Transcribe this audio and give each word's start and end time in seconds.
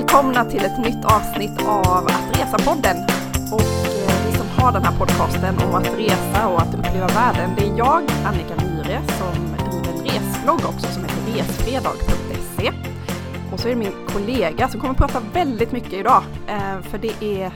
välkomna 0.00 0.44
till 0.44 0.64
ett 0.64 0.78
nytt 0.78 1.04
avsnitt 1.04 1.62
av 1.66 2.06
Att 2.06 2.36
Resa-podden. 2.36 2.96
Och 3.52 3.60
eh, 3.60 4.26
vi 4.26 4.38
som 4.38 4.48
har 4.48 4.72
den 4.72 4.84
här 4.84 4.98
podcasten 4.98 5.58
om 5.58 5.74
att 5.74 5.98
resa 5.98 6.48
och 6.48 6.60
att 6.62 6.74
uppleva 6.74 7.06
världen, 7.06 7.50
det 7.58 7.64
är 7.64 7.78
jag, 7.78 8.02
Annika 8.24 8.54
Myhre, 8.56 9.02
som 9.18 9.56
driver 9.68 9.88
en 9.88 10.04
resblogg 10.04 10.60
också 10.64 10.86
som 10.86 11.02
heter 11.04 11.38
resfredag.se. 11.38 12.72
Och 13.52 13.60
så 13.60 13.68
är 13.68 13.70
det 13.70 13.76
min 13.76 14.06
kollega 14.12 14.68
som 14.68 14.80
kommer 14.80 14.92
att 14.92 14.98
prata 14.98 15.20
väldigt 15.32 15.72
mycket 15.72 15.92
idag, 15.92 16.22
eh, 16.48 16.80
för 16.82 16.98
det 16.98 17.22
är 17.22 17.52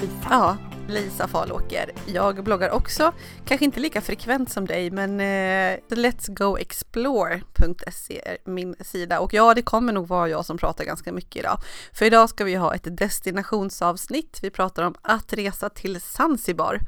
Lisa. 0.00 0.28
Ja, 0.30 0.56
Lisa 0.88 1.28
Falåker. 1.28 1.90
Jag 2.06 2.44
bloggar 2.44 2.70
också, 2.70 3.12
kanske 3.44 3.64
inte 3.64 3.80
lika 3.80 4.00
frekvent 4.00 4.50
som 4.50 4.66
dig, 4.66 4.90
men 4.90 5.20
eh, 5.20 5.78
letsgoexplore.se 5.88 8.20
är 8.24 8.38
min 8.44 8.76
sida. 8.80 9.20
Och 9.20 9.34
ja, 9.34 9.54
det 9.54 9.62
kommer 9.62 9.92
nog 9.92 10.08
vara 10.08 10.28
jag 10.28 10.44
som 10.44 10.58
pratar 10.58 10.84
ganska 10.84 11.12
mycket 11.12 11.36
idag. 11.36 11.58
För 11.92 12.06
idag 12.06 12.28
ska 12.28 12.44
vi 12.44 12.54
ha 12.54 12.74
ett 12.74 12.96
destinationsavsnitt. 12.96 14.38
Vi 14.42 14.50
pratar 14.50 14.82
om 14.82 14.94
att 15.02 15.32
resa 15.32 15.68
till 15.68 16.00
Zanzibar. 16.00 16.80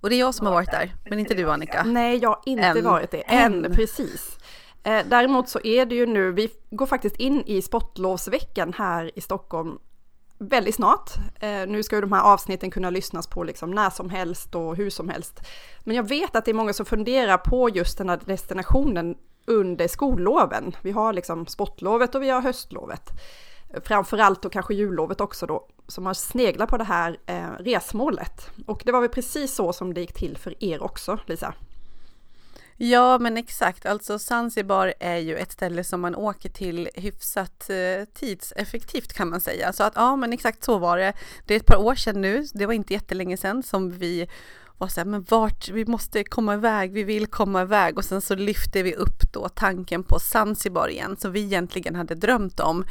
Och 0.00 0.10
det 0.10 0.16
är 0.16 0.20
jag 0.20 0.34
som 0.34 0.46
har 0.46 0.54
varit 0.54 0.70
där, 0.70 0.94
men 1.10 1.18
inte 1.18 1.34
du 1.34 1.50
Annika. 1.50 1.82
Nej, 1.82 2.18
jag 2.22 2.28
har 2.28 2.40
inte 2.46 2.64
Än. 2.64 2.84
varit 2.84 3.10
det. 3.10 3.20
Än, 3.20 3.64
Än. 3.64 3.72
precis. 3.72 4.38
Eh, 4.82 5.06
däremot 5.08 5.48
så 5.48 5.60
är 5.64 5.86
det 5.86 5.94
ju 5.94 6.06
nu, 6.06 6.32
vi 6.32 6.48
går 6.70 6.86
faktiskt 6.86 7.16
in 7.16 7.42
i 7.46 7.62
sportlovsveckan 7.62 8.72
här 8.72 9.10
i 9.14 9.20
Stockholm 9.20 9.78
väldigt 10.38 10.74
snart. 10.74 11.10
Eh, 11.40 11.66
nu 11.66 11.82
ska 11.82 11.96
ju 11.96 12.00
de 12.00 12.12
här 12.12 12.22
avsnitten 12.22 12.70
kunna 12.70 12.90
lyssnas 12.90 13.26
på 13.26 13.44
liksom 13.44 13.70
när 13.70 13.90
som 13.90 14.10
helst 14.10 14.54
och 14.54 14.76
hur 14.76 14.90
som 14.90 15.08
helst. 15.08 15.40
Men 15.84 15.96
jag 15.96 16.08
vet 16.08 16.36
att 16.36 16.44
det 16.44 16.50
är 16.50 16.54
många 16.54 16.72
som 16.72 16.86
funderar 16.86 17.38
på 17.38 17.68
just 17.68 17.98
den 17.98 18.08
här 18.08 18.20
destinationen 18.24 19.16
under 19.46 19.88
skolloven. 19.88 20.76
Vi 20.82 20.90
har 20.90 21.12
liksom 21.12 21.46
sportlovet 21.46 22.14
och 22.14 22.22
vi 22.22 22.30
har 22.30 22.40
höstlovet. 22.40 23.10
Framförallt 23.84 24.44
och 24.44 24.52
kanske 24.52 24.74
jullovet 24.74 25.20
också 25.20 25.46
då, 25.46 25.66
som 25.86 26.06
har 26.06 26.14
sneglat 26.14 26.68
på 26.68 26.76
det 26.76 26.84
här 26.84 27.18
eh, 27.26 27.50
resmålet. 27.58 28.50
Och 28.66 28.82
det 28.84 28.92
var 28.92 29.00
väl 29.00 29.10
precis 29.10 29.54
så 29.54 29.72
som 29.72 29.94
det 29.94 30.00
gick 30.00 30.12
till 30.12 30.36
för 30.36 30.64
er 30.64 30.82
också, 30.82 31.18
Lisa? 31.26 31.54
Ja, 32.78 33.18
men 33.18 33.36
exakt. 33.36 33.86
Alltså 33.86 34.18
Zanzibar 34.18 34.94
är 35.00 35.16
ju 35.16 35.36
ett 35.36 35.52
ställe 35.52 35.84
som 35.84 36.00
man 36.00 36.14
åker 36.14 36.48
till 36.48 36.88
hyfsat 36.94 37.70
eh, 37.70 38.04
tidseffektivt 38.14 39.12
kan 39.12 39.28
man 39.28 39.40
säga. 39.40 39.72
Så 39.72 39.84
att 39.84 39.92
ja, 39.96 40.16
men 40.16 40.32
exakt 40.32 40.64
så 40.64 40.78
var 40.78 40.98
det. 40.98 41.12
Det 41.46 41.54
är 41.54 41.58
ett 41.58 41.66
par 41.66 41.76
år 41.76 41.94
sedan 41.94 42.20
nu. 42.20 42.44
Det 42.54 42.66
var 42.66 42.72
inte 42.72 42.92
jättelänge 42.92 43.36
sedan 43.36 43.62
som 43.62 43.90
vi 43.90 44.28
var 44.78 44.88
så 44.88 45.00
här, 45.00 45.04
men 45.04 45.26
vart, 45.28 45.68
vi 45.68 45.86
måste 45.86 46.24
komma 46.24 46.54
iväg, 46.54 46.92
vi 46.92 47.02
vill 47.02 47.26
komma 47.26 47.62
iväg 47.62 47.98
och 47.98 48.04
sen 48.04 48.20
så 48.20 48.34
lyfte 48.34 48.82
vi 48.82 48.94
upp 48.94 49.32
då 49.32 49.48
tanken 49.48 50.02
på 50.02 50.18
Zanzibar 50.18 50.88
igen 50.88 51.16
som 51.16 51.32
vi 51.32 51.40
egentligen 51.40 51.94
hade 51.94 52.14
drömt 52.14 52.60
om 52.60 52.84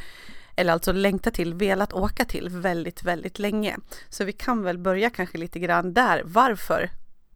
eller 0.56 0.72
alltså 0.72 0.92
längtat 0.92 1.34
till, 1.34 1.54
velat 1.54 1.92
åka 1.92 2.24
till 2.24 2.48
väldigt, 2.48 3.02
väldigt 3.02 3.38
länge. 3.38 3.76
Så 4.08 4.24
vi 4.24 4.32
kan 4.32 4.62
väl 4.62 4.78
börja 4.78 5.10
kanske 5.10 5.38
lite 5.38 5.58
grann 5.58 5.92
där. 5.94 6.22
Varför 6.24 6.90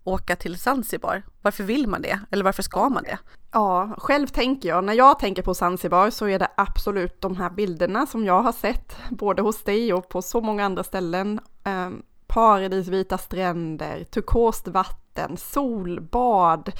åka 0.04 0.36
till 0.36 0.58
Zanzibar? 0.58 1.22
Varför 1.42 1.64
vill 1.64 1.88
man 1.88 2.02
det? 2.02 2.20
Eller 2.30 2.44
varför 2.44 2.62
ska 2.62 2.88
man 2.88 3.02
det? 3.02 3.18
Ja, 3.52 3.94
själv 3.98 4.26
tänker 4.26 4.68
jag, 4.68 4.84
när 4.84 4.94
jag 4.94 5.18
tänker 5.18 5.42
på 5.42 5.54
Zanzibar 5.54 6.10
så 6.10 6.28
är 6.28 6.38
det 6.38 6.48
absolut 6.56 7.20
de 7.20 7.36
här 7.36 7.50
bilderna 7.50 8.06
som 8.06 8.24
jag 8.24 8.42
har 8.42 8.52
sett, 8.52 8.96
både 9.10 9.42
hos 9.42 9.62
dig 9.62 9.92
och 9.92 10.08
på 10.08 10.22
så 10.22 10.40
många 10.40 10.64
andra 10.64 10.84
ställen. 10.84 11.40
Eh, 11.64 11.90
paradisvita 12.26 13.18
stränder, 13.18 14.04
turkost 14.04 14.68
vatten, 14.68 15.36
solbad, 15.36 16.72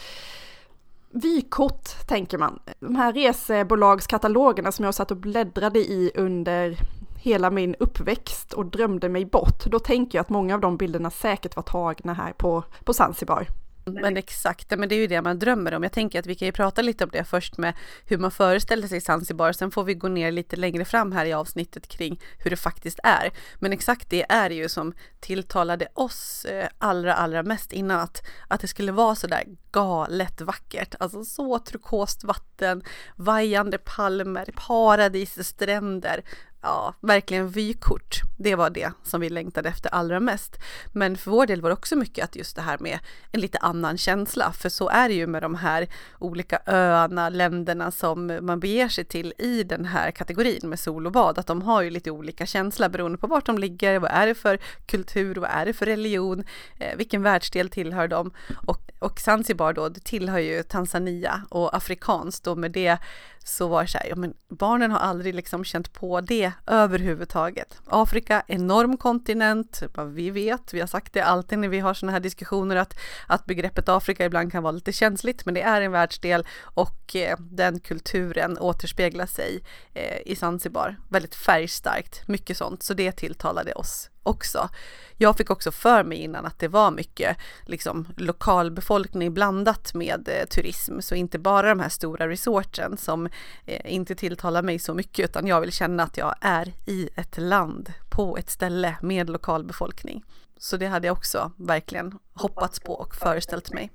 vykort 1.10 2.06
tänker 2.08 2.38
man. 2.38 2.60
De 2.80 2.96
här 2.96 3.12
resebolagskatalogerna 3.12 4.72
som 4.72 4.84
jag 4.84 4.94
satt 4.94 5.10
och 5.10 5.16
bläddrade 5.16 5.78
i 5.78 6.12
under 6.14 6.76
hela 7.20 7.50
min 7.50 7.74
uppväxt 7.78 8.52
och 8.52 8.66
drömde 8.66 9.08
mig 9.08 9.24
bort, 9.24 9.64
då 9.64 9.78
tänker 9.78 10.18
jag 10.18 10.22
att 10.22 10.28
många 10.28 10.54
av 10.54 10.60
de 10.60 10.76
bilderna 10.76 11.10
säkert 11.10 11.56
var 11.56 11.62
tagna 11.62 12.14
här 12.14 12.32
på, 12.32 12.64
på 12.84 12.94
Zanzibar. 12.94 13.46
Men 13.84 14.16
exakt, 14.16 14.78
men 14.78 14.88
det 14.88 14.94
är 14.94 14.98
ju 14.98 15.06
det 15.06 15.22
man 15.22 15.38
drömmer 15.38 15.74
om. 15.74 15.82
Jag 15.82 15.92
tänker 15.92 16.18
att 16.18 16.26
vi 16.26 16.34
kan 16.34 16.46
ju 16.46 16.52
prata 16.52 16.82
lite 16.82 17.04
om 17.04 17.10
det 17.12 17.24
först 17.24 17.58
med 17.58 17.74
hur 18.04 18.18
man 18.18 18.30
föreställer 18.30 18.88
sig 18.88 19.00
Zanzibar. 19.00 19.52
Sen 19.52 19.70
får 19.70 19.84
vi 19.84 19.94
gå 19.94 20.08
ner 20.08 20.32
lite 20.32 20.56
längre 20.56 20.84
fram 20.84 21.12
här 21.12 21.26
i 21.26 21.32
avsnittet 21.32 21.88
kring 21.88 22.20
hur 22.38 22.50
det 22.50 22.56
faktiskt 22.56 23.00
är. 23.02 23.30
Men 23.58 23.72
exakt 23.72 24.10
det 24.10 24.32
är 24.32 24.50
ju 24.50 24.68
som 24.68 24.94
tilltalade 25.20 25.88
oss 25.94 26.44
eh, 26.44 26.68
allra, 26.78 27.14
allra 27.14 27.42
mest 27.42 27.72
innan 27.72 28.00
att, 28.00 28.26
att 28.48 28.60
det 28.60 28.68
skulle 28.68 28.92
vara 28.92 29.14
så 29.14 29.26
där 29.26 29.44
galet 29.72 30.40
vackert. 30.40 30.94
Alltså 30.98 31.24
så 31.24 31.58
turkost 31.58 32.24
vatten, 32.24 32.82
vajande 33.16 33.78
palmer, 33.78 34.50
paradisstränder, 34.66 36.22
ja, 36.62 36.94
verkligen 37.00 37.48
vykort. 37.48 38.20
Det 38.38 38.54
var 38.54 38.70
det 38.70 38.92
som 39.02 39.20
vi 39.20 39.28
längtade 39.28 39.68
efter 39.68 39.90
allra 39.90 40.20
mest. 40.20 40.56
Men 40.92 41.16
för 41.16 41.30
vår 41.30 41.46
del 41.46 41.60
var 41.60 41.70
det 41.70 41.74
också 41.74 41.96
mycket 41.96 42.24
att 42.24 42.36
just 42.36 42.56
det 42.56 42.62
här 42.62 42.78
med 42.78 42.98
en 43.32 43.40
lite 43.40 43.58
annan 43.58 43.98
känsla, 43.98 44.52
för 44.52 44.68
så 44.68 44.88
är 44.88 45.08
det 45.08 45.14
ju 45.14 45.26
med 45.26 45.42
de 45.42 45.54
här 45.54 45.88
olika 46.18 46.60
öarna, 46.66 47.28
länderna 47.28 47.90
som 47.90 48.38
man 48.42 48.60
beger 48.60 48.88
sig 48.88 49.04
till 49.04 49.34
i 49.38 49.62
den 49.62 49.84
här 49.84 50.10
kategorin 50.10 50.68
med 50.68 50.80
sol 50.80 51.06
och 51.06 51.12
bad, 51.12 51.38
att 51.38 51.46
de 51.46 51.62
har 51.62 51.82
ju 51.82 51.90
lite 51.90 52.10
olika 52.10 52.46
känsla 52.46 52.88
beroende 52.88 53.18
på 53.18 53.26
vart 53.26 53.46
de 53.46 53.58
ligger, 53.58 53.98
vad 53.98 54.10
är 54.10 54.26
det 54.26 54.34
för 54.34 54.58
kultur, 54.86 55.34
vad 55.34 55.50
är 55.50 55.66
det 55.66 55.72
för 55.72 55.86
religion, 55.86 56.44
eh, 56.78 56.96
vilken 56.96 57.22
världsdel 57.22 57.68
tillhör 57.68 58.08
de? 58.08 58.30
Och, 58.66 58.89
och 59.00 59.20
Zanzibar 59.20 59.72
då, 59.72 59.88
det 59.88 60.04
tillhör 60.04 60.38
ju 60.38 60.62
Tanzania 60.62 61.42
och 61.48 61.76
afrikanskt 61.76 62.46
och 62.46 62.58
med 62.58 62.70
det 62.70 62.98
så 63.44 63.68
var 63.68 63.82
det 63.82 63.88
så 63.88 63.98
här, 63.98 64.06
ja 64.06 64.16
men 64.16 64.34
barnen 64.48 64.90
har 64.90 64.98
aldrig 64.98 65.34
liksom 65.34 65.64
känt 65.64 65.92
på 65.92 66.20
det 66.20 66.52
överhuvudtaget. 66.66 67.78
Afrika, 67.86 68.42
enorm 68.46 68.96
kontinent, 68.96 69.82
vi 70.06 70.30
vet, 70.30 70.74
vi 70.74 70.80
har 70.80 70.86
sagt 70.86 71.12
det 71.12 71.20
alltid 71.20 71.58
när 71.58 71.68
vi 71.68 71.78
har 71.78 71.94
sådana 71.94 72.12
här 72.12 72.20
diskussioner 72.20 72.76
att, 72.76 72.98
att 73.26 73.46
begreppet 73.46 73.88
Afrika 73.88 74.24
ibland 74.24 74.52
kan 74.52 74.62
vara 74.62 74.72
lite 74.72 74.92
känsligt, 74.92 75.44
men 75.44 75.54
det 75.54 75.62
är 75.62 75.80
en 75.80 75.92
världsdel 75.92 76.46
och 76.62 77.16
eh, 77.16 77.38
den 77.38 77.80
kulturen 77.80 78.58
återspeglar 78.58 79.26
sig 79.26 79.64
eh, 79.94 80.18
i 80.26 80.36
Zanzibar. 80.36 80.96
Väldigt 81.08 81.34
färgstarkt, 81.34 82.28
mycket 82.28 82.56
sånt, 82.56 82.82
så 82.82 82.94
det 82.94 83.12
tilltalade 83.12 83.72
oss 83.72 84.10
också. 84.22 84.68
Jag 85.16 85.36
fick 85.36 85.50
också 85.50 85.70
för 85.70 86.04
mig 86.04 86.18
innan 86.18 86.46
att 86.46 86.58
det 86.58 86.68
var 86.68 86.90
mycket 86.90 87.36
liksom, 87.66 88.08
lokalbefolkning 88.16 89.34
blandat 89.34 89.94
med 89.94 90.28
eh, 90.28 90.46
turism, 90.46 91.00
så 91.00 91.14
inte 91.14 91.38
bara 91.38 91.68
de 91.68 91.80
här 91.80 91.88
stora 91.88 92.28
resorten 92.28 92.96
som 92.96 93.26
eh, 93.66 93.94
inte 93.94 94.14
tilltalar 94.14 94.62
mig 94.62 94.78
så 94.78 94.94
mycket, 94.94 95.30
utan 95.30 95.46
jag 95.46 95.60
vill 95.60 95.72
känna 95.72 96.02
att 96.02 96.16
jag 96.16 96.34
är 96.40 96.72
i 96.86 97.08
ett 97.16 97.38
land 97.38 97.92
på 98.10 98.36
ett 98.36 98.50
ställe 98.50 98.96
med 99.02 99.30
lokalbefolkning. 99.30 100.24
Så 100.58 100.76
det 100.76 100.86
hade 100.86 101.06
jag 101.06 101.16
också 101.16 101.52
verkligen 101.56 102.18
hoppats 102.34 102.80
på 102.80 102.92
och 102.92 103.14
föreställt 103.14 103.72
mig. 103.72 103.90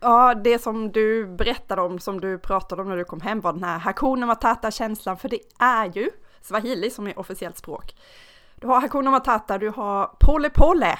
Ja, 0.00 0.34
det 0.34 0.62
som 0.62 0.92
du 0.92 1.26
berättade 1.26 1.82
om, 1.82 1.98
som 1.98 2.20
du 2.20 2.38
pratade 2.38 2.82
om 2.82 2.88
när 2.88 2.96
du 2.96 3.04
kom 3.04 3.20
hem 3.20 3.40
var 3.40 3.52
den 3.52 3.64
här 3.64 3.78
Hakuna 3.78 4.26
Matata-känslan, 4.26 5.16
för 5.16 5.28
det 5.28 5.40
är 5.58 5.92
ju 5.94 6.10
swahili 6.40 6.90
som 6.90 7.06
är 7.06 7.18
officiellt 7.18 7.58
språk. 7.58 7.94
Du 8.60 8.68
har 8.68 8.80
Hakuna 8.80 9.10
Matata, 9.10 9.58
du 9.58 9.70
har 9.70 10.06
Pole 10.20 10.50
Pole, 10.50 10.98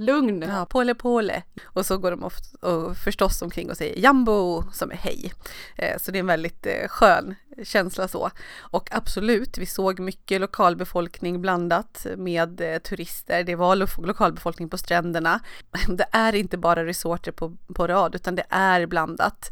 lugn. 0.00 0.44
Ja, 0.48 0.66
pole 0.66 0.94
pole. 0.94 1.42
Och 1.64 1.86
så 1.86 1.98
går 1.98 2.10
de 2.10 2.24
ofta, 2.24 2.66
och 2.66 2.96
förstås 2.96 3.42
omkring 3.42 3.70
och 3.70 3.76
säger 3.76 3.98
jambo 3.98 4.64
som 4.72 4.90
är 4.90 4.96
hej. 4.96 5.32
Eh, 5.76 5.98
så 5.98 6.10
det 6.10 6.18
är 6.18 6.20
en 6.20 6.26
väldigt 6.26 6.66
eh, 6.66 6.88
skön 6.88 7.34
känsla 7.62 8.08
så. 8.08 8.30
Och 8.60 8.88
absolut, 8.92 9.58
vi 9.58 9.66
såg 9.66 10.00
mycket 10.00 10.40
lokalbefolkning 10.40 11.40
blandat 11.40 12.06
med 12.16 12.60
eh, 12.60 12.78
turister. 12.78 13.44
Det 13.44 13.54
var 13.54 13.76
lokalbefolkning 14.06 14.68
på 14.68 14.78
stränderna. 14.78 15.40
Det 15.88 16.06
är 16.12 16.34
inte 16.34 16.58
bara 16.58 16.84
resorter 16.84 17.32
på, 17.32 17.56
på 17.74 17.86
rad 17.86 18.14
utan 18.14 18.34
det 18.34 18.44
är 18.50 18.86
blandat. 18.86 19.50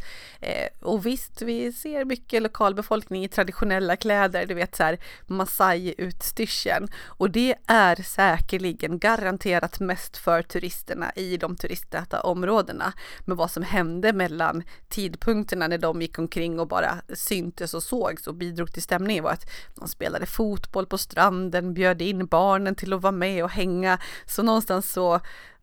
Och 0.80 1.06
visst, 1.06 1.42
vi 1.42 1.72
ser 1.72 2.04
mycket 2.04 2.42
lokalbefolkning 2.42 3.24
i 3.24 3.28
traditionella 3.28 3.96
kläder, 3.96 4.46
du 4.46 4.54
vet 4.54 4.76
så 4.76 4.82
här 4.82 4.98
Masai-utstyrseln. 5.26 6.88
Och 7.04 7.30
det 7.30 7.54
är 7.66 7.96
säkerligen 7.96 8.98
garanterat 8.98 9.80
mest 9.80 10.16
för 10.16 10.37
turisterna 10.42 11.12
i 11.16 11.36
de 11.36 11.56
turisttäta 11.56 12.20
områdena. 12.20 12.92
Men 13.24 13.36
vad 13.36 13.50
som 13.50 13.62
hände 13.62 14.12
mellan 14.12 14.62
tidpunkterna 14.88 15.68
när 15.68 15.78
de 15.78 16.02
gick 16.02 16.18
omkring 16.18 16.60
och 16.60 16.68
bara 16.68 16.94
syntes 17.14 17.74
och 17.74 17.82
sågs 17.82 18.26
och 18.26 18.34
bidrog 18.34 18.72
till 18.72 18.82
stämningen 18.82 19.24
var 19.24 19.30
att 19.30 19.50
de 19.74 19.88
spelade 19.88 20.26
fotboll 20.26 20.86
på 20.86 20.98
stranden, 20.98 21.74
bjöd 21.74 22.02
in 22.02 22.26
barnen 22.26 22.74
till 22.74 22.92
att 22.92 23.02
vara 23.02 23.12
med 23.12 23.44
och 23.44 23.50
hänga. 23.50 23.98
Så 24.26 24.42
någonstans 24.42 24.92
så 24.92 25.20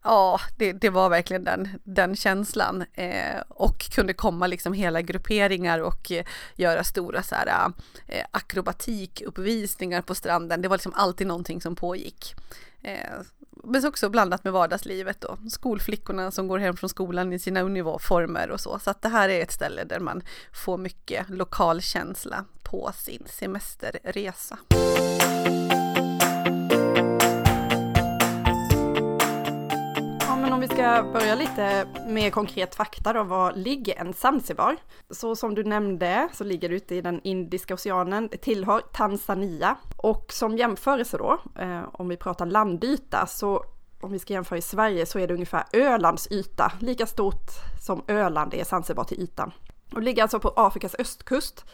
Ja, 0.07 0.39
det, 0.57 0.73
det, 0.73 0.89
var 0.89 1.09
verkligen 1.09 1.43
den, 1.43 1.69
den 1.83 2.15
känslan 2.15 2.85
eh, 2.93 3.41
och 3.47 3.79
kunde 3.79 4.13
komma 4.13 4.47
liksom 4.47 4.73
hela 4.73 5.01
grupperingar 5.01 5.79
och 5.79 6.11
eh, 6.11 6.25
göra 6.55 6.83
stora 6.83 7.23
så 7.23 7.35
här, 7.35 7.71
eh, 8.07 8.25
akrobatikuppvisningar 8.31 10.01
på 10.01 10.15
stranden. 10.15 10.61
Det 10.61 10.67
var 10.67 10.77
liksom 10.77 10.93
alltid 10.95 11.27
någonting 11.27 11.61
som 11.61 11.75
pågick. 11.75 12.35
Eh, 12.81 13.19
men 13.67 13.87
också 13.87 14.09
blandat 14.09 14.43
med 14.43 14.53
vardagslivet 14.53 15.21
då. 15.21 15.37
Skolflickorna 15.49 16.31
som 16.31 16.47
går 16.47 16.59
hem 16.59 16.77
från 16.77 16.89
skolan 16.89 17.33
i 17.33 17.39
sina 17.39 17.61
uniformer 17.61 18.49
och 18.49 18.59
så. 18.59 18.79
Så 18.79 18.89
att 18.89 19.01
det 19.01 19.09
här 19.09 19.29
är 19.29 19.41
ett 19.41 19.51
ställe 19.51 19.83
där 19.83 19.99
man 19.99 20.21
får 20.53 20.77
mycket 20.77 21.29
lokalkänsla 21.29 22.45
på 22.63 22.91
sin 22.95 23.23
semesterresa. 23.29 24.57
Om 30.55 30.61
vi 30.61 30.67
ska 30.67 31.09
börja 31.13 31.35
lite 31.35 31.87
med 32.07 32.33
konkret 32.33 32.75
fakta 32.75 33.13
då, 33.13 33.23
var 33.23 33.53
ligger 33.53 33.95
en 33.99 34.13
Zanzibar? 34.13 34.75
Så 35.09 35.35
som 35.35 35.55
du 35.55 35.63
nämnde 35.63 36.29
så 36.33 36.43
ligger 36.43 36.69
det 36.69 36.75
ute 36.75 36.95
i 36.95 37.01
den 37.01 37.21
Indiska 37.23 37.73
oceanen, 37.73 38.27
det 38.31 38.37
tillhör 38.37 38.81
Tanzania. 38.93 39.75
Och 39.97 40.33
som 40.33 40.57
jämförelse 40.57 41.17
då, 41.17 41.39
eh, 41.59 41.81
om 41.91 42.07
vi 42.07 42.17
pratar 42.17 42.45
landyta, 42.45 43.27
så 43.27 43.63
om 44.01 44.11
vi 44.11 44.19
ska 44.19 44.33
jämföra 44.33 44.57
i 44.57 44.61
Sverige 44.61 45.05
så 45.05 45.19
är 45.19 45.27
det 45.27 45.33
ungefär 45.33 45.63
Ölands 45.73 46.27
yta, 46.31 46.71
lika 46.79 47.05
stort 47.05 47.49
som 47.85 48.03
Öland 48.07 48.53
är 48.53 48.63
Zanzibar 48.63 49.03
till 49.03 49.21
ytan. 49.21 49.51
Och 49.93 50.01
ligger 50.01 50.21
alltså 50.21 50.39
på 50.39 50.53
Afrikas 50.55 50.95
östkust. 50.99 51.65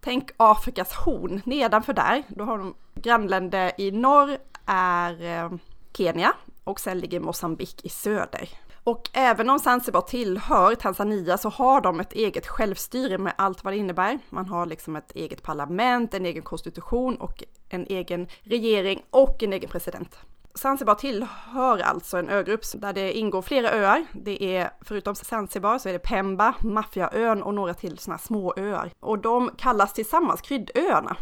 Tänk 0.00 0.30
Afrikas 0.36 0.92
horn, 0.92 1.40
nedanför 1.44 1.92
där, 1.92 2.22
då 2.28 2.44
har 2.44 2.58
de 2.58 2.74
grannländer 2.94 3.72
i 3.78 3.90
norr 3.90 4.38
är 4.66 5.22
eh, 5.22 5.50
Kenya 5.92 6.34
och 6.64 6.80
sen 6.80 6.98
ligger 6.98 7.20
Mosambik 7.20 7.84
i 7.84 7.88
söder. 7.88 8.48
Och 8.84 9.10
även 9.12 9.50
om 9.50 9.58
Zanzibar 9.58 10.00
tillhör 10.00 10.74
Tanzania 10.74 11.38
så 11.38 11.48
har 11.48 11.80
de 11.80 12.00
ett 12.00 12.12
eget 12.12 12.46
självstyre 12.46 13.18
med 13.18 13.32
allt 13.38 13.64
vad 13.64 13.72
det 13.72 13.76
innebär. 13.76 14.18
Man 14.30 14.46
har 14.46 14.66
liksom 14.66 14.96
ett 14.96 15.12
eget 15.14 15.42
parlament, 15.42 16.14
en 16.14 16.26
egen 16.26 16.42
konstitution 16.42 17.16
och 17.16 17.44
en 17.68 17.86
egen 17.88 18.28
regering 18.42 19.02
och 19.10 19.42
en 19.42 19.52
egen 19.52 19.70
president. 19.70 20.18
Zanzibar 20.54 20.94
tillhör 20.94 21.78
alltså 21.78 22.16
en 22.16 22.28
ögrupp 22.28 22.62
där 22.74 22.92
det 22.92 23.12
ingår 23.12 23.42
flera 23.42 23.70
öar. 23.70 24.06
Det 24.12 24.56
är 24.56 24.70
förutom 24.80 25.14
Zanzibar 25.14 25.78
så 25.78 25.88
är 25.88 25.92
det 25.92 25.98
Pemba, 25.98 26.54
Maffiaön 26.60 27.42
och 27.42 27.54
några 27.54 27.74
till 27.74 27.98
sådana 27.98 28.18
små 28.18 28.54
öar. 28.56 28.90
Och 29.00 29.18
de 29.18 29.50
kallas 29.58 29.92
tillsammans 29.92 30.40
Kryddöarna. 30.40 31.16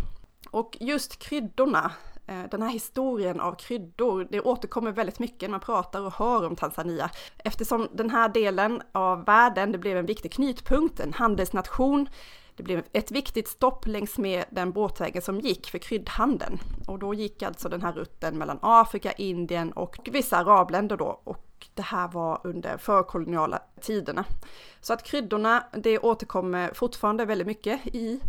Och 0.50 0.76
just 0.80 1.18
kryddorna 1.18 1.92
Eh, 2.30 2.44
den 2.50 2.62
här 2.62 2.70
historien 2.70 3.40
av 3.40 3.54
kryddor, 3.54 4.28
det 4.30 4.40
återkommer 4.40 4.92
väldigt 4.92 5.18
mycket 5.18 5.42
när 5.42 5.50
man 5.50 5.60
pratar 5.60 6.00
och 6.00 6.14
hör 6.14 6.46
om 6.46 6.56
Tanzania. 6.56 7.10
Eftersom 7.38 7.88
den 7.92 8.10
här 8.10 8.28
delen 8.28 8.82
av 8.92 9.24
världen, 9.24 9.72
det 9.72 9.78
blev 9.78 9.96
en 9.96 10.06
viktig 10.06 10.32
knutpunkt, 10.32 11.00
en 11.00 11.12
handelsnation, 11.12 12.08
det 12.56 12.62
blev 12.62 12.82
ett 12.92 13.10
viktigt 13.10 13.48
stopp 13.48 13.86
längs 13.86 14.18
med 14.18 14.44
den 14.50 14.72
båtvägen 14.72 15.22
som 15.22 15.40
gick 15.40 15.70
för 15.70 15.78
kryddhandeln. 15.78 16.58
Och 16.86 16.98
då 16.98 17.14
gick 17.14 17.42
alltså 17.42 17.68
den 17.68 17.82
här 17.82 17.92
rutten 17.92 18.38
mellan 18.38 18.58
Afrika, 18.62 19.12
Indien 19.12 19.72
och 19.72 20.08
vissa 20.12 20.36
arabländer 20.36 20.96
då. 20.96 21.20
Och 21.24 21.66
det 21.74 21.82
här 21.82 22.08
var 22.08 22.40
under 22.44 22.76
förkoloniala 22.76 23.62
tiderna. 23.80 24.24
Så 24.80 24.92
att 24.92 25.02
kryddorna, 25.02 25.64
det 25.72 25.98
återkommer 25.98 26.70
fortfarande 26.74 27.24
väldigt 27.24 27.46
mycket 27.46 27.86
i, 27.86 28.20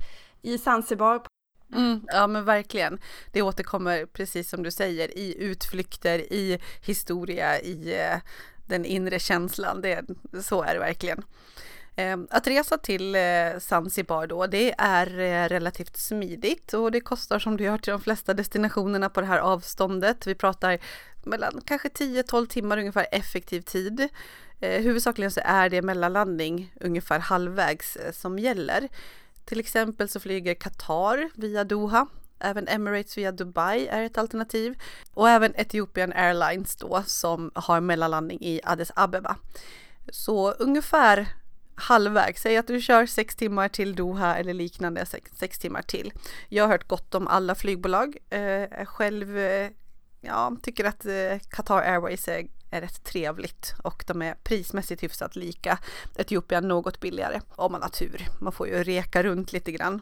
i 0.41 0.57
Zanzibar 0.57 1.30
Mm, 1.73 2.01
ja 2.07 2.27
men 2.27 2.45
verkligen. 2.45 2.99
Det 3.31 3.41
återkommer 3.41 4.05
precis 4.05 4.49
som 4.49 4.63
du 4.63 4.71
säger 4.71 5.17
i 5.17 5.35
utflykter, 5.39 6.19
i 6.19 6.59
historia, 6.81 7.59
i 7.61 7.99
eh, 7.99 8.17
den 8.67 8.85
inre 8.85 9.19
känslan. 9.19 9.81
Det, 9.81 10.05
så 10.41 10.63
är 10.63 10.73
det 10.73 10.79
verkligen. 10.79 11.23
Eh, 11.95 12.17
att 12.29 12.47
resa 12.47 12.77
till 12.77 13.15
eh, 13.15 13.59
Zanzibar 13.59 14.27
då, 14.27 14.47
det 14.47 14.73
är 14.77 15.19
eh, 15.19 15.49
relativt 15.49 15.97
smidigt 15.97 16.73
och 16.73 16.91
det 16.91 17.01
kostar 17.01 17.39
som 17.39 17.57
du 17.57 17.63
gör 17.63 17.77
till 17.77 17.91
de 17.91 18.01
flesta 18.01 18.33
destinationerna 18.33 19.09
på 19.09 19.21
det 19.21 19.27
här 19.27 19.39
avståndet. 19.39 20.27
Vi 20.27 20.35
pratar 20.35 20.79
mellan 21.23 21.61
kanske 21.65 21.87
10-12 21.87 22.45
timmar 22.47 22.77
ungefär 22.77 23.07
effektiv 23.11 23.61
tid. 23.61 24.09
Eh, 24.59 24.81
huvudsakligen 24.81 25.31
så 25.31 25.41
är 25.43 25.69
det 25.69 25.81
mellanlandning 25.81 26.73
ungefär 26.81 27.19
halvvägs 27.19 27.95
eh, 27.95 28.11
som 28.11 28.39
gäller. 28.39 28.89
Till 29.45 29.59
exempel 29.59 30.09
så 30.09 30.19
flyger 30.19 30.53
Qatar 30.53 31.29
via 31.35 31.63
Doha. 31.63 32.07
Även 32.39 32.67
Emirates 32.67 33.17
via 33.17 33.31
Dubai 33.31 33.87
är 33.87 34.01
ett 34.01 34.17
alternativ. 34.17 34.81
Och 35.13 35.29
även 35.29 35.55
Ethiopian 35.55 36.13
Airlines 36.13 36.75
då 36.75 37.03
som 37.05 37.51
har 37.55 37.81
mellanlandning 37.81 38.41
i 38.41 38.61
Addis 38.63 38.91
Abeba. 38.95 39.35
Så 40.11 40.51
ungefär 40.51 41.27
halvvägs, 41.75 42.41
säg 42.41 42.57
att 42.57 42.67
du 42.67 42.81
kör 42.81 43.05
sex 43.05 43.35
timmar 43.35 43.67
till 43.67 43.95
Doha 43.95 44.35
eller 44.35 44.53
liknande, 44.53 45.05
sex, 45.05 45.31
sex 45.35 45.59
timmar 45.59 45.81
till. 45.81 46.13
Jag 46.49 46.63
har 46.63 46.71
hört 46.71 46.87
gott 46.87 47.15
om 47.15 47.27
alla 47.27 47.55
flygbolag. 47.55 48.17
Eh, 48.29 48.85
själv 48.85 49.37
eh, 49.37 49.69
ja, 50.21 50.55
tycker 50.61 50.85
att 50.85 51.05
eh, 51.05 51.39
Qatar 51.49 51.81
Airways 51.81 52.27
är 52.27 52.47
är 52.71 52.81
rätt 52.81 53.03
trevligt 53.03 53.73
och 53.83 54.03
de 54.07 54.21
är 54.21 54.35
prismässigt 54.43 55.03
hyfsat 55.03 55.35
lika. 55.35 55.77
Etiopien 56.15 56.67
något 56.67 56.99
billigare 56.99 57.41
om 57.55 57.71
man 57.71 57.81
har 57.81 57.89
tur. 57.89 58.27
Man 58.39 58.53
får 58.53 58.67
ju 58.67 58.83
reka 58.83 59.23
runt 59.23 59.53
lite 59.53 59.71
grann. 59.71 60.01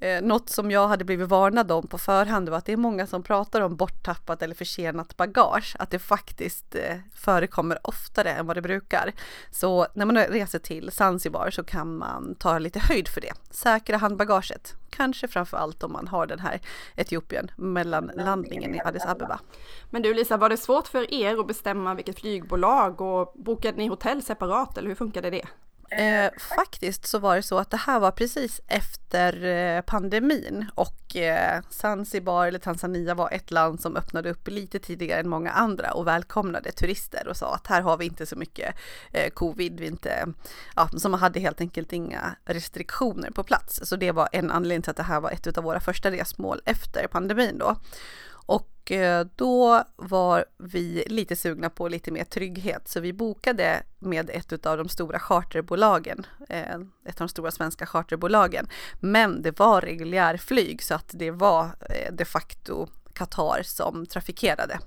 Eh, 0.00 0.22
något 0.22 0.50
som 0.50 0.70
jag 0.70 0.88
hade 0.88 1.04
blivit 1.04 1.28
varnad 1.28 1.72
om 1.72 1.86
på 1.86 1.98
förhand 1.98 2.48
var 2.48 2.58
att 2.58 2.66
det 2.66 2.72
är 2.72 2.76
många 2.76 3.06
som 3.06 3.22
pratar 3.22 3.60
om 3.60 3.76
borttappat 3.76 4.42
eller 4.42 4.54
försenat 4.54 5.16
bagage, 5.16 5.76
att 5.78 5.90
det 5.90 5.98
faktiskt 5.98 6.74
eh, 6.74 6.96
förekommer 7.14 7.78
oftare 7.82 8.30
än 8.32 8.46
vad 8.46 8.56
det 8.56 8.62
brukar. 8.62 9.12
Så 9.50 9.86
när 9.94 10.06
man 10.06 10.18
reser 10.18 10.58
till 10.58 10.90
Zanzibar 10.90 11.50
så 11.50 11.64
kan 11.64 11.96
man 11.96 12.34
ta 12.34 12.58
lite 12.58 12.78
höjd 12.78 13.08
för 13.08 13.20
det. 13.20 13.32
Säkra 13.50 13.96
handbagaget, 13.96 14.74
kanske 14.96 15.28
framför 15.28 15.56
allt 15.56 15.82
om 15.82 15.92
man 15.92 16.08
har 16.08 16.26
den 16.26 16.38
här 16.38 16.60
Etiopien 16.96 17.50
mellan 17.56 18.10
landningen 18.14 18.74
i 18.74 18.80
Addis 18.84 19.06
Abeba. 19.06 19.40
Men 19.90 20.02
du 20.02 20.14
Lisa, 20.14 20.36
var 20.36 20.48
det 20.48 20.56
svårt 20.56 20.88
för 20.88 21.14
er 21.14 21.40
att 21.40 21.46
bestämma 21.46 21.94
vilket 21.94 22.20
flygbolag 22.20 23.00
och 23.00 23.32
bokade 23.34 23.78
ni 23.78 23.86
hotell 23.86 24.22
separat 24.22 24.78
eller 24.78 24.88
hur 24.88 24.94
funkade 24.94 25.30
det? 25.30 25.46
Eh, 25.96 26.30
faktiskt 26.56 27.06
så 27.06 27.18
var 27.18 27.36
det 27.36 27.42
så 27.42 27.58
att 27.58 27.70
det 27.70 27.76
här 27.76 28.00
var 28.00 28.10
precis 28.10 28.60
efter 28.66 29.44
eh, 29.44 29.80
pandemin 29.80 30.66
och 30.74 31.16
eh, 31.16 31.62
Zanzibar 31.70 32.46
eller 32.46 32.58
Tanzania 32.58 33.14
var 33.14 33.30
ett 33.30 33.50
land 33.50 33.80
som 33.80 33.96
öppnade 33.96 34.30
upp 34.30 34.48
lite 34.48 34.78
tidigare 34.78 35.20
än 35.20 35.28
många 35.28 35.50
andra 35.50 35.92
och 35.92 36.06
välkomnade 36.06 36.72
turister 36.72 37.28
och 37.28 37.36
sa 37.36 37.54
att 37.54 37.66
här 37.66 37.80
har 37.82 37.96
vi 37.96 38.04
inte 38.04 38.26
så 38.26 38.36
mycket 38.36 38.74
eh, 39.12 39.30
covid, 39.30 39.80
vi 39.80 39.86
inte, 39.86 40.26
ja, 40.76 40.88
så 40.96 41.08
man 41.08 41.20
hade 41.20 41.40
helt 41.40 41.60
enkelt 41.60 41.92
inga 41.92 42.36
restriktioner 42.44 43.30
på 43.30 43.42
plats. 43.42 43.80
Så 43.84 43.96
det 43.96 44.12
var 44.12 44.28
en 44.32 44.50
anledning 44.50 44.82
till 44.82 44.90
att 44.90 44.96
det 44.96 45.02
här 45.02 45.20
var 45.20 45.30
ett 45.30 45.58
av 45.58 45.64
våra 45.64 45.80
första 45.80 46.10
resmål 46.10 46.60
efter 46.64 47.06
pandemin 47.06 47.58
då. 47.58 47.76
Och 48.84 48.92
eh, 48.92 49.26
då 49.36 49.84
var 49.96 50.44
vi 50.58 51.04
lite 51.06 51.36
sugna 51.36 51.70
på 51.70 51.88
lite 51.88 52.10
mer 52.10 52.24
trygghet 52.24 52.88
så 52.88 53.00
vi 53.00 53.12
bokade 53.12 53.82
med 53.98 54.30
ett 54.30 54.66
av 54.66 54.76
de 54.76 54.88
stora 54.88 55.18
charterbolagen, 55.18 56.26
eh, 56.48 56.74
ett 57.04 57.20
av 57.20 57.26
de 57.26 57.28
stora 57.28 57.50
svenska 57.50 57.86
charterbolagen. 57.86 58.68
Men 59.00 59.42
det 59.42 59.58
var 59.58 59.80
reguljärflyg 59.80 60.82
så 60.82 60.94
att 60.94 61.10
det 61.12 61.30
var 61.30 61.64
eh, 61.64 62.12
de 62.12 62.24
facto 62.24 62.88
Qatar 63.12 63.62
som 63.62 64.06
trafikerade. 64.06 64.78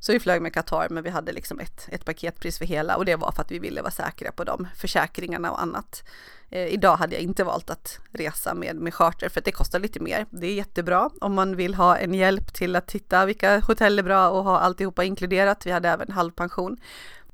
Så 0.00 0.12
vi 0.12 0.20
flög 0.20 0.42
med 0.42 0.54
Qatar 0.54 0.88
men 0.90 1.02
vi 1.02 1.10
hade 1.10 1.32
liksom 1.32 1.60
ett, 1.60 1.88
ett 1.88 2.04
paketpris 2.04 2.58
för 2.58 2.64
hela 2.64 2.96
och 2.96 3.04
det 3.04 3.16
var 3.16 3.32
för 3.32 3.42
att 3.42 3.50
vi 3.50 3.58
ville 3.58 3.82
vara 3.82 3.90
säkra 3.90 4.32
på 4.32 4.44
de 4.44 4.68
försäkringarna 4.76 5.50
och 5.50 5.62
annat. 5.62 6.04
Eh, 6.50 6.66
idag 6.66 6.96
hade 6.96 7.14
jag 7.14 7.22
inte 7.22 7.44
valt 7.44 7.70
att 7.70 7.98
resa 8.12 8.54
med, 8.54 8.76
med 8.76 8.94
charter 8.94 9.28
för 9.28 9.40
att 9.40 9.44
det 9.44 9.52
kostar 9.52 9.80
lite 9.80 10.00
mer. 10.00 10.26
Det 10.30 10.46
är 10.46 10.54
jättebra 10.54 11.10
om 11.20 11.34
man 11.34 11.56
vill 11.56 11.74
ha 11.74 11.96
en 11.96 12.14
hjälp 12.14 12.54
till 12.54 12.76
att 12.76 12.86
titta 12.86 13.26
vilka 13.26 13.60
hotell 13.60 13.98
är 13.98 14.02
bra 14.02 14.28
och 14.28 14.44
ha 14.44 14.58
alltihopa 14.58 15.04
inkluderat. 15.04 15.66
Vi 15.66 15.70
hade 15.70 15.88
även 15.88 16.12
halvpension. 16.12 16.76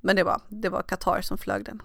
Men 0.00 0.16
det 0.16 0.22
var, 0.22 0.40
det 0.48 0.68
var 0.68 0.82
Qatar 0.82 1.20
som 1.20 1.38
flög 1.38 1.64
den. 1.64 1.82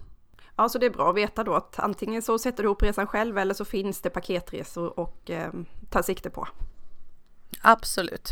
Ja, 0.55 0.69
så 0.69 0.77
det 0.77 0.85
är 0.85 0.89
bra 0.89 1.09
att 1.09 1.15
veta 1.15 1.43
då 1.43 1.53
att 1.53 1.79
antingen 1.79 2.21
så 2.21 2.39
sätter 2.39 2.63
du 2.63 2.67
ihop 2.67 2.83
resan 2.83 3.07
själv 3.07 3.37
eller 3.37 3.53
så 3.53 3.65
finns 3.65 4.01
det 4.01 4.09
paketresor 4.09 4.99
och 4.99 5.29
eh, 5.29 5.51
ta 5.89 6.03
sikte 6.03 6.29
på. 6.29 6.47
Absolut. 7.61 8.29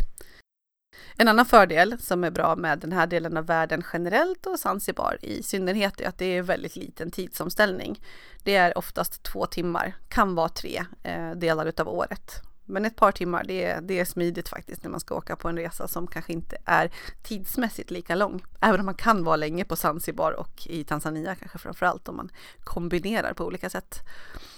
En 1.16 1.28
annan 1.28 1.46
fördel 1.46 1.96
som 2.00 2.24
är 2.24 2.30
bra 2.30 2.56
med 2.56 2.78
den 2.78 2.92
här 2.92 3.06
delen 3.06 3.36
av 3.36 3.46
världen 3.46 3.84
generellt 3.92 4.46
och 4.46 4.58
Zanzibar 4.58 5.18
i 5.22 5.42
synnerhet 5.42 6.00
är 6.00 6.08
att 6.08 6.18
det 6.18 6.24
är 6.24 6.42
väldigt 6.42 6.76
liten 6.76 7.10
tidsomställning. 7.10 8.00
Det 8.42 8.56
är 8.56 8.78
oftast 8.78 9.22
två 9.22 9.46
timmar, 9.46 9.96
kan 10.08 10.34
vara 10.34 10.48
tre 10.48 10.84
eh, 11.02 11.30
delar 11.30 11.66
utav 11.66 11.88
året. 11.88 12.42
Men 12.70 12.84
ett 12.84 12.96
par 12.96 13.12
timmar, 13.12 13.44
det 13.44 13.64
är, 13.64 13.80
det 13.80 14.00
är 14.00 14.04
smidigt 14.04 14.48
faktiskt 14.48 14.82
när 14.82 14.90
man 14.90 15.00
ska 15.00 15.14
åka 15.14 15.36
på 15.36 15.48
en 15.48 15.56
resa 15.56 15.88
som 15.88 16.06
kanske 16.06 16.32
inte 16.32 16.56
är 16.64 16.90
tidsmässigt 17.22 17.90
lika 17.90 18.14
lång. 18.14 18.44
Även 18.60 18.80
om 18.80 18.86
man 18.86 18.94
kan 18.94 19.24
vara 19.24 19.36
länge 19.36 19.64
på 19.64 19.76
Zanzibar 19.76 20.32
och 20.32 20.66
i 20.66 20.84
Tanzania 20.84 21.34
kanske 21.34 21.58
framförallt 21.58 22.08
om 22.08 22.16
man 22.16 22.30
kombinerar 22.64 23.32
på 23.32 23.44
olika 23.44 23.70
sätt. 23.70 24.00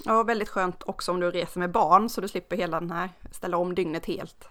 Ja, 0.04 0.22
väldigt 0.22 0.49
skönt 0.49 0.82
också 0.82 1.12
om 1.12 1.20
du 1.20 1.30
reser 1.30 1.61
med 1.61 1.70
barn 1.70 2.08
så 2.08 2.20
du 2.20 2.28
slipper 2.28 2.56
hela 2.56 2.80
den 2.80 2.90
här 2.90 3.11
ställa 3.30 3.56
om 3.56 3.75
dygnet 3.75 4.06
helt. 4.06 4.49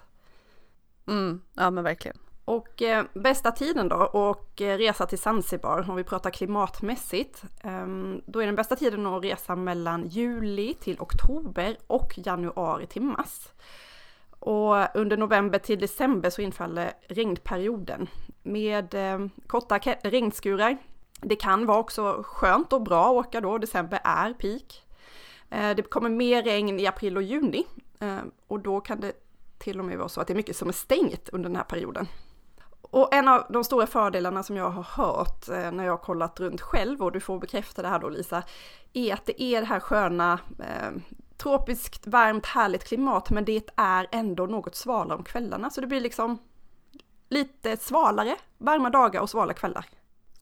Mm, 1.08 1.42
ja 1.54 1.72
men 1.72 1.84
verkligen. 1.84 2.18
Och 2.46 2.82
eh, 2.82 3.06
bästa 3.14 3.52
tiden 3.52 3.90
då 3.90 3.96
och 3.96 4.62
eh, 4.62 4.78
resa 4.78 5.06
till 5.06 5.20
Zanzibar 5.20 5.90
om 5.90 5.96
vi 5.96 6.04
pratar 6.04 6.30
klimatmässigt. 6.30 7.44
Eh, 7.64 7.88
då 8.26 8.42
är 8.42 8.46
den 8.46 8.56
bästa 8.56 8.76
tiden 8.76 9.06
att 9.06 9.24
resa 9.24 9.56
mellan 9.56 10.08
juli 10.08 10.74
till 10.74 11.00
oktober 11.00 11.78
och 11.88 12.14
januari 12.16 12.88
till 12.88 13.02
mars. 13.02 13.48
Och 14.40 14.96
under 14.96 15.18
november 15.18 15.60
till 15.60 15.80
december 15.80 16.30
så 16.30 16.42
infaller 16.42 16.92
regnperioden 17.08 18.08
med 18.44 18.94
eh, 18.94 19.28
korta 19.48 19.78
regnskurar. 20.04 20.78
Det 21.22 21.36
kan 21.36 21.66
vara 21.66 21.80
också 21.80 22.24
skönt 22.26 22.74
och 22.74 22.82
bra 22.82 23.06
att 23.06 23.28
åka 23.28 23.42
då, 23.42 23.58
december 23.58 24.00
är 24.04 24.34
peak. 24.34 24.84
Eh, 25.50 25.76
det 25.76 25.82
kommer 25.82 26.10
mer 26.10 26.44
regn 26.44 26.80
i 26.80 26.88
april 26.88 27.18
och 27.18 27.24
juni 27.24 27.66
eh, 28.00 28.20
och 28.48 28.60
då 28.60 28.82
kan 28.82 29.00
det 29.00 29.14
till 29.62 29.80
och 29.80 29.86
med 29.86 29.98
vara 29.98 30.10
så 30.10 30.22
att 30.22 30.28
det 30.28 30.34
är 30.34 30.36
mycket 30.36 30.56
som 30.56 30.70
är 30.70 30.74
stängt 30.74 31.30
under 31.30 31.50
den 31.50 31.56
här 31.56 31.64
perioden. 31.64 32.08
Och 32.82 33.14
en 33.14 33.28
av 33.28 33.46
de 33.50 33.64
stora 33.64 33.88
fördelarna 33.88 34.44
som 34.44 34.58
jag 34.58 34.70
har 34.70 34.84
hört 34.84 35.50
eh, 35.50 35.72
när 35.72 35.84
jag 35.84 35.92
har 35.92 35.98
kollat 35.98 36.40
runt 36.40 36.62
själv, 36.62 37.02
och 37.02 37.12
du 37.12 37.20
får 37.20 37.40
bekräfta 37.40 37.82
det 37.82 37.88
här 37.88 38.00
då 38.00 38.10
Lisa, 38.10 38.44
är 38.94 39.14
att 39.14 39.26
det 39.26 39.42
är 39.42 39.62
det 39.62 39.68
här 39.68 39.80
sköna 39.80 40.40
eh, 40.60 41.02
tropiskt, 41.38 42.08
varmt, 42.08 42.46
härligt 42.46 42.84
klimat, 42.84 43.30
men 43.30 43.46
det 43.46 43.70
är 43.76 44.08
ändå 44.12 44.46
något 44.46 44.76
svalare 44.76 45.18
om 45.18 45.24
kvällarna. 45.24 45.70
Så 45.70 45.82
det 45.82 45.88
blir 45.88 46.02
liksom 46.02 46.38
lite 47.30 47.78
svalare, 47.78 48.36
varma 48.58 48.90
dagar 48.90 49.22
och 49.22 49.30
svala 49.30 49.54
kvällar. 49.54 49.86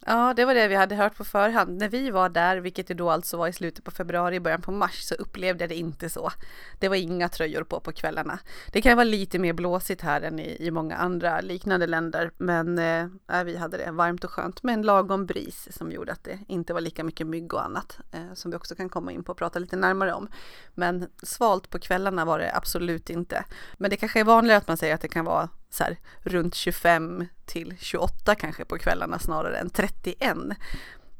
Ja, 0.05 0.33
det 0.35 0.45
var 0.45 0.53
det 0.53 0.67
vi 0.67 0.75
hade 0.75 0.95
hört 0.95 1.17
på 1.17 1.23
förhand. 1.23 1.77
När 1.77 1.89
vi 1.89 2.09
var 2.09 2.29
där, 2.29 2.57
vilket 2.57 2.87
det 2.87 2.93
då 2.93 3.09
alltså 3.09 3.37
var 3.37 3.47
i 3.47 3.53
slutet 3.53 3.83
på 3.83 3.91
februari, 3.91 4.39
början 4.39 4.61
på 4.61 4.71
mars, 4.71 5.01
så 5.01 5.15
upplevde 5.15 5.63
jag 5.63 5.69
det 5.69 5.75
inte 5.75 6.09
så. 6.09 6.31
Det 6.79 6.89
var 6.89 6.95
inga 6.95 7.29
tröjor 7.29 7.63
på 7.63 7.79
på 7.79 7.91
kvällarna. 7.91 8.39
Det 8.71 8.81
kan 8.81 8.97
vara 8.97 9.03
lite 9.03 9.39
mer 9.39 9.53
blåsigt 9.53 10.01
här 10.01 10.21
än 10.21 10.39
i, 10.39 10.57
i 10.59 10.71
många 10.71 10.95
andra 10.95 11.41
liknande 11.41 11.87
länder, 11.87 12.31
men 12.37 12.79
eh, 12.79 13.07
äh, 13.39 13.43
vi 13.43 13.57
hade 13.57 13.77
det 13.77 13.91
varmt 13.91 14.23
och 14.23 14.31
skönt 14.31 14.63
med 14.63 14.73
en 14.73 14.81
lagom 14.81 15.25
bris 15.25 15.67
som 15.71 15.91
gjorde 15.91 16.11
att 16.11 16.23
det 16.23 16.39
inte 16.47 16.73
var 16.73 16.81
lika 16.81 17.03
mycket 17.03 17.27
mygg 17.27 17.53
och 17.53 17.65
annat 17.65 17.97
eh, 18.11 18.33
som 18.33 18.51
vi 18.51 18.57
också 18.57 18.75
kan 18.75 18.89
komma 18.89 19.11
in 19.11 19.23
på 19.23 19.31
och 19.31 19.37
prata 19.37 19.59
lite 19.59 19.75
närmare 19.75 20.13
om. 20.13 20.27
Men 20.75 21.07
svalt 21.23 21.69
på 21.69 21.79
kvällarna 21.79 22.25
var 22.25 22.39
det 22.39 22.55
absolut 22.55 23.09
inte. 23.09 23.45
Men 23.77 23.89
det 23.89 23.97
kanske 23.97 24.19
är 24.19 24.23
vanligare 24.23 24.57
att 24.57 24.67
man 24.67 24.77
säger 24.77 24.95
att 24.95 25.01
det 25.01 25.07
kan 25.07 25.25
vara 25.25 25.49
så 25.69 25.83
här, 25.83 25.97
runt 26.21 26.55
25 26.55 27.25
till 27.45 27.75
28 27.79 28.35
kanske 28.35 28.65
på 28.65 28.77
kvällarna 28.77 29.19
snarare 29.19 29.57
än 29.57 29.69
31. 29.69 30.37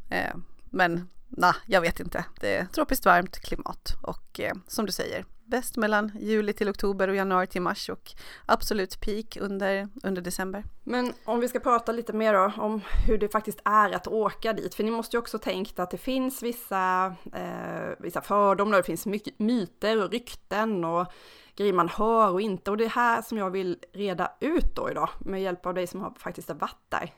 Eh, 0.09 0.35
men 0.65 1.09
nej, 1.27 1.53
jag 1.65 1.81
vet 1.81 1.99
inte. 1.99 2.25
Det 2.39 2.55
är 2.55 2.65
tropiskt 2.65 3.05
varmt 3.05 3.39
klimat 3.39 3.95
och 4.01 4.39
eh, 4.39 4.53
som 4.67 4.85
du 4.85 4.91
säger, 4.91 5.25
bäst 5.49 5.77
mellan 5.77 6.11
juli 6.19 6.53
till 6.53 6.69
oktober 6.69 7.07
och 7.07 7.15
januari 7.15 7.47
till 7.47 7.61
mars 7.61 7.89
och 7.89 8.11
absolut 8.45 9.01
peak 9.01 9.37
under, 9.41 9.87
under 10.03 10.21
december. 10.21 10.63
Men 10.83 11.13
om 11.25 11.39
vi 11.39 11.47
ska 11.47 11.59
prata 11.59 11.91
lite 11.91 12.13
mer 12.13 12.33
då 12.33 12.51
om 12.57 12.81
hur 13.07 13.17
det 13.17 13.29
faktiskt 13.29 13.61
är 13.65 13.91
att 13.91 14.07
åka 14.07 14.53
dit, 14.53 14.75
för 14.75 14.83
ni 14.83 14.91
måste 14.91 15.15
ju 15.15 15.19
också 15.19 15.37
tänkt 15.37 15.79
att 15.79 15.91
det 15.91 15.97
finns 15.97 16.43
vissa, 16.43 17.15
eh, 17.33 17.89
vissa 17.99 18.21
fördomar, 18.21 18.77
det 18.77 18.83
finns 18.83 19.05
mycket 19.05 19.39
myter 19.39 20.03
och 20.03 20.11
rykten 20.11 20.85
och 20.85 21.07
grejer 21.55 21.73
man 21.73 21.89
hör 21.89 22.31
och 22.31 22.41
inte. 22.41 22.71
Och 22.71 22.77
det 22.77 22.85
är 22.85 22.89
här 22.89 23.21
som 23.21 23.37
jag 23.37 23.51
vill 23.51 23.77
reda 23.93 24.31
ut 24.39 24.75
då 24.75 24.89
idag 24.91 25.09
med 25.19 25.41
hjälp 25.41 25.65
av 25.65 25.73
dig 25.73 25.87
som 25.87 26.01
har 26.01 26.13
faktiskt 26.17 26.47
har 26.47 26.55
varit 26.55 26.89
där. 26.89 27.13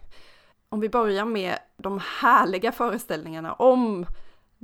Om 0.70 0.80
vi 0.80 0.90
börjar 0.90 1.26
med 1.26 1.58
de 1.78 2.00
härliga 2.20 2.72
föreställningarna 2.72 3.54
om 3.54 4.06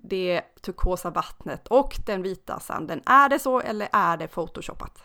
det 0.04 0.42
turkosa 0.62 1.10
vattnet 1.10 1.68
och 1.68 2.00
den 2.06 2.22
vita 2.22 2.60
sanden. 2.60 3.02
Är 3.06 3.30
det 3.30 3.40
så 3.40 3.60
eller 3.60 3.90
är 3.92 4.18
det 4.18 4.28
photoshoppat? 4.28 5.04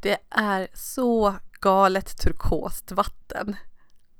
Det 0.00 0.18
är 0.30 0.68
så 0.74 1.34
galet 1.60 2.18
turkost 2.18 2.92
vatten. 2.92 3.56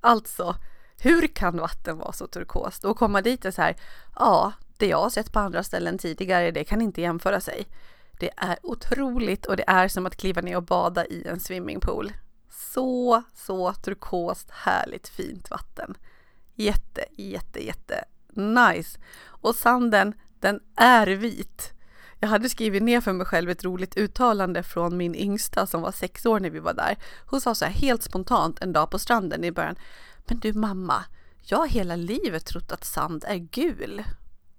Alltså, 0.00 0.56
hur 0.98 1.26
kan 1.26 1.56
vatten 1.56 1.98
vara 1.98 2.12
så 2.12 2.26
turkost? 2.26 2.84
Och 2.84 2.98
komma 2.98 3.22
dit 3.22 3.44
är 3.44 3.50
så 3.50 3.62
här, 3.62 3.76
ja, 4.16 4.52
det 4.76 4.86
jag 4.86 5.02
har 5.02 5.10
sett 5.10 5.32
på 5.32 5.38
andra 5.38 5.62
ställen 5.62 5.98
tidigare, 5.98 6.50
det 6.50 6.64
kan 6.64 6.82
inte 6.82 7.00
jämföra 7.00 7.40
sig. 7.40 7.66
Det 8.20 8.30
är 8.36 8.58
otroligt 8.62 9.46
och 9.46 9.56
det 9.56 9.64
är 9.66 9.88
som 9.88 10.06
att 10.06 10.16
kliva 10.16 10.40
ner 10.40 10.56
och 10.56 10.62
bada 10.62 11.06
i 11.06 11.26
en 11.26 11.40
swimmingpool. 11.40 12.12
Så, 12.50 13.22
så 13.34 13.72
turkost, 13.72 14.50
härligt, 14.50 15.08
fint 15.08 15.50
vatten. 15.50 15.94
Jätte, 16.54 17.04
jätte, 17.16 17.66
jätte 17.66 18.04
nice. 18.40 18.98
Och 19.26 19.54
sanden, 19.54 20.14
den 20.40 20.60
är 20.76 21.06
vit. 21.06 21.72
Jag 22.20 22.28
hade 22.28 22.48
skrivit 22.48 22.82
ner 22.82 23.00
för 23.00 23.12
mig 23.12 23.26
själv 23.26 23.50
ett 23.50 23.64
roligt 23.64 23.96
uttalande 23.96 24.62
från 24.62 24.96
min 24.96 25.14
yngsta 25.14 25.66
som 25.66 25.82
var 25.82 25.92
sex 25.92 26.26
år 26.26 26.40
när 26.40 26.50
vi 26.50 26.58
var 26.58 26.74
där. 26.74 26.96
Hon 27.26 27.40
sa 27.40 27.54
så 27.54 27.64
här 27.64 27.72
helt 27.72 28.02
spontant 28.02 28.62
en 28.62 28.72
dag 28.72 28.90
på 28.90 28.98
stranden 28.98 29.44
i 29.44 29.52
början. 29.52 29.76
Men 30.26 30.38
du 30.38 30.52
mamma, 30.52 31.04
jag 31.42 31.58
har 31.58 31.66
hela 31.66 31.96
livet 31.96 32.46
trott 32.46 32.72
att 32.72 32.84
sand 32.84 33.24
är 33.28 33.36
gul. 33.36 34.02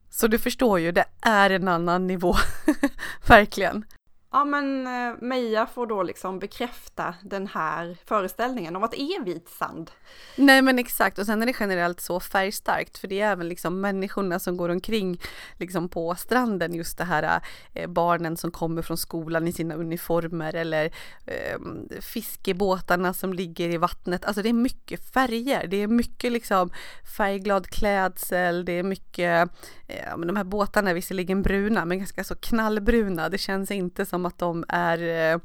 Så 0.09 0.27
du 0.27 0.39
förstår 0.39 0.79
ju, 0.79 0.91
det 0.91 1.05
är 1.21 1.49
en 1.49 1.67
annan 1.67 2.07
nivå. 2.07 2.35
Verkligen. 3.27 3.85
Ja 4.33 4.45
men 4.45 4.87
eh, 4.87 5.15
Meja 5.21 5.65
får 5.65 5.87
då 5.87 6.03
liksom 6.03 6.39
bekräfta 6.39 7.15
den 7.23 7.47
här 7.47 7.97
föreställningen 8.05 8.75
om 8.75 8.83
att 8.83 8.91
det 8.91 9.01
är 9.01 9.23
vit 9.23 9.49
sand. 9.49 9.91
Nej 10.35 10.61
men 10.61 10.79
exakt 10.79 11.19
och 11.19 11.25
sen 11.25 11.41
är 11.41 11.45
det 11.45 11.55
generellt 11.59 12.01
så 12.01 12.19
färgstarkt 12.19 12.97
för 12.97 13.07
det 13.07 13.21
är 13.21 13.31
även 13.31 13.49
liksom 13.49 13.81
människorna 13.81 14.39
som 14.39 14.57
går 14.57 14.69
omkring 14.69 15.21
liksom 15.57 15.89
på 15.89 16.15
stranden 16.15 16.75
just 16.75 16.97
det 16.97 17.03
här 17.03 17.41
eh, 17.73 17.89
barnen 17.89 18.37
som 18.37 18.51
kommer 18.51 18.81
från 18.81 18.97
skolan 18.97 19.47
i 19.47 19.53
sina 19.53 19.75
uniformer 19.75 20.55
eller 20.55 20.85
eh, 21.25 21.59
fiskebåtarna 22.01 23.13
som 23.13 23.33
ligger 23.33 23.69
i 23.69 23.77
vattnet. 23.77 24.25
Alltså 24.25 24.41
det 24.41 24.49
är 24.49 24.53
mycket 24.53 25.13
färger, 25.13 25.67
det 25.67 25.77
är 25.77 25.87
mycket 25.87 26.31
liksom 26.31 26.71
färgglad 27.17 27.67
klädsel, 27.67 28.65
det 28.65 28.71
är 28.71 28.83
mycket, 28.83 29.49
eh, 29.87 30.17
de 30.17 30.35
här 30.35 30.43
båtarna 30.43 30.89
är 30.89 30.93
visserligen 30.93 31.41
bruna 31.41 31.85
men 31.85 31.97
ganska 31.97 32.23
så 32.23 32.35
knallbruna, 32.35 33.29
det 33.29 33.37
känns 33.37 33.71
inte 33.71 34.05
som 34.05 34.20
som 34.21 34.25
att 34.25 34.37
de 34.37 34.65
är, 34.67 34.97
eh, 34.97 35.39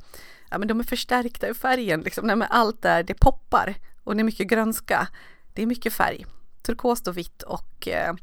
ja 0.51 0.59
men 0.59 0.69
de 0.69 0.81
är 0.81 0.85
förstärkta 0.85 1.49
i 1.49 1.55
färgen 1.55 2.01
liksom. 2.01 2.27
Nej, 2.27 2.37
men 2.37 2.49
allt 2.51 2.83
där, 2.83 3.03
det 3.03 3.15
poppar 3.15 3.75
och 4.05 4.17
det 4.17 4.23
är 4.23 4.25
mycket 4.25 4.49
grönska. 4.49 5.09
Det 5.55 5.63
är 5.63 5.67
mycket 5.67 5.93
färg. 5.93 6.27
Turkost 6.63 7.09
och 7.09 7.17
vitt 7.17 7.43
och 7.43 7.89
eh, 7.89 8.15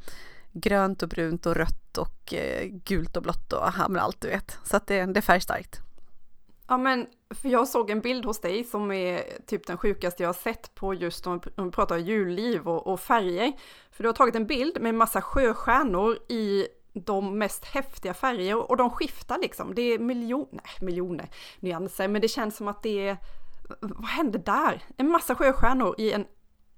grönt 0.51 1.03
och 1.03 1.09
brunt 1.09 1.45
och 1.45 1.55
rött 1.55 1.97
och 1.97 2.33
eh, 2.33 2.67
gult 2.67 3.17
och 3.17 3.23
blått 3.23 3.53
och 3.53 3.59
ja, 3.77 3.87
men 3.89 4.01
allt 4.01 4.21
du 4.21 4.27
vet. 4.27 4.57
Så 4.63 4.77
att 4.77 4.87
det, 4.87 5.05
det 5.05 5.19
är 5.19 5.21
färgstarkt. 5.21 5.79
Ja 6.67 6.77
men, 6.77 7.07
för 7.29 7.49
jag 7.49 7.67
såg 7.67 7.89
en 7.89 8.01
bild 8.01 8.25
hos 8.25 8.41
dig 8.41 8.63
som 8.63 8.91
är 8.91 9.23
typ 9.47 9.67
den 9.67 9.77
sjukaste 9.77 10.23
jag 10.23 10.27
har 10.27 10.33
sett 10.33 10.75
på 10.75 10.93
just 10.93 11.27
om 11.27 11.41
vi 11.57 11.71
pratar 11.71 11.97
julliv 11.97 12.67
och, 12.67 12.87
och 12.87 12.99
färger. 12.99 13.53
För 13.91 14.03
du 14.03 14.09
har 14.09 14.13
tagit 14.13 14.35
en 14.35 14.47
bild 14.47 14.81
med 14.81 14.95
massa 14.95 15.21
sjöstjärnor 15.21 16.17
i 16.29 16.67
de 16.93 17.37
mest 17.37 17.65
häftiga 17.65 18.13
färger 18.13 18.71
och 18.71 18.77
de 18.77 18.89
skiftar 18.89 19.39
liksom. 19.39 19.75
Det 19.75 19.81
är 19.81 19.99
miljoner, 19.99 20.63
miljoner 20.81 21.29
nyanser, 21.59 22.07
men 22.07 22.21
det 22.21 22.27
känns 22.27 22.57
som 22.57 22.67
att 22.67 22.83
det 22.83 23.07
är, 23.07 23.17
vad 23.79 24.09
hände 24.09 24.37
där? 24.37 24.83
En 24.97 25.09
massa 25.09 25.35
sjöstjärnor 25.35 25.95
i 25.97 26.11
en 26.11 26.25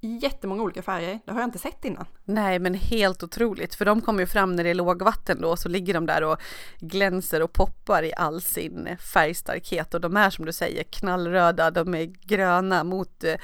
jättemånga 0.02 0.64
olika 0.64 0.82
färger. 0.82 1.20
Det 1.26 1.32
har 1.32 1.40
jag 1.40 1.48
inte 1.48 1.60
sett 1.60 1.86
innan. 1.86 2.06
Nej, 2.24 2.60
men 2.60 2.74
helt 2.74 3.24
otroligt, 3.24 3.76
för 3.76 3.86
de 3.86 4.02
kommer 4.02 4.20
ju 4.20 4.28
fram 4.28 4.56
när 4.56 4.64
det 4.64 4.70
är 4.70 4.74
lågvatten 4.74 5.42
då, 5.42 5.56
så 5.56 5.70
ligger 5.70 5.94
de 5.94 6.06
där 6.06 6.24
och 6.24 6.42
glänser 6.80 7.42
och 7.42 7.54
poppar 7.54 8.04
i 8.04 8.14
all 8.14 8.42
sin 8.42 8.98
färgstarkhet 9.14 9.94
och 9.94 10.02
de 10.02 10.18
är 10.18 10.30
som 10.30 10.46
du 10.46 10.54
säger 10.54 10.84
knallröda, 10.84 11.72
de 11.72 11.96
är 11.96 12.06
gröna 12.06 12.84
mot 12.84 13.24
eh, 13.24 13.36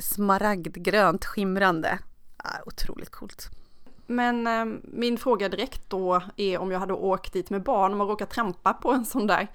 smaragdgrönt 0.00 1.24
skimrande. 1.24 1.98
Ah, 2.36 2.58
otroligt 2.66 3.10
coolt. 3.10 3.50
Men 4.06 4.46
eh, 4.46 4.78
min 4.82 5.18
fråga 5.18 5.48
direkt 5.48 5.90
då 5.90 6.22
är 6.36 6.58
om 6.58 6.70
jag 6.70 6.80
hade 6.80 6.92
åkt 6.92 7.32
dit 7.32 7.50
med 7.50 7.62
barn 7.62 7.92
och 7.92 7.98
man 7.98 8.08
råkar 8.08 8.26
trampa 8.26 8.72
på 8.72 8.92
en 8.92 9.04
sån 9.04 9.26
där. 9.26 9.48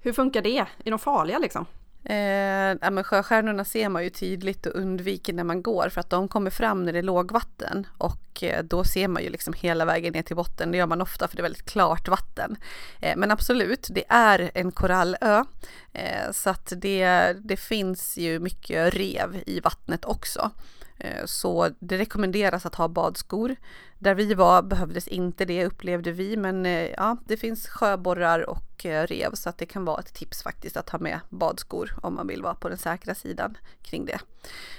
Hur 0.00 0.12
funkar 0.12 0.42
det? 0.42 0.66
Är 0.84 0.90
de 0.90 0.98
farliga 0.98 1.38
liksom? 1.38 1.66
Eh, 2.04 2.76
ja, 2.80 2.90
men 2.90 3.04
sjöstjärnorna 3.04 3.64
ser 3.64 3.88
man 3.88 4.04
ju 4.04 4.10
tydligt 4.10 4.66
och 4.66 4.74
undviker 4.74 5.32
när 5.32 5.44
man 5.44 5.62
går 5.62 5.88
för 5.88 6.00
att 6.00 6.10
de 6.10 6.28
kommer 6.28 6.50
fram 6.50 6.84
när 6.84 6.92
det 6.92 6.98
är 6.98 7.02
lågvatten 7.02 7.86
och 7.98 8.42
eh, 8.42 8.64
då 8.64 8.84
ser 8.84 9.08
man 9.08 9.22
ju 9.22 9.30
liksom 9.30 9.54
hela 9.56 9.84
vägen 9.84 10.12
ner 10.12 10.22
till 10.22 10.36
botten. 10.36 10.70
Det 10.70 10.78
gör 10.78 10.86
man 10.86 11.00
ofta 11.00 11.28
för 11.28 11.36
det 11.36 11.40
är 11.40 11.42
väldigt 11.42 11.70
klart 11.70 12.08
vatten. 12.08 12.56
Eh, 13.00 13.16
men 13.16 13.30
absolut, 13.30 13.88
det 13.90 14.04
är 14.08 14.50
en 14.54 14.72
korallö 14.72 15.44
eh, 15.92 16.32
så 16.32 16.50
att 16.50 16.72
det, 16.76 17.32
det 17.38 17.56
finns 17.56 18.16
ju 18.16 18.38
mycket 18.38 18.94
rev 18.94 19.42
i 19.46 19.60
vattnet 19.60 20.04
också. 20.04 20.50
Eh, 20.98 21.24
så 21.24 21.70
det 21.78 21.98
rekommenderas 21.98 22.66
att 22.66 22.74
ha 22.74 22.88
badskor. 22.88 23.56
Där 23.98 24.14
vi 24.14 24.34
var 24.34 24.62
behövdes 24.62 25.08
inte 25.08 25.44
det 25.44 25.64
upplevde 25.64 26.12
vi 26.12 26.36
men 26.36 26.66
eh, 26.66 26.90
ja 26.90 27.16
det 27.26 27.36
finns 27.36 27.68
sjöborrar 27.68 28.50
och 28.50 28.86
eh, 28.86 29.06
rev 29.06 29.34
så 29.34 29.48
att 29.48 29.58
det 29.58 29.66
kan 29.66 29.84
vara 29.84 30.00
ett 30.00 30.14
tips 30.14 30.42
faktiskt 30.42 30.76
att 30.76 30.90
ha 30.90 30.98
med 30.98 31.20
badskor 31.30 31.94
om 32.02 32.14
man 32.14 32.26
vill 32.26 32.42
vara 32.42 32.54
på 32.54 32.68
den 32.68 32.78
säkra 32.78 33.14
sidan 33.14 33.56
kring 33.82 34.06
det. 34.06 34.18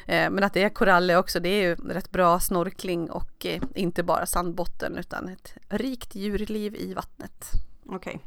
Men 0.07 0.43
att 0.43 0.53
det 0.53 0.63
är 0.63 0.69
koraller 0.69 1.17
också 1.17 1.39
det 1.39 1.49
är 1.49 1.61
ju 1.61 1.75
rätt 1.75 2.11
bra 2.11 2.39
snorkling 2.39 3.11
och 3.11 3.45
inte 3.75 4.03
bara 4.03 4.25
sandbotten 4.25 4.97
utan 4.97 5.29
ett 5.29 5.53
rikt 5.69 6.15
djurliv 6.15 6.75
i 6.75 6.93
vattnet. 6.93 7.51
Okej. 7.85 7.95
Okay. 7.95 8.19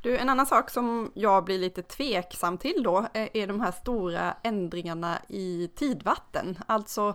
Du, 0.00 0.16
en 0.16 0.28
annan 0.28 0.46
sak 0.46 0.70
som 0.70 1.10
jag 1.14 1.44
blir 1.44 1.58
lite 1.58 1.82
tveksam 1.82 2.58
till 2.58 2.82
då 2.82 2.98
eh, 2.98 3.28
är 3.32 3.46
de 3.46 3.60
här 3.60 3.72
stora 3.72 4.34
ändringarna 4.42 5.18
i 5.28 5.70
tidvatten. 5.76 6.58
Alltså 6.66 7.14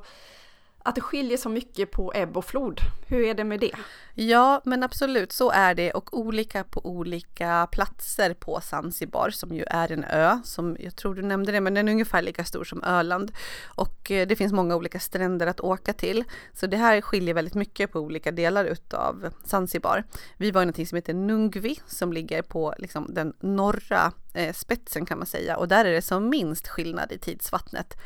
att 0.83 0.95
det 0.95 1.01
skiljer 1.01 1.37
så 1.37 1.49
mycket 1.49 1.91
på 1.91 2.11
ebb 2.15 2.37
och 2.37 2.45
flod. 2.45 2.79
Hur 3.07 3.23
är 3.23 3.33
det 3.33 3.43
med 3.43 3.59
det? 3.59 3.71
Ja, 4.13 4.61
men 4.65 4.83
absolut 4.83 5.31
så 5.31 5.51
är 5.51 5.75
det 5.75 5.91
och 5.91 6.17
olika 6.17 6.63
på 6.63 6.85
olika 6.85 7.67
platser 7.71 8.33
på 8.33 8.61
Zanzibar 8.61 9.29
som 9.29 9.51
ju 9.55 9.63
är 9.67 9.91
en 9.91 10.03
ö 10.03 10.39
som 10.43 10.77
jag 10.79 10.95
tror 10.95 11.15
du 11.15 11.21
nämnde 11.21 11.51
det, 11.51 11.61
men 11.61 11.73
den 11.73 11.87
är 11.87 11.91
ungefär 11.91 12.21
lika 12.21 12.45
stor 12.45 12.63
som 12.63 12.83
Öland 12.83 13.31
och 13.65 14.11
eh, 14.11 14.27
det 14.27 14.35
finns 14.35 14.53
många 14.53 14.75
olika 14.75 14.99
stränder 14.99 15.47
att 15.47 15.59
åka 15.59 15.93
till. 15.93 16.23
Så 16.53 16.67
det 16.67 16.77
här 16.77 17.01
skiljer 17.01 17.33
väldigt 17.33 17.55
mycket 17.55 17.91
på 17.91 17.99
olika 17.99 18.31
delar 18.31 18.65
utav 18.65 19.33
Zanzibar. 19.45 20.03
Vi 20.37 20.51
var 20.51 20.61
i 20.61 20.65
någonting 20.65 20.87
som 20.87 20.95
heter 20.95 21.13
Nungvi 21.13 21.79
som 21.87 22.13
ligger 22.13 22.41
på 22.41 22.73
liksom 22.77 23.13
den 23.13 23.33
norra 23.39 24.11
eh, 24.33 24.53
spetsen 24.53 25.05
kan 25.05 25.17
man 25.17 25.27
säga 25.27 25.57
och 25.57 25.67
där 25.67 25.85
är 25.85 25.93
det 25.93 26.01
som 26.01 26.29
minst 26.29 26.67
skillnad 26.67 27.11
i 27.11 27.17
tidsvattnet 27.17 27.97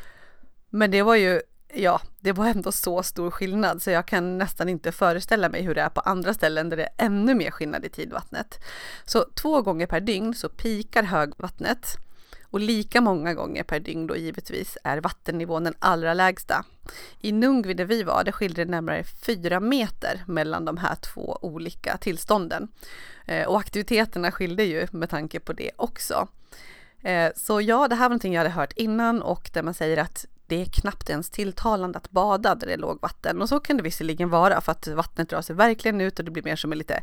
Men 0.70 0.90
det 0.90 1.02
var 1.02 1.14
ju 1.14 1.40
ja, 1.74 2.00
det 2.20 2.32
var 2.32 2.46
ändå 2.46 2.72
så 2.72 3.02
stor 3.02 3.30
skillnad 3.30 3.82
så 3.82 3.90
jag 3.90 4.06
kan 4.06 4.38
nästan 4.38 4.68
inte 4.68 4.92
föreställa 4.92 5.48
mig 5.48 5.62
hur 5.62 5.74
det 5.74 5.80
är 5.80 5.88
på 5.88 6.00
andra 6.00 6.34
ställen 6.34 6.68
där 6.68 6.76
det 6.76 6.82
är 6.82 7.06
ännu 7.06 7.34
mer 7.34 7.50
skillnad 7.50 7.84
i 7.84 7.88
tidvattnet. 7.88 8.64
Så 9.04 9.24
två 9.34 9.62
gånger 9.62 9.86
per 9.86 10.00
dygn 10.00 10.34
så 10.34 10.48
pikar 10.48 11.02
högvattnet 11.02 11.96
och 12.50 12.60
lika 12.60 13.00
många 13.00 13.34
gånger 13.34 13.62
per 13.62 13.80
dygn 13.80 14.06
då 14.06 14.16
givetvis 14.16 14.78
är 14.84 15.00
vattennivån 15.00 15.64
den 15.64 15.74
allra 15.78 16.14
lägsta. 16.14 16.64
I 17.20 17.32
Nungvi 17.32 17.74
där 17.74 17.84
vi 17.84 18.02
var, 18.02 18.24
det 18.24 18.32
skiljer 18.32 18.64
det 18.64 18.70
närmare 18.70 19.04
fyra 19.04 19.60
meter 19.60 20.24
mellan 20.26 20.64
de 20.64 20.76
här 20.76 20.94
två 20.94 21.38
olika 21.42 21.96
tillstånden. 21.96 22.68
Eh, 23.26 23.48
och 23.48 23.58
aktiviteterna 23.58 24.32
skilde 24.32 24.64
ju 24.64 24.86
med 24.90 25.10
tanke 25.10 25.40
på 25.40 25.52
det 25.52 25.70
också. 25.76 26.28
Eh, 27.02 27.32
så 27.36 27.60
ja, 27.60 27.88
det 27.88 27.94
här 27.94 28.04
var 28.04 28.08
någonting 28.08 28.34
jag 28.34 28.40
hade 28.40 28.54
hört 28.54 28.72
innan 28.76 29.22
och 29.22 29.50
där 29.52 29.62
man 29.62 29.74
säger 29.74 29.96
att 29.96 30.26
det 30.46 30.60
är 30.60 30.64
knappt 30.64 31.10
ens 31.10 31.30
tilltalande 31.30 31.98
att 31.98 32.10
bada 32.10 32.54
där 32.54 32.66
det 32.66 32.72
är 32.72 32.78
lågvatten. 32.78 33.42
Och 33.42 33.48
så 33.48 33.60
kan 33.60 33.76
det 33.76 33.82
visserligen 33.82 34.30
vara 34.30 34.60
för 34.60 34.72
att 34.72 34.86
vattnet 34.88 35.28
drar 35.28 35.42
sig 35.42 35.56
verkligen 35.56 36.00
ut 36.00 36.18
och 36.18 36.24
det 36.24 36.30
blir 36.30 36.42
mer 36.42 36.56
som 36.56 36.72
en 36.72 36.78
lite, 36.78 37.02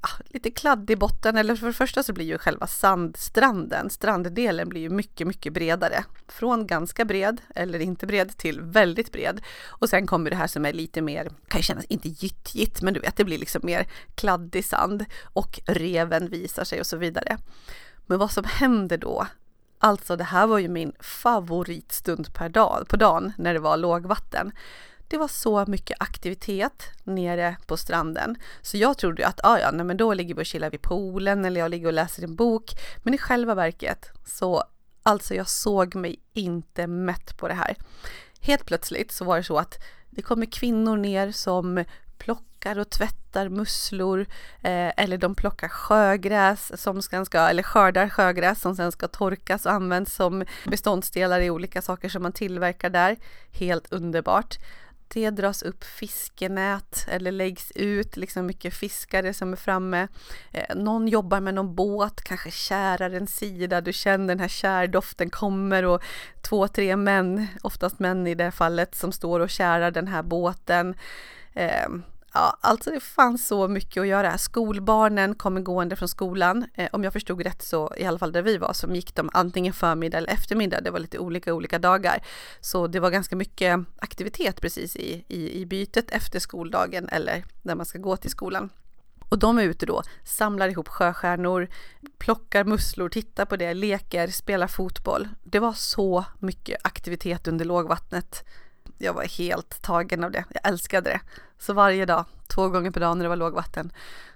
ah, 0.00 0.22
lite 0.24 0.50
kladdig 0.50 0.98
botten. 0.98 1.36
Eller 1.36 1.56
för 1.56 1.66
det 1.66 1.72
första 1.72 2.02
så 2.02 2.12
blir 2.12 2.24
ju 2.24 2.38
själva 2.38 2.66
sandstranden, 2.66 3.90
stranddelen 3.90 4.68
blir 4.68 4.80
ju 4.80 4.90
mycket, 4.90 5.26
mycket 5.26 5.52
bredare. 5.52 6.04
Från 6.28 6.66
ganska 6.66 7.04
bred, 7.04 7.40
eller 7.54 7.78
inte 7.78 8.06
bred, 8.06 8.36
till 8.36 8.60
väldigt 8.60 9.12
bred. 9.12 9.40
Och 9.68 9.88
sen 9.88 10.06
kommer 10.06 10.30
det 10.30 10.36
här 10.36 10.46
som 10.46 10.64
är 10.64 10.72
lite 10.72 11.02
mer, 11.02 11.30
kan 11.48 11.58
ju 11.58 11.62
kännas, 11.62 11.84
inte 11.84 12.08
gyttjigt, 12.08 12.82
men 12.82 12.94
du 12.94 13.00
vet, 13.00 13.16
det 13.16 13.24
blir 13.24 13.38
liksom 13.38 13.60
mer 13.64 13.86
kladdig 14.14 14.64
sand. 14.64 15.04
Och 15.22 15.60
reven 15.66 16.28
visar 16.28 16.64
sig 16.64 16.80
och 16.80 16.86
så 16.86 16.96
vidare. 16.96 17.38
Men 18.06 18.18
vad 18.18 18.30
som 18.30 18.44
händer 18.44 18.98
då 18.98 19.26
Alltså 19.84 20.16
det 20.16 20.24
här 20.24 20.46
var 20.46 20.58
ju 20.58 20.68
min 20.68 20.92
favoritstund 21.00 22.34
per 22.34 22.48
dag, 22.48 22.86
på 22.88 22.96
dagen 22.96 23.32
när 23.38 23.54
det 23.54 23.60
var 23.60 23.76
lågvatten. 23.76 24.52
Det 25.08 25.18
var 25.18 25.28
så 25.28 25.64
mycket 25.66 25.96
aktivitet 26.00 26.90
nere 27.04 27.56
på 27.66 27.76
stranden. 27.76 28.36
Så 28.60 28.76
jag 28.76 28.98
trodde 28.98 29.26
att 29.26 29.40
ah, 29.44 29.58
ja, 29.58 29.70
nej, 29.70 29.86
men 29.86 29.96
då 29.96 30.14
ligger 30.14 30.34
vi 30.34 30.42
och 30.42 30.46
chillar 30.46 30.70
vid 30.70 30.82
poolen 30.82 31.44
eller 31.44 31.60
jag 31.60 31.70
ligger 31.70 31.86
och 31.86 31.92
läser 31.92 32.22
en 32.24 32.36
bok. 32.36 32.70
Men 33.02 33.14
i 33.14 33.18
själva 33.18 33.54
verket 33.54 34.10
så, 34.26 34.64
alltså 35.02 35.34
jag 35.34 35.48
såg 35.48 35.94
mig 35.94 36.20
inte 36.32 36.86
mätt 36.86 37.38
på 37.38 37.48
det 37.48 37.54
här. 37.54 37.76
Helt 38.40 38.66
plötsligt 38.66 39.12
så 39.12 39.24
var 39.24 39.36
det 39.36 39.44
så 39.44 39.58
att 39.58 39.78
det 40.10 40.22
kommer 40.22 40.46
kvinnor 40.46 40.96
ner 40.96 41.32
som 41.32 41.84
plockar 42.18 42.51
och 42.70 42.90
tvättar 42.90 43.48
musslor 43.48 44.20
eh, 44.62 44.92
eller 44.96 45.18
de 45.18 45.34
plockar 45.34 45.68
sjögräs 45.68 46.82
som 46.82 47.02
sen 47.02 47.26
ska, 47.26 47.38
eller 47.38 47.62
skördar 47.62 48.08
sjögräs 48.08 48.60
som 48.60 48.76
sen 48.76 48.92
ska 48.92 49.08
torkas 49.08 49.66
och 49.66 49.72
används 49.72 50.14
som 50.14 50.44
beståndsdelar 50.64 51.40
i 51.40 51.50
olika 51.50 51.82
saker 51.82 52.08
som 52.08 52.22
man 52.22 52.32
tillverkar 52.32 52.90
där. 52.90 53.16
Helt 53.52 53.92
underbart. 53.92 54.58
Det 55.08 55.30
dras 55.30 55.62
upp 55.62 55.84
fiskenät 55.84 57.06
eller 57.08 57.32
läggs 57.32 57.72
ut, 57.74 58.16
liksom 58.16 58.46
mycket 58.46 58.74
fiskare 58.74 59.34
som 59.34 59.52
är 59.52 59.56
framme. 59.56 60.08
Eh, 60.50 60.76
någon 60.76 61.08
jobbar 61.08 61.40
med 61.40 61.54
någon 61.54 61.74
båt, 61.74 62.22
kanske 62.22 62.50
kärar 62.50 63.10
en 63.10 63.26
sida, 63.26 63.80
du 63.80 63.92
känner 63.92 64.28
den 64.28 64.40
här 64.40 64.48
kärdoften 64.48 65.30
kommer 65.30 65.84
och 65.84 66.02
två, 66.42 66.68
tre 66.68 66.96
män, 66.96 67.46
oftast 67.62 67.98
män 67.98 68.26
i 68.26 68.34
det 68.34 68.50
fallet, 68.50 68.94
som 68.94 69.12
står 69.12 69.40
och 69.40 69.50
kärar 69.50 69.90
den 69.90 70.08
här 70.08 70.22
båten. 70.22 70.94
Eh, 71.52 71.88
Ja, 72.34 72.58
alltså 72.60 72.90
det 72.90 73.00
fanns 73.00 73.46
så 73.46 73.68
mycket 73.68 74.00
att 74.00 74.06
göra. 74.06 74.38
Skolbarnen 74.38 75.34
kommer 75.34 75.60
gående 75.60 75.96
från 75.96 76.08
skolan. 76.08 76.66
Eh, 76.74 76.88
om 76.92 77.04
jag 77.04 77.12
förstod 77.12 77.42
rätt 77.42 77.62
så, 77.62 77.94
i 77.96 78.04
alla 78.04 78.18
fall 78.18 78.32
där 78.32 78.42
vi 78.42 78.56
var, 78.58 78.72
så 78.72 78.94
gick 78.94 79.14
de 79.14 79.30
antingen 79.32 79.72
förmiddag 79.72 80.18
eller 80.18 80.32
eftermiddag. 80.32 80.80
Det 80.80 80.90
var 80.90 80.98
lite 80.98 81.18
olika 81.18 81.54
olika 81.54 81.78
dagar. 81.78 82.22
Så 82.60 82.86
det 82.86 83.00
var 83.00 83.10
ganska 83.10 83.36
mycket 83.36 83.80
aktivitet 83.98 84.60
precis 84.60 84.96
i, 84.96 85.24
i, 85.28 85.60
i 85.60 85.66
bytet 85.66 86.10
efter 86.10 86.38
skoldagen 86.38 87.08
eller 87.08 87.44
när 87.62 87.74
man 87.74 87.86
ska 87.86 87.98
gå 87.98 88.16
till 88.16 88.30
skolan. 88.30 88.70
Och 89.28 89.38
de 89.38 89.58
är 89.58 89.62
ute 89.62 89.86
då, 89.86 90.02
samlar 90.24 90.68
ihop 90.68 90.88
sjöstjärnor, 90.88 91.68
plockar 92.18 92.64
musslor, 92.64 93.08
tittar 93.08 93.44
på 93.44 93.56
det, 93.56 93.74
leker, 93.74 94.28
spelar 94.28 94.66
fotboll. 94.66 95.28
Det 95.44 95.58
var 95.58 95.72
så 95.72 96.24
mycket 96.38 96.80
aktivitet 96.84 97.48
under 97.48 97.64
lågvattnet 97.64 98.44
jag 99.02 99.12
var 99.14 99.24
helt 99.24 99.82
tagen 99.82 100.24
av 100.24 100.30
det. 100.30 100.44
Jag 100.48 100.68
älskade 100.68 101.10
det. 101.10 101.20
Så 101.58 101.72
varje 101.72 102.06
dag, 102.06 102.24
två 102.48 102.68
gånger 102.68 102.90
per 102.90 103.00
dag 103.00 103.16
när 103.16 103.24
det 103.24 103.28
var 103.28 103.36
lågvatten, 103.36 103.92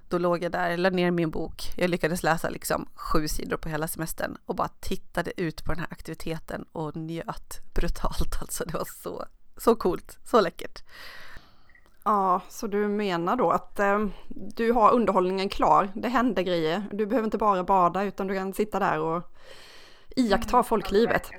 då 0.09 0.19
låg 0.19 0.45
jag 0.45 0.53
där, 0.53 0.77
lade 0.77 0.97
ner 0.97 1.11
min 1.11 1.31
bok. 1.31 1.73
Jag 1.77 1.91
lyckades 1.91 2.23
läsa 2.23 2.51
liksom 2.51 2.89
sju 2.95 3.29
sidor 3.29 3.57
på 3.57 3.69
hela 3.69 3.89
semestern 3.89 4.37
och 4.47 4.55
bara 4.55 4.69
tittade 4.81 5.41
ut 5.41 5.65
på 5.65 5.73
den 5.73 5.81
här 5.81 5.89
aktiviteten 5.91 6.65
och 6.73 6.97
njöt 6.97 7.75
brutalt. 7.75 8.37
Alltså 8.41 8.65
det 8.65 8.75
var 8.79 8.89
så, 9.03 9.25
så 9.57 9.75
coolt, 9.75 10.19
så 10.25 10.41
läckert. 10.41 10.83
Ja, 12.05 12.41
så 12.49 12.67
du 12.67 12.89
menar 12.89 13.37
då 13.37 13.51
att 13.51 13.79
eh, 13.79 14.07
du 14.29 14.73
har 14.73 14.93
underhållningen 14.93 15.49
klar. 15.49 15.91
Det 15.95 16.09
händer 16.09 16.43
grejer. 16.43 16.85
Du 16.93 17.07
behöver 17.07 17.25
inte 17.25 17.39
bara 17.39 17.65
bada 17.65 18.05
utan 18.05 18.27
du 18.27 18.35
kan 18.35 18.53
sitta 18.53 18.79
där 18.79 18.99
och 18.99 19.23
iaktta 20.17 20.63
folklivet. 20.63 21.31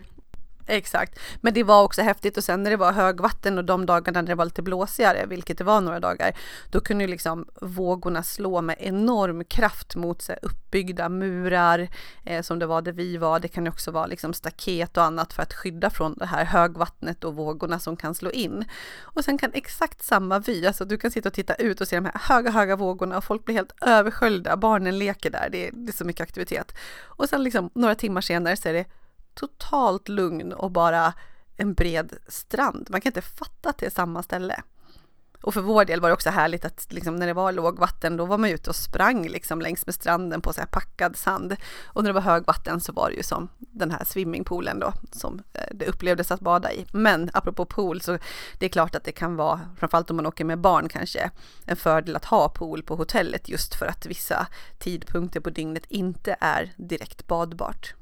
Exakt, 0.70 1.20
men 1.42 1.54
det 1.54 1.64
var 1.64 1.84
också 1.84 2.02
häftigt 2.02 2.38
och 2.38 2.44
sen 2.44 2.64
när 2.64 2.72
det 2.72 2.78
var 2.78 2.92
högvatten 2.92 3.58
och 3.58 3.66
de 3.66 3.86
dagarna 3.86 4.22
när 4.22 4.28
det 4.28 4.36
var 4.36 4.46
lite 4.46 4.62
blåsigare, 4.62 5.26
vilket 5.26 5.58
det 5.58 5.64
var 5.64 5.82
några 5.82 6.00
dagar, 6.00 6.38
då 6.72 6.80
kunde 6.80 7.04
ju 7.04 7.10
liksom 7.10 7.46
vågorna 7.62 8.24
slå 8.24 8.62
med 8.62 8.76
enorm 8.80 9.44
kraft 9.44 9.96
mot 9.96 10.22
sig 10.22 10.40
uppbyggda 10.42 11.10
murar 11.10 11.88
eh, 12.26 12.42
som 12.42 12.60
det 12.60 12.66
var 12.66 12.82
där 12.82 12.92
vi 12.92 13.18
var. 13.18 13.40
Det 13.40 13.48
kan 13.48 13.66
ju 13.66 13.70
också 13.70 13.92
vara 13.92 14.06
liksom 14.06 14.34
staket 14.34 14.98
och 14.98 15.04
annat 15.04 15.34
för 15.34 15.44
att 15.44 15.54
skydda 15.54 15.90
från 15.90 16.14
det 16.14 16.26
här 16.26 16.46
högvattnet 16.46 17.24
och 17.24 17.36
vågorna 17.36 17.80
som 17.80 17.98
kan 17.98 18.16
slå 18.16 18.32
in. 18.32 18.66
Och 19.02 19.24
sen 19.24 19.38
kan 19.38 19.52
exakt 19.54 20.04
samma 20.04 20.40
vy, 20.40 20.66
alltså 20.66 20.86
du 20.86 20.98
kan 20.98 21.12
sitta 21.12 21.30
och 21.30 21.34
titta 21.34 21.56
ut 21.56 21.82
och 21.82 21.88
se 21.88 21.96
de 21.96 22.06
här 22.06 22.22
höga, 22.36 22.52
höga 22.52 22.76
vågorna 22.76 23.18
och 23.18 23.24
folk 23.24 23.46
blir 23.46 23.56
helt 23.56 23.74
översköljda, 23.82 24.58
barnen 24.58 25.00
leker 25.00 25.30
där, 25.30 25.50
det 25.52 25.68
är, 25.68 25.72
det 25.74 25.92
är 25.92 25.94
så 25.94 26.06
mycket 26.06 26.24
aktivitet. 26.24 26.76
Och 27.04 27.30
sen 27.30 27.44
liksom 27.44 27.70
några 27.74 27.96
timmar 27.96 28.22
senare 28.22 28.58
så 28.58 28.70
är 28.70 28.74
det 28.74 28.86
totalt 29.38 30.10
lugn 30.10 30.54
och 30.54 30.72
bara 30.72 31.14
en 31.58 31.74
bred 31.74 32.14
strand. 32.28 32.88
Man 32.90 33.02
kan 33.02 33.10
inte 33.10 33.22
fatta 33.22 33.70
att 33.70 33.78
det 33.78 33.86
är 33.86 33.90
samma 33.90 34.24
ställe. 34.24 34.64
Och 35.42 35.54
för 35.54 35.62
vår 35.62 35.86
del 35.86 36.02
var 36.02 36.10
det 36.10 36.14
också 36.14 36.30
härligt 36.30 36.66
att 36.66 36.94
liksom, 36.94 37.16
när 37.16 37.28
det 37.28 37.34
var 37.34 37.52
lågvatten 37.52 38.18
då 38.18 38.26
var 38.26 38.38
man 38.38 38.50
ute 38.50 38.70
och 38.70 38.76
sprang 38.76 39.28
liksom, 39.28 39.62
längs 39.62 39.86
med 39.86 39.96
stranden 39.96 40.42
på 40.42 40.54
så 40.54 40.62
här 40.62 40.68
packad 40.68 41.16
sand. 41.16 41.56
Och 41.86 42.04
när 42.04 42.10
det 42.10 42.14
var 42.14 42.22
högvatten 42.22 42.82
så 42.82 42.94
var 42.94 43.10
det 43.10 43.16
ju 43.16 43.24
som 43.24 43.50
den 43.58 43.92
här 43.92 44.04
swimmingpoolen 44.06 44.80
då 44.80 44.94
som 45.12 45.42
eh, 45.54 45.62
det 45.72 45.86
upplevdes 45.86 46.32
att 46.32 46.40
bada 46.40 46.74
i. 46.74 46.86
Men 46.92 47.30
apropå 47.34 47.66
pool 47.66 48.02
så 48.02 48.18
det 48.60 48.66
är 48.66 48.70
klart 48.70 48.96
att 48.96 49.04
det 49.04 49.12
kan 49.12 49.36
vara, 49.36 49.62
framförallt 49.78 50.10
om 50.10 50.16
man 50.16 50.26
åker 50.26 50.46
med 50.46 50.60
barn 50.60 50.90
kanske, 50.90 51.32
en 51.66 51.76
fördel 51.76 52.16
att 52.16 52.26
ha 52.26 52.50
pool 52.50 52.84
på 52.84 52.96
hotellet 52.96 53.50
just 53.50 53.76
för 53.76 53.86
att 53.86 54.06
vissa 54.06 54.48
tidpunkter 54.80 55.40
på 55.40 55.50
dygnet 55.50 55.86
inte 55.90 56.36
är 56.40 56.74
direkt 56.78 57.28
badbart. 57.28 57.94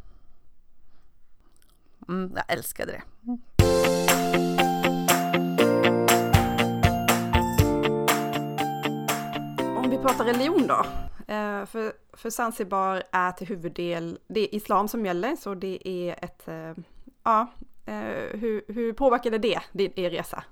Mm, 2.09 2.31
jag 2.35 2.43
älskade 2.47 2.91
det. 2.91 3.01
Om 9.77 9.89
vi 9.89 9.97
pratar 9.97 10.25
religion 10.25 10.67
då. 10.67 10.85
Eh, 11.33 11.65
för, 11.65 11.93
för 12.13 12.29
Zanzibar 12.29 13.03
är 13.11 13.31
till 13.31 13.47
huvuddel, 13.47 14.19
det 14.27 14.39
är 14.39 14.55
islam 14.55 14.87
som 14.87 15.05
gäller, 15.05 15.35
så 15.35 15.55
det 15.55 15.87
är 15.87 16.23
ett, 16.23 16.47
eh, 16.47 16.83
ja, 17.23 17.47
eh, 17.85 18.39
hur, 18.39 18.73
hur 18.73 18.93
påverkade 18.93 19.37
det 19.37 19.59
din 19.71 19.91
er 19.95 20.09
resa? 20.09 20.43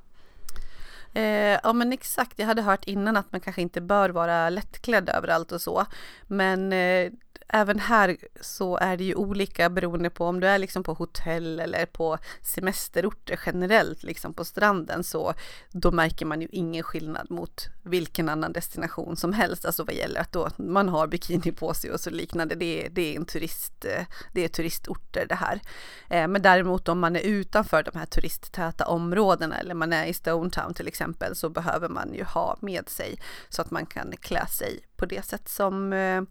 Eh, 1.13 1.60
ja 1.63 1.73
men 1.73 1.93
exakt, 1.93 2.39
jag 2.39 2.45
hade 2.45 2.62
hört 2.62 2.86
innan 2.86 3.17
att 3.17 3.32
man 3.32 3.41
kanske 3.41 3.62
inte 3.62 3.82
bör 3.82 4.10
vara 4.10 4.49
lättklädd 4.49 5.10
överallt 5.10 5.52
och 5.52 5.62
så. 5.62 5.86
Men 6.28 6.73
eh, 6.73 7.12
även 7.54 7.80
här 7.80 8.17
så 8.41 8.78
är 8.78 8.97
det 8.97 9.04
ju 9.04 9.15
olika 9.15 9.69
beroende 9.69 10.10
på 10.10 10.26
om 10.26 10.39
du 10.39 10.47
är 10.47 10.58
liksom 10.58 10.84
på 10.84 10.93
hotell 10.93 11.60
eller 11.60 11.86
på 11.86 12.17
semesterorter 12.41 13.39
generellt, 13.45 14.04
liksom 14.04 14.34
på 14.34 14.45
stranden, 14.45 15.04
så 15.04 15.34
då 15.71 15.91
märker 15.91 16.26
man 16.26 16.41
ju 16.41 16.47
ingen 16.52 16.84
skillnad 16.84 17.32
mot 17.32 17.67
vilken 17.84 18.30
annan 18.30 18.54
destination 18.54 19.17
som 19.17 19.34
helst, 19.34 19.65
alltså 19.65 19.84
vad 19.84 19.95
gäller 19.95 20.21
att 20.21 20.32
då 20.32 20.49
man 20.58 20.89
har 20.89 21.08
bikini 21.08 21.52
på 21.52 21.73
sig 21.73 21.91
och 21.91 21.99
så 21.99 22.10
liknande. 22.10 22.56
Det 22.56 22.86
är, 22.86 22.89
det 22.89 23.02
är 23.02 23.15
en 23.15 23.26
turist, 23.26 23.86
eh, 23.86 24.06
det 24.34 24.43
är 24.43 24.47
turistorter 24.47 25.26
det 25.30 25.36
här. 25.36 25.62
Eh, 26.10 26.28
men 26.28 26.41
däremot 26.41 26.89
om 26.89 26.99
man 26.99 27.15
är 27.15 27.21
utanför 27.21 27.84
de 27.84 27.99
här 27.99 28.06
turisttäta 28.06 28.86
områdena 28.86 29.60
eller 29.60 29.73
man 29.73 29.93
är 29.93 30.06
i 30.06 30.13
Stone 30.13 30.49
Town 30.49 30.73
till 30.73 30.88
exempel 30.88 31.03
så 31.34 31.50
behöver 31.50 31.89
man 31.89 32.13
ju 32.13 32.24
ha 32.24 32.58
med 32.62 32.89
sig 32.89 33.20
så 33.50 33.62
att 33.62 33.72
man 33.72 33.86
kan 33.86 34.13
klä 34.22 34.48
sig 34.48 34.86
på 34.96 35.06
det 35.06 35.26
sätt 35.26 35.50
som 35.50 35.94
eh, 35.94 36.22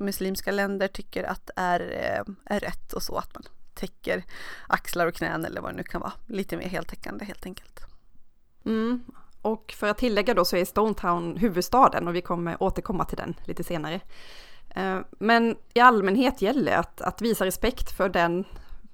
muslimska 0.00 0.50
länder 0.50 0.88
tycker 0.88 1.24
att 1.24 1.50
är, 1.56 1.80
eh, 1.80 2.54
är 2.54 2.60
rätt 2.60 2.92
och 2.92 3.02
så 3.02 3.16
att 3.16 3.34
man 3.34 3.42
täcker 3.74 4.24
axlar 4.66 5.06
och 5.06 5.14
knän 5.14 5.44
eller 5.44 5.60
vad 5.60 5.72
det 5.72 5.76
nu 5.76 5.82
kan 5.82 6.00
vara. 6.00 6.12
Lite 6.26 6.56
mer 6.56 6.68
heltäckande 6.68 7.24
helt 7.24 7.46
enkelt. 7.46 7.80
Mm. 8.64 9.04
Och 9.42 9.74
för 9.76 9.88
att 9.88 9.98
tillägga 9.98 10.34
då 10.34 10.44
så 10.44 10.56
är 10.56 10.64
Stone 10.64 10.94
Town 10.94 11.36
huvudstaden 11.36 12.08
och 12.08 12.14
vi 12.14 12.20
kommer 12.20 12.62
återkomma 12.62 13.04
till 13.04 13.16
den 13.16 13.34
lite 13.44 13.64
senare. 13.64 14.00
Eh, 14.70 15.00
men 15.18 15.56
i 15.74 15.80
allmänhet 15.80 16.42
gäller 16.42 16.76
att, 16.76 17.00
att 17.00 17.22
visa 17.22 17.44
respekt 17.44 17.96
för 17.96 18.08
den 18.08 18.44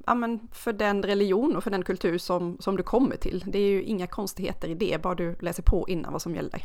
ja, 0.06 0.14
men 0.14 0.48
för 0.52 0.72
den 0.72 1.02
religion 1.02 1.56
och 1.56 1.64
för 1.64 1.70
den 1.70 1.84
kultur 1.84 2.18
som, 2.18 2.56
som 2.60 2.76
du 2.76 2.82
kommer 2.82 3.16
till. 3.16 3.44
Det 3.46 3.58
är 3.58 3.70
ju 3.70 3.82
inga 3.82 4.06
konstigheter 4.06 4.68
i 4.68 4.74
det, 4.74 5.02
bara 5.02 5.14
du 5.14 5.36
läser 5.40 5.62
på 5.62 5.88
innan 5.88 6.12
vad 6.12 6.22
som 6.22 6.34
gäller. 6.34 6.62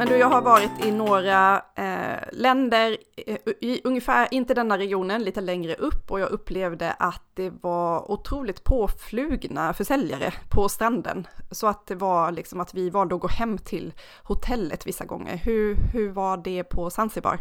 Men 0.00 0.08
du, 0.08 0.16
jag 0.16 0.30
har 0.30 0.42
varit 0.42 0.84
i 0.84 0.90
några 0.90 1.62
eh, 1.74 2.28
länder, 2.32 2.96
eh, 3.26 3.36
i 3.60 3.80
ungefär, 3.84 4.28
inte 4.30 4.54
denna 4.54 4.78
regionen, 4.78 5.22
lite 5.22 5.40
längre 5.40 5.74
upp 5.74 6.10
och 6.10 6.20
jag 6.20 6.30
upplevde 6.30 6.92
att 6.92 7.22
det 7.34 7.50
var 7.50 8.10
otroligt 8.10 8.64
påflugna 8.64 9.72
försäljare 9.72 10.32
på 10.50 10.68
stranden. 10.68 11.26
Så 11.50 11.66
att 11.66 11.86
det 11.86 11.94
var 11.94 12.32
liksom 12.32 12.60
att 12.60 12.74
vi 12.74 12.90
valde 12.90 13.14
att 13.14 13.20
gå 13.20 13.28
hem 13.28 13.58
till 13.58 13.92
hotellet 14.22 14.86
vissa 14.86 15.04
gånger. 15.04 15.36
Hur, 15.36 15.76
hur 15.92 16.10
var 16.10 16.36
det 16.36 16.64
på 16.64 16.90
Zanzibar? 16.90 17.38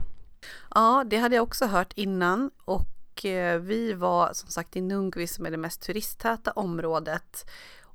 Ja, 0.75 1.03
det 1.07 1.17
hade 1.17 1.35
jag 1.35 1.43
också 1.43 1.65
hört 1.65 1.93
innan 1.95 2.51
och 2.65 3.25
eh, 3.25 3.59
vi 3.59 3.93
var 3.93 4.29
som 4.33 4.49
sagt 4.49 4.75
i 4.75 4.81
Nungvi 4.81 5.27
som 5.27 5.45
är 5.45 5.51
det 5.51 5.57
mest 5.57 5.81
turisttäta 5.81 6.51
området 6.51 7.49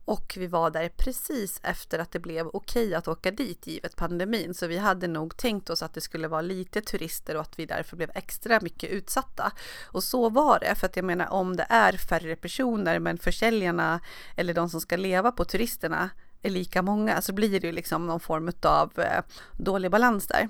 och 0.04 0.34
vi 0.36 0.46
var 0.46 0.70
där 0.70 0.88
precis 0.88 1.60
efter 1.62 1.98
att 1.98 2.12
det 2.12 2.18
blev 2.18 2.46
okej 2.46 2.94
att 2.94 3.08
åka 3.08 3.30
dit 3.30 3.66
givet 3.66 3.96
pandemin. 3.96 4.54
Så 4.54 4.66
vi 4.66 4.78
hade 4.78 5.06
nog 5.06 5.36
tänkt 5.36 5.70
oss 5.70 5.82
att 5.82 5.94
det 5.94 6.00
skulle 6.00 6.28
vara 6.28 6.40
lite 6.40 6.80
turister 6.80 7.34
och 7.34 7.40
att 7.40 7.58
vi 7.58 7.66
därför 7.66 7.96
blev 7.96 8.10
extra 8.14 8.60
mycket 8.62 8.90
utsatta. 8.90 9.52
Och 9.84 10.04
så 10.04 10.28
var 10.28 10.58
det, 10.60 10.74
för 10.74 10.86
att 10.86 10.96
jag 10.96 11.04
menar 11.04 11.32
om 11.32 11.56
det 11.56 11.66
är 11.68 11.92
färre 11.92 12.36
personer 12.36 12.98
men 12.98 13.18
försäljarna 13.18 14.00
eller 14.36 14.54
de 14.54 14.68
som 14.68 14.80
ska 14.80 14.96
leva 14.96 15.32
på 15.32 15.44
turisterna 15.44 16.10
är 16.42 16.50
lika 16.50 16.82
många 16.82 17.22
så 17.22 17.32
blir 17.32 17.60
det 17.60 17.66
ju 17.66 17.72
liksom 17.72 18.06
någon 18.06 18.20
form 18.20 18.52
av 18.62 19.00
eh, 19.00 19.22
dålig 19.52 19.90
balans 19.90 20.26
där. 20.26 20.48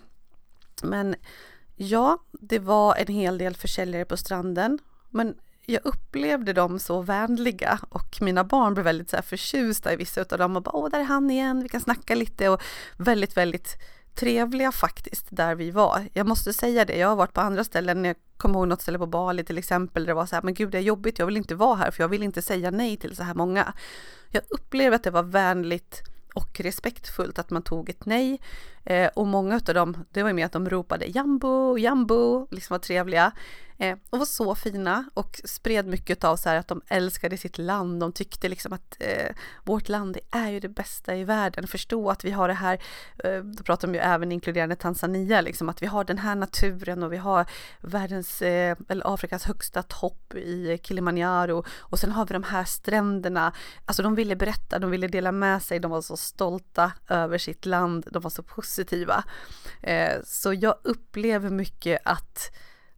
Men 0.83 1.15
ja, 1.77 2.19
det 2.33 2.59
var 2.59 2.97
en 2.97 3.15
hel 3.15 3.39
del 3.39 3.57
försäljare 3.57 4.05
på 4.05 4.17
stranden. 4.17 4.79
Men 5.11 5.35
jag 5.67 5.87
upplevde 5.87 6.53
dem 6.53 6.79
så 6.79 7.03
vänliga 7.03 7.79
och 7.89 8.19
mina 8.21 8.45
barn 8.45 8.75
blev 8.75 8.85
väldigt 8.85 9.11
så 9.11 9.17
här 9.17 9.23
förtjusta 9.23 9.93
i 9.93 9.97
vissa 9.97 10.21
av 10.21 10.39
dem 10.39 10.57
och 10.57 10.63
bara 10.63 10.77
åh, 10.77 10.91
där 10.91 11.01
är 11.01 11.05
han 11.05 11.31
igen, 11.31 11.63
vi 11.63 11.69
kan 11.69 11.81
snacka 11.81 12.15
lite 12.15 12.49
och 12.49 12.63
väldigt, 12.97 13.37
väldigt 13.37 13.77
trevliga 14.15 14.73
faktiskt 14.73 15.27
där 15.31 15.55
vi 15.55 15.71
var. 15.71 16.09
Jag 16.13 16.27
måste 16.27 16.53
säga 16.53 16.85
det, 16.85 16.97
jag 16.97 17.09
har 17.09 17.17
varit 17.17 17.33
på 17.33 17.41
andra 17.41 17.65
ställen, 17.65 18.05
jag 18.05 18.17
kommer 18.37 18.59
ihåg 18.59 18.69
något 18.69 18.83
ställe 18.83 18.99
på 18.99 19.07
Bali 19.07 19.45
till 19.45 19.59
exempel, 19.59 20.03
där 20.03 20.07
det 20.07 20.15
var 20.15 20.27
så 20.27 20.35
här, 20.35 20.43
men 20.43 20.55
gud 20.55 20.71
det 20.71 20.79
är 20.79 20.83
jobbigt, 20.83 21.19
jag 21.19 21.27
vill 21.27 21.37
inte 21.37 21.55
vara 21.55 21.77
här 21.77 21.91
för 21.91 22.03
jag 22.03 22.09
vill 22.09 22.23
inte 22.23 22.43
säga 22.43 22.71
nej 22.71 22.97
till 22.97 23.17
så 23.17 23.23
här 23.23 23.35
många. 23.35 23.73
Jag 24.31 24.43
upplevde 24.49 24.97
att 24.97 25.03
det 25.03 25.11
var 25.11 25.23
vänligt 25.23 26.03
och 26.35 26.61
respektfullt 26.61 27.39
att 27.39 27.51
man 27.51 27.63
tog 27.63 27.89
ett 27.89 28.07
nej. 28.07 28.41
Eh, 28.85 29.11
och 29.15 29.27
många 29.27 29.55
av 29.55 29.75
dem, 29.75 30.05
det 30.11 30.23
var 30.23 30.31
ju 30.31 30.35
med 30.35 30.47
att 30.47 30.53
de 30.53 30.71
ropade 30.71 31.07
jambo, 31.07 31.79
jambo, 31.79 32.47
liksom 32.51 32.75
var 32.75 32.79
trevliga. 32.79 33.33
Eh, 33.79 33.97
och 34.11 34.19
var 34.19 34.27
så 34.27 34.55
fina 34.55 35.05
och 35.15 35.41
spred 35.45 35.87
mycket 35.87 36.25
av 36.25 36.37
så 36.37 36.49
här 36.49 36.57
att 36.57 36.69
de 36.69 36.83
älskade 36.89 37.37
sitt 37.37 37.59
land. 37.59 38.01
De 38.01 38.13
tyckte 38.13 38.49
liksom 38.49 38.73
att 38.73 38.97
eh, 39.01 39.35
vårt 39.65 39.89
land 39.89 40.19
är 40.31 40.51
ju 40.51 40.61
det 40.61 40.69
bästa 40.69 41.17
i 41.17 41.25
världen. 41.25 41.67
Förstå 41.67 42.11
att 42.11 42.25
vi 42.25 42.31
har 42.31 42.49
det 42.49 42.55
här, 42.55 42.79
eh, 43.25 43.39
då 43.39 43.63
pratar 43.63 43.89
de 43.89 43.95
ju 43.95 44.01
även 44.01 44.33
inkluderande 44.33 44.77
Tanzania, 44.77 45.41
liksom 45.41 45.69
att 45.69 45.83
vi 45.83 45.87
har 45.87 46.05
den 46.05 46.19
här 46.19 46.35
naturen 46.35 47.03
och 47.03 47.13
vi 47.13 47.17
har 47.17 47.47
världens, 47.81 48.43
eh, 48.43 48.77
eller 48.89 49.15
Afrikas 49.15 49.45
högsta 49.45 49.83
topp 49.83 50.35
i 50.35 50.79
Kilimanjaro 50.83 51.65
och 51.79 51.99
sen 51.99 52.13
har 52.13 52.27
vi 52.27 52.33
de 52.33 52.43
här 52.43 52.65
stränderna. 52.65 53.53
Alltså 53.85 54.03
de 54.03 54.15
ville 54.15 54.37
berätta, 54.37 54.79
de 54.79 54.91
ville 54.91 55.09
dela 55.09 55.33
med 55.33 55.63
sig, 55.63 55.79
de 55.79 55.91
var 55.91 56.03
så 56.03 56.17
stolta 56.17 56.93
över 57.09 57.39
sitt 57.39 57.67
land, 57.67 58.09
de 58.11 58.23
var 58.23 58.31
så 58.31 58.43
positiva. 58.43 58.74
Eh, 59.83 60.21
så 60.25 60.55
jag 60.55 60.75
upplever 60.83 61.51
mycket 61.51 62.01
att 62.05 62.53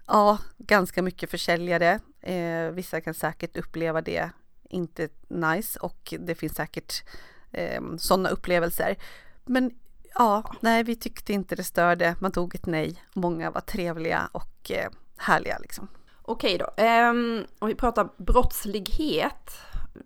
Ja, 0.07 0.39
ganska 0.59 1.03
mycket 1.03 1.31
försäljare. 1.31 2.01
Eh, 2.21 2.71
vissa 2.71 3.01
kan 3.01 3.15
säkert 3.15 3.57
uppleva 3.57 4.01
det 4.01 4.31
inte 4.71 5.09
nice 5.29 5.79
och 5.81 6.15
det 6.21 6.35
finns 6.35 6.55
säkert 6.55 7.05
eh, 7.53 7.83
sådana 7.99 8.29
upplevelser. 8.29 8.97
Men 9.45 9.71
ja, 10.15 10.55
nej, 10.61 10.83
vi 10.83 10.97
tyckte 10.97 11.33
inte 11.33 11.57
det 11.57 11.65
störde. 11.65 12.17
Man 12.21 12.33
tog 12.33 12.55
ett 12.55 12.67
nej. 12.67 13.03
Många 13.13 13.51
var 13.51 13.61
trevliga 13.61 14.29
och 14.33 14.71
eh, 14.71 14.91
härliga 15.17 15.59
liksom. 15.59 15.89
Okej 16.23 16.59
då, 16.59 16.85
um, 16.85 17.47
om 17.59 17.69
vi 17.69 17.75
pratar 17.75 18.09
brottslighet. 18.17 19.51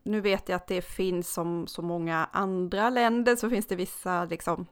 Nu 0.03 0.21
vet 0.21 0.49
jag 0.49 0.57
att 0.57 0.67
det 0.67 0.83
finns 0.83 1.33
som 1.33 1.67
så 1.67 1.83
många 1.83 2.29
andra 2.33 2.91
länder 2.91 3.37
så 3.37 3.51
finns 3.51 3.67
det 3.67 3.77
vissa 3.77 4.25
liksom 4.25 4.67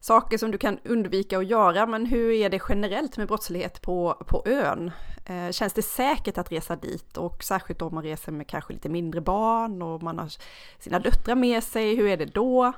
saker 0.00 0.38
som 0.38 0.50
du 0.50 0.58
kan 0.58 0.78
undvika 0.84 1.38
att 1.38 1.46
göra, 1.46 1.86
men 1.86 2.06
hur 2.06 2.30
är 2.30 2.50
det 2.50 2.60
generellt 2.68 3.16
med 3.16 3.28
brottslighet 3.28 3.82
på, 3.82 4.24
på 4.26 4.42
ön? 4.46 4.90
Eh, 5.26 5.50
känns 5.50 5.72
det 5.72 5.82
säkert 5.82 6.38
att 6.38 6.52
resa 6.52 6.76
dit 6.76 7.16
och 7.16 7.44
särskilt 7.44 7.82
om 7.82 7.94
man 7.94 8.04
reser 8.04 8.32
med 8.32 8.46
kanske 8.46 8.72
lite 8.72 8.88
mindre 8.88 9.20
barn 9.20 9.82
och 9.82 10.02
man 10.02 10.18
har 10.18 10.32
sina 10.78 10.98
döttrar 10.98 11.34
med 11.34 11.64
sig, 11.64 11.94
hur 11.94 12.08
är 12.08 12.16
det 12.16 12.34
då? 12.34 12.72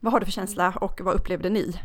Vad 0.00 0.12
har 0.12 0.20
du 0.20 0.26
för 0.26 0.32
känsla 0.32 0.74
och 0.80 1.00
vad 1.00 1.14
upplevde 1.14 1.50
ni? 1.50 1.80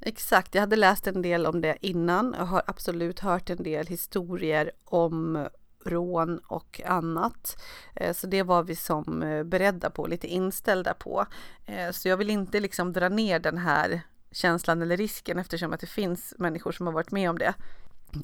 Exakt, 0.00 0.54
jag 0.54 0.62
hade 0.62 0.76
läst 0.76 1.06
en 1.06 1.22
del 1.22 1.46
om 1.46 1.60
det 1.60 1.76
innan 1.80 2.34
och 2.34 2.48
har 2.48 2.62
absolut 2.66 3.20
hört 3.20 3.50
en 3.50 3.62
del 3.62 3.86
historier 3.86 4.70
om 4.84 5.48
rån 5.84 6.38
och 6.38 6.80
annat. 6.84 7.62
Eh, 7.94 8.12
så 8.12 8.26
det 8.26 8.42
var 8.42 8.62
vi 8.62 8.76
som 8.76 9.22
eh, 9.22 9.44
beredda 9.44 9.90
på, 9.90 10.06
lite 10.06 10.26
inställda 10.26 10.94
på. 10.94 11.26
Eh, 11.66 11.90
så 11.90 12.08
jag 12.08 12.16
vill 12.16 12.30
inte 12.30 12.60
liksom 12.60 12.92
dra 12.92 13.08
ner 13.08 13.38
den 13.38 13.58
här 13.58 14.00
känslan 14.30 14.82
eller 14.82 14.96
risken 14.96 15.38
eftersom 15.38 15.72
att 15.72 15.80
det 15.80 15.86
finns 15.86 16.34
människor 16.38 16.72
som 16.72 16.86
har 16.86 16.92
varit 16.92 17.10
med 17.10 17.30
om 17.30 17.38
det. 17.38 17.54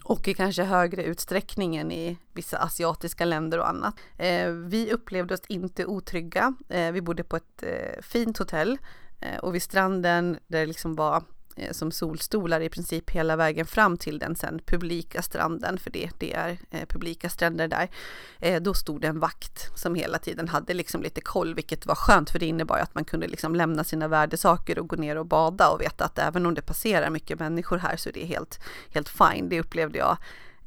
Och 0.05 0.29
i 0.29 0.35
kanske 0.35 0.62
högre 0.62 1.05
utsträckning 1.05 1.77
än 1.77 1.92
i 1.92 2.18
vissa 2.33 2.59
asiatiska 2.59 3.25
länder 3.25 3.59
och 3.59 3.68
annat. 3.68 3.94
Vi 4.64 4.90
upplevde 4.92 5.35
oss 5.35 5.40
inte 5.49 5.87
otrygga. 5.87 6.55
Vi 6.92 7.01
bodde 7.01 7.25
på 7.25 7.37
ett 7.37 7.64
fint 8.01 8.38
hotell 8.38 8.79
och 9.42 9.55
vid 9.55 9.62
stranden 9.62 10.38
där 10.47 10.61
det 10.61 10.66
liksom 10.66 10.94
var 10.94 11.23
Eh, 11.59 11.73
som 11.73 11.90
solstolar 11.90 12.61
i 12.61 12.68
princip 12.68 13.11
hela 13.11 13.37
vägen 13.37 13.66
fram 13.66 13.97
till 13.97 14.18
den 14.18 14.37
sen 14.37 14.61
publika 14.66 15.23
stranden, 15.23 15.79
för 15.79 15.90
det, 15.90 16.11
det 16.18 16.35
är 16.35 16.59
eh, 16.71 16.87
publika 16.88 17.29
stränder 17.29 17.68
där. 17.68 17.90
Eh, 18.38 18.62
då 18.62 18.75
stod 18.75 19.01
det 19.01 19.09
en 19.09 19.21
vakt 19.21 19.79
som 19.79 19.94
hela 19.94 20.18
tiden 20.18 20.49
hade 20.49 20.75
liksom 20.75 21.03
lite 21.03 21.21
koll, 21.21 21.55
vilket 21.55 21.87
var 21.87 21.94
skönt 21.94 22.31
för 22.31 22.38
det 22.38 22.47
innebar 22.47 22.79
att 22.79 22.94
man 22.94 23.05
kunde 23.05 23.27
liksom 23.27 23.55
lämna 23.55 23.85
sina 23.85 24.09
värdesaker 24.09 24.79
och 24.79 24.88
gå 24.88 24.97
ner 24.97 25.16
och 25.16 25.27
bada 25.27 25.68
och 25.68 25.81
veta 25.81 26.05
att 26.05 26.18
även 26.18 26.47
om 26.47 26.55
det 26.55 26.62
passerar 26.62 27.11
mycket 27.11 27.38
människor 27.38 27.79
här 27.79 27.97
så 27.97 28.09
är 28.09 28.12
det 28.12 28.25
helt, 28.25 28.61
helt 28.94 29.09
fine. 29.09 29.49
Det 29.49 29.61
upplevde 29.61 29.99
jag 29.99 30.16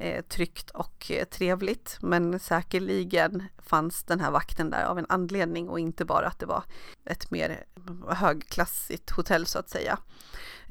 eh, 0.01 0.21
tryggt 0.21 0.69
och 0.69 1.11
eh, 1.11 1.25
trevligt. 1.25 1.97
Men 2.01 2.39
säkerligen 2.39 3.43
fanns 3.57 4.03
den 4.03 4.19
här 4.19 4.31
vakten 4.31 4.69
där 4.69 4.83
av 4.83 4.99
en 4.99 5.05
anledning 5.09 5.69
och 5.69 5.79
inte 5.79 6.05
bara 6.05 6.27
att 6.27 6.39
det 6.39 6.45
var 6.45 6.63
ett 7.05 7.31
mer 7.31 7.63
högklassigt 8.07 9.09
hotell 9.09 9.45
så 9.45 9.59
att 9.59 9.69
säga. 9.69 9.99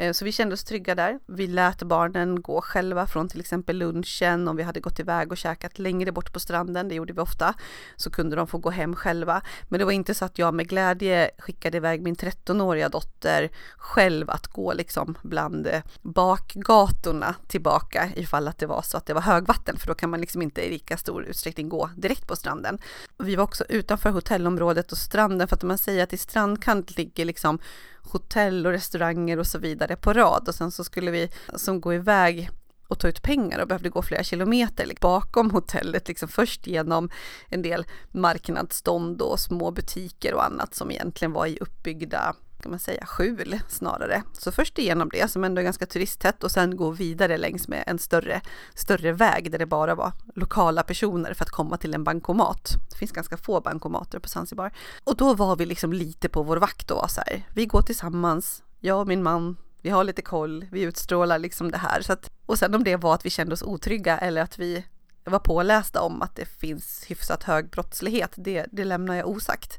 Eh, 0.01 0.13
så 0.13 0.25
vi 0.25 0.33
kände 0.33 0.55
oss 0.55 0.65
trygga 0.65 0.95
där. 0.95 1.19
Vi 1.27 1.47
lät 1.47 1.83
barnen 1.83 2.43
gå 2.43 2.61
själva 2.61 3.07
från 3.07 3.29
till 3.29 3.41
exempel 3.41 3.77
lunchen 3.77 4.49
om 4.49 4.57
vi 4.57 4.63
hade 4.63 4.81
gått 4.81 5.01
iväg 5.01 5.33
och 5.33 5.39
käkat 5.39 5.79
längre 5.79 6.13
bort 6.13 6.33
på 6.33 6.41
stranden, 6.41 6.89
det 6.89 6.95
gjorde 6.95 7.13
vi 7.13 7.21
ofta, 7.21 7.55
så 7.97 8.11
kunde 8.11 8.37
de 8.37 8.47
få 8.47 8.59
gå 8.59 8.71
hem 8.71 8.97
själva. 8.97 9.43
Men 9.69 9.79
det 9.79 9.85
var 9.85 9.93
inte 9.93 10.15
så 10.15 10.25
att 10.25 10.39
jag 10.39 10.55
med 10.55 10.69
glädje 10.69 11.31
skickade 11.39 11.77
iväg 11.77 12.03
min 12.03 12.17
13-åriga 12.17 12.89
dotter 12.89 13.51
själv 13.77 14.31
att 14.31 14.47
gå 14.47 14.73
liksom 14.73 15.19
bland 15.23 15.67
eh, 15.67 15.83
bakgatorna 16.03 17.35
tillbaka 17.49 18.09
ifall 18.17 18.49
att 18.49 18.59
det 18.59 18.67
var 18.67 18.83
så 18.83 18.97
att 18.97 19.07
det 19.07 19.15
var 19.15 19.21
högvatten, 19.21 19.77
för 19.77 19.87
då 19.87 19.95
kan 19.95 20.11
man 20.11 20.21
liksom 20.21 20.43
inte 20.43 20.67
i 20.67 20.71
lika 20.71 20.97
stor 20.97 21.25
utsträckning 21.25 21.69
gå 21.69 21.91
direkt 21.97 22.27
på 22.27 22.37
stranden. 22.37 22.79
Vi 23.19 23.37
var 23.37 23.45
också 23.45 23.65
utanför 23.69 24.11
hotellområdet 24.11 24.93
och 24.93 24.99
stranden, 24.99 25.49
för 25.49 25.57
att 25.57 25.63
man 25.63 25.79
säger 25.79 26.03
att 26.03 26.13
i 26.13 26.17
strandkant 26.17 26.97
ligger 26.97 27.25
liksom 27.25 27.59
hotell 28.03 28.67
och 28.67 28.73
restauranger 28.73 29.39
och 29.39 29.47
så 29.47 29.59
vidare 29.59 29.97
på 29.97 30.13
rad. 30.13 30.49
Och 30.49 30.55
sen 30.55 30.71
så 30.71 30.85
skulle 30.85 31.11
vi 31.11 31.31
som 31.57 31.81
gå 31.81 31.95
iväg 31.95 32.51
och 32.89 32.99
ta 32.99 33.09
ut 33.09 33.23
pengar 33.23 33.59
och 33.59 33.69
behövde 33.69 33.89
gå 33.89 34.03
flera 34.03 34.23
kilometer 34.23 34.87
liksom 34.87 35.09
bakom 35.09 35.51
hotellet, 35.51 36.09
liksom 36.09 36.29
först 36.29 36.67
genom 36.67 37.11
en 37.49 37.63
del 37.63 37.87
marknadsstånd 38.11 39.23
och 39.23 39.41
små 39.41 39.71
butiker 39.71 40.35
och 40.35 40.45
annat 40.45 40.75
som 40.75 40.91
egentligen 40.91 41.33
var 41.33 41.47
i 41.47 41.59
uppbyggda 41.61 42.35
kan 42.61 42.71
man 42.71 42.79
säga, 42.79 43.07
skjul 43.07 43.61
snarare. 43.69 44.23
Så 44.33 44.53
först 44.53 44.79
igenom 44.79 45.09
det 45.13 45.31
som 45.31 45.45
ändå 45.45 45.61
är 45.61 45.65
ganska 45.65 45.87
turisttätt 45.87 46.45
och 46.45 46.51
sen 46.51 46.77
gå 46.77 46.91
vidare 46.91 47.37
längs 47.37 47.69
med 47.69 47.85
en 47.87 47.99
större, 47.99 48.41
större 48.75 49.13
väg 49.13 49.51
där 49.51 49.59
det 49.59 49.67
bara 49.67 49.95
var 49.95 50.13
lokala 50.35 50.83
personer 50.83 51.35
för 51.35 51.45
att 51.45 51.51
komma 51.51 51.77
till 51.77 51.95
en 51.95 52.05
bankomat. 52.05 52.77
Det 52.91 52.97
finns 52.97 53.13
ganska 53.13 53.37
få 53.37 53.61
bankomater 53.61 54.19
på 54.19 54.29
Zanzibar. 54.29 54.73
Och 55.05 55.17
då 55.17 55.35
var 55.35 55.57
vi 55.57 55.67
liksom 55.67 55.93
lite 55.93 56.29
på 56.29 56.43
vår 56.43 56.57
vakt 56.57 56.91
och 56.91 56.97
var 56.97 57.09
så 57.09 57.21
här, 57.27 57.47
vi 57.55 57.67
går 57.67 57.83
tillsammans, 57.83 58.63
jag 58.81 59.01
och 59.01 59.07
min 59.07 59.23
man, 59.23 59.57
vi 59.83 59.91
har 59.91 60.05
lite 60.05 60.23
koll, 60.23 60.67
vi 60.71 60.83
utstrålar 60.83 61.39
liksom 61.39 61.71
det 61.71 61.79
här. 61.79 62.03
Så 62.03 62.13
att, 62.13 62.31
och 62.47 62.59
sen 62.59 62.75
om 62.75 62.85
det 62.85 62.97
var 62.97 63.15
att 63.15 63.27
vi 63.27 63.31
kände 63.31 63.53
oss 63.53 63.63
otrygga 63.63 64.19
eller 64.19 64.43
att 64.43 64.59
vi 64.59 64.85
var 65.25 65.39
pålästa 65.39 66.03
om 66.03 66.23
att 66.23 66.37
det 66.37 66.45
finns 66.45 67.05
hyfsat 67.07 67.43
hög 67.43 67.71
brottslighet, 67.71 68.33
det, 68.37 68.67
det 68.73 68.85
lämnar 68.85 69.15
jag 69.15 69.29
osagt. 69.29 69.79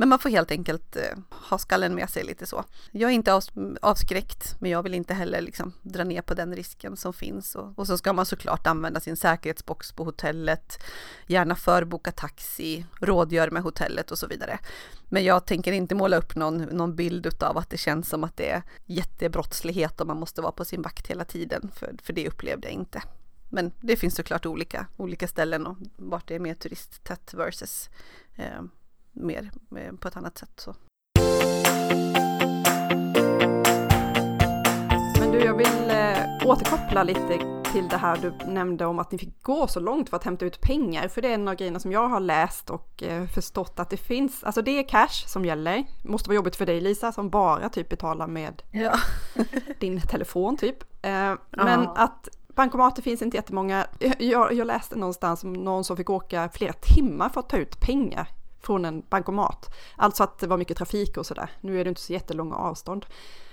Men 0.00 0.08
man 0.08 0.18
får 0.18 0.28
helt 0.28 0.50
enkelt 0.50 0.96
eh, 0.96 1.18
ha 1.30 1.58
skallen 1.58 1.94
med 1.94 2.10
sig 2.10 2.24
lite 2.24 2.46
så. 2.46 2.64
Jag 2.90 3.10
är 3.10 3.14
inte 3.14 3.40
avskräckt, 3.80 4.56
men 4.58 4.70
jag 4.70 4.82
vill 4.82 4.94
inte 4.94 5.14
heller 5.14 5.40
liksom 5.40 5.72
dra 5.82 6.04
ner 6.04 6.22
på 6.22 6.34
den 6.34 6.56
risken 6.56 6.96
som 6.96 7.12
finns. 7.12 7.54
Och, 7.54 7.78
och 7.78 7.86
så 7.86 7.98
ska 7.98 8.12
man 8.12 8.26
såklart 8.26 8.66
använda 8.66 9.00
sin 9.00 9.16
säkerhetsbox 9.16 9.92
på 9.92 10.04
hotellet, 10.04 10.82
gärna 11.26 11.56
förboka 11.56 12.12
taxi, 12.12 12.86
rådgöra 13.00 13.50
med 13.50 13.62
hotellet 13.62 14.10
och 14.10 14.18
så 14.18 14.26
vidare. 14.26 14.58
Men 15.08 15.24
jag 15.24 15.46
tänker 15.46 15.72
inte 15.72 15.94
måla 15.94 16.16
upp 16.16 16.36
någon, 16.36 16.58
någon 16.58 16.96
bild 16.96 17.42
av 17.42 17.58
att 17.58 17.70
det 17.70 17.78
känns 17.78 18.08
som 18.08 18.24
att 18.24 18.36
det 18.36 18.50
är 18.50 18.62
jättebrottslighet 18.86 20.00
och 20.00 20.06
man 20.06 20.20
måste 20.20 20.42
vara 20.42 20.52
på 20.52 20.64
sin 20.64 20.82
vakt 20.82 21.06
hela 21.06 21.24
tiden, 21.24 21.70
för, 21.74 21.94
för 22.02 22.12
det 22.12 22.28
upplevde 22.28 22.68
jag 22.68 22.74
inte. 22.74 23.02
Men 23.48 23.72
det 23.80 23.96
finns 23.96 24.14
såklart 24.14 24.46
olika, 24.46 24.86
olika 24.96 25.28
ställen 25.28 25.66
och 25.66 25.76
vart 25.96 26.28
det 26.28 26.34
är 26.34 26.40
mer 26.40 26.54
turisttätt 26.54 27.34
versus 27.34 27.90
eh, 28.36 28.62
mer 29.12 29.50
eh, 29.76 29.92
på 29.94 30.08
ett 30.08 30.16
annat 30.16 30.38
sätt. 30.38 30.52
Så. 30.56 30.74
Men 35.20 35.32
du, 35.32 35.38
jag 35.38 35.56
vill 35.56 35.90
eh, 35.90 36.48
återkoppla 36.48 37.02
lite 37.02 37.60
till 37.72 37.88
det 37.88 37.96
här 37.96 38.16
du 38.16 38.52
nämnde 38.52 38.86
om 38.86 38.98
att 38.98 39.12
ni 39.12 39.18
fick 39.18 39.42
gå 39.42 39.66
så 39.66 39.80
långt 39.80 40.10
för 40.10 40.16
att 40.16 40.24
hämta 40.24 40.44
ut 40.44 40.60
pengar. 40.60 41.08
För 41.08 41.22
det 41.22 41.28
är 41.28 41.34
en 41.34 41.48
av 41.48 41.54
grejerna 41.54 41.80
som 41.80 41.92
jag 41.92 42.08
har 42.08 42.20
läst 42.20 42.70
och 42.70 43.02
eh, 43.02 43.26
förstått 43.26 43.80
att 43.80 43.90
det 43.90 43.96
finns, 43.96 44.44
alltså 44.44 44.62
det 44.62 44.78
är 44.78 44.88
cash 44.88 45.26
som 45.26 45.44
gäller. 45.44 45.84
Måste 46.04 46.28
vara 46.28 46.34
jobbigt 46.36 46.56
för 46.56 46.66
dig 46.66 46.80
Lisa 46.80 47.12
som 47.12 47.30
bara 47.30 47.68
typ 47.68 47.88
betalar 47.88 48.26
med 48.26 48.62
ja. 48.70 48.92
din 49.80 50.00
telefon 50.00 50.56
typ. 50.56 51.04
Eh, 51.04 51.34
men 51.50 51.88
att 51.88 52.28
Bankomater 52.54 53.02
finns 53.02 53.22
inte 53.22 53.36
jättemånga. 53.36 53.86
Jag, 54.18 54.52
jag 54.52 54.66
läste 54.66 54.96
någonstans 54.96 55.44
om 55.44 55.52
någon 55.52 55.84
som 55.84 55.96
fick 55.96 56.10
åka 56.10 56.48
flera 56.52 56.72
timmar 56.72 57.28
för 57.28 57.40
att 57.40 57.48
ta 57.48 57.56
ut 57.56 57.80
pengar 57.80 58.28
från 58.60 58.84
en 58.84 59.02
bankomat. 59.10 59.74
Alltså 59.96 60.22
att 60.22 60.38
det 60.38 60.46
var 60.46 60.56
mycket 60.56 60.76
trafik 60.76 61.16
och 61.16 61.26
sådär. 61.26 61.50
Nu 61.60 61.80
är 61.80 61.84
det 61.84 61.88
inte 61.88 62.00
så 62.00 62.12
jättelånga 62.12 62.56
avstånd. 62.56 63.06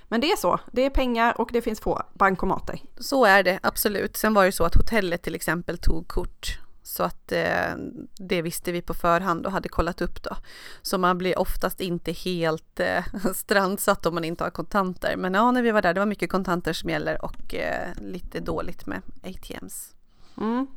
Men 0.09 0.21
det 0.21 0.31
är 0.31 0.35
så, 0.35 0.59
det 0.71 0.85
är 0.85 0.89
pengar 0.89 1.41
och 1.41 1.49
det 1.53 1.61
finns 1.61 1.79
få 1.79 2.01
bankomater. 2.13 2.81
Så 2.97 3.25
är 3.25 3.43
det 3.43 3.59
absolut. 3.63 4.17
Sen 4.17 4.33
var 4.33 4.45
det 4.45 4.51
så 4.51 4.63
att 4.63 4.75
hotellet 4.75 5.21
till 5.21 5.35
exempel 5.35 5.77
tog 5.77 6.07
kort 6.07 6.59
så 6.87 7.03
att 7.03 7.31
eh, 7.31 7.75
det 8.17 8.41
visste 8.41 8.71
vi 8.71 8.81
på 8.81 8.93
förhand 8.93 9.45
och 9.45 9.51
hade 9.51 9.69
kollat 9.69 10.01
upp 10.01 10.23
då. 10.23 10.37
Så 10.81 10.97
man 10.97 11.17
blir 11.17 11.39
oftast 11.39 11.81
inte 11.81 12.11
helt 12.11 12.79
eh, 12.79 13.05
strandsatt 13.35 14.05
om 14.05 14.13
man 14.13 14.23
inte 14.23 14.43
har 14.43 14.51
kontanter. 14.51 15.15
Men 15.17 15.33
ja, 15.33 15.51
när 15.51 15.61
vi 15.61 15.71
var 15.71 15.81
där, 15.81 15.93
det 15.93 15.99
var 15.99 16.05
mycket 16.05 16.31
kontanter 16.31 16.73
som 16.73 16.89
gäller 16.89 17.25
och 17.25 17.55
eh, 17.55 17.89
lite 18.01 18.39
dåligt 18.39 18.85
med 18.85 19.01
ATMs. 19.23 19.95
Mm. 20.37 20.67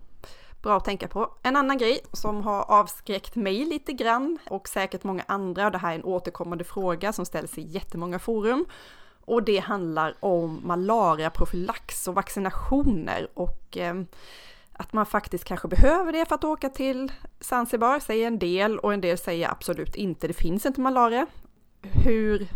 Bra 0.62 0.76
att 0.76 0.84
tänka 0.84 1.08
på. 1.08 1.30
En 1.42 1.56
annan 1.56 1.78
grej 1.78 2.00
som 2.12 2.42
har 2.42 2.70
avskräckt 2.70 3.36
mig 3.36 3.64
lite 3.64 3.92
grann 3.92 4.38
och 4.50 4.68
säkert 4.68 5.04
många 5.04 5.24
andra, 5.26 5.66
och 5.66 5.72
det 5.72 5.78
här 5.78 5.90
är 5.90 5.94
en 5.94 6.04
återkommande 6.04 6.64
fråga 6.64 7.12
som 7.12 7.26
ställs 7.26 7.58
i 7.58 7.62
jättemånga 7.62 8.18
forum. 8.18 8.66
Och 9.24 9.42
det 9.42 9.58
handlar 9.58 10.14
om 10.20 10.60
malariaprofylax 10.64 12.08
och 12.08 12.14
vaccinationer 12.14 13.28
och 13.34 13.76
eh, 13.76 13.94
att 14.72 14.92
man 14.92 15.06
faktiskt 15.06 15.44
kanske 15.44 15.68
behöver 15.68 16.12
det 16.12 16.26
för 16.26 16.34
att 16.34 16.44
åka 16.44 16.68
till 16.68 17.12
Zanzibar, 17.40 18.00
säger 18.00 18.26
en 18.26 18.38
del 18.38 18.78
och 18.78 18.92
en 18.92 19.00
del 19.00 19.18
säger 19.18 19.50
absolut 19.50 19.96
inte, 19.96 20.28
det 20.28 20.34
finns 20.34 20.66
inte 20.66 20.80
malaria. 20.80 21.26
Hur, 21.82 22.48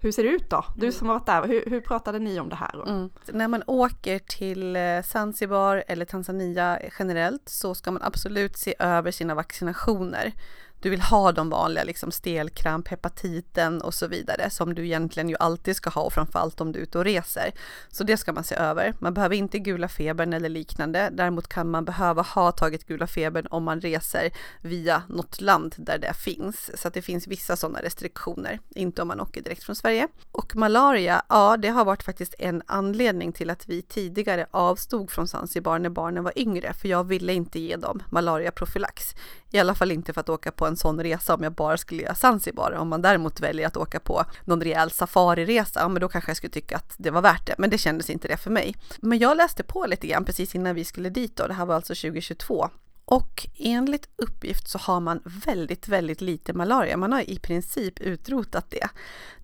hur 0.00 0.12
ser 0.12 0.24
det 0.24 0.28
ut 0.28 0.50
då? 0.50 0.64
Du 0.76 0.92
som 0.92 1.08
har 1.08 1.14
varit 1.14 1.26
där, 1.26 1.48
hur, 1.48 1.64
hur 1.66 1.80
pratade 1.80 2.18
ni 2.18 2.40
om 2.40 2.48
det 2.48 2.56
här? 2.56 2.88
Mm. 2.88 3.10
När 3.26 3.48
man 3.48 3.62
åker 3.66 4.18
till 4.18 4.76
eh, 4.76 5.02
Zanzibar 5.04 5.84
eller 5.86 6.04
Tanzania 6.04 6.78
generellt 6.98 7.48
så 7.48 7.74
ska 7.74 7.90
man 7.90 8.02
absolut 8.02 8.56
se 8.56 8.74
över 8.78 9.10
sina 9.10 9.34
vaccinationer 9.34 10.32
du 10.80 10.90
vill 10.90 11.00
ha 11.00 11.32
de 11.32 11.50
vanliga 11.50 11.84
liksom 11.84 12.12
stelkramp, 12.12 12.88
hepatiten 12.88 13.80
och 13.80 13.94
så 13.94 14.06
vidare 14.06 14.50
som 14.50 14.74
du 14.74 14.84
egentligen 14.84 15.28
ju 15.28 15.36
alltid 15.40 15.76
ska 15.76 15.90
ha 15.90 16.02
och 16.02 16.12
framförallt 16.12 16.60
om 16.60 16.72
du 16.72 16.78
är 16.78 16.82
ute 16.82 16.98
och 16.98 17.04
reser. 17.04 17.52
Så 17.88 18.04
det 18.04 18.16
ska 18.16 18.32
man 18.32 18.44
se 18.44 18.54
över. 18.54 18.94
Man 18.98 19.14
behöver 19.14 19.36
inte 19.36 19.58
gula 19.58 19.88
febern 19.88 20.32
eller 20.32 20.48
liknande. 20.48 21.08
Däremot 21.12 21.48
kan 21.48 21.70
man 21.70 21.84
behöva 21.84 22.22
ha 22.22 22.52
tagit 22.52 22.86
gula 22.86 23.06
febern 23.06 23.46
om 23.50 23.64
man 23.64 23.80
reser 23.80 24.30
via 24.60 25.02
något 25.08 25.40
land 25.40 25.74
där 25.78 25.98
det 25.98 26.14
finns. 26.14 26.70
Så 26.74 26.88
att 26.88 26.94
det 26.94 27.02
finns 27.02 27.26
vissa 27.26 27.56
sådana 27.56 27.82
restriktioner, 27.82 28.60
inte 28.74 29.02
om 29.02 29.08
man 29.08 29.20
åker 29.20 29.42
direkt 29.42 29.64
från 29.64 29.76
Sverige. 29.76 30.08
Och 30.32 30.56
malaria, 30.56 31.22
ja 31.28 31.56
det 31.56 31.68
har 31.68 31.84
varit 31.84 32.02
faktiskt 32.02 32.34
en 32.38 32.62
anledning 32.66 33.32
till 33.32 33.50
att 33.50 33.68
vi 33.68 33.82
tidigare 33.82 34.46
avstod 34.50 35.10
från 35.10 35.28
Zanzibar 35.28 35.78
när 35.78 35.90
barnen 35.90 36.24
var 36.24 36.38
yngre, 36.38 36.72
för 36.72 36.88
jag 36.88 37.04
ville 37.04 37.32
inte 37.32 37.60
ge 37.60 37.76
dem 37.76 38.02
malariaprofylax. 38.10 39.14
I 39.52 39.58
alla 39.58 39.74
fall 39.74 39.90
inte 39.90 40.12
för 40.12 40.20
att 40.20 40.28
åka 40.28 40.52
på 40.52 40.66
en 40.70 40.76
sån 40.76 41.02
resa 41.02 41.34
om 41.34 41.42
jag 41.42 41.52
bara 41.52 41.76
skulle 41.76 42.02
göra 42.02 42.14
Zanzibar. 42.14 42.72
Om 42.72 42.88
man 42.88 43.02
däremot 43.02 43.40
väljer 43.40 43.66
att 43.66 43.76
åka 43.76 44.00
på 44.00 44.24
någon 44.44 44.60
rejäl 44.60 44.90
safariresa, 44.90 45.80
ja, 45.80 45.88
men 45.88 46.00
då 46.00 46.08
kanske 46.08 46.30
jag 46.30 46.36
skulle 46.36 46.50
tycka 46.50 46.76
att 46.76 46.94
det 46.96 47.10
var 47.10 47.22
värt 47.22 47.46
det. 47.46 47.54
Men 47.58 47.70
det 47.70 47.78
kändes 47.78 48.10
inte 48.10 48.28
det 48.28 48.36
för 48.36 48.50
mig. 48.50 48.74
Men 49.00 49.18
jag 49.18 49.36
läste 49.36 49.62
på 49.62 49.86
lite 49.86 50.06
grann 50.06 50.24
precis 50.24 50.54
innan 50.54 50.74
vi 50.74 50.84
skulle 50.84 51.10
dit 51.10 51.40
och 51.40 51.48
Det 51.48 51.54
här 51.54 51.66
var 51.66 51.74
alltså 51.74 51.94
2022 51.94 52.70
och 53.10 53.46
enligt 53.58 54.08
uppgift 54.16 54.68
så 54.68 54.78
har 54.78 55.00
man 55.00 55.20
väldigt, 55.46 55.88
väldigt 55.88 56.20
lite 56.20 56.52
malaria. 56.52 56.96
Man 56.96 57.12
har 57.12 57.30
i 57.30 57.38
princip 57.38 58.00
utrotat 58.00 58.70
det. 58.70 58.88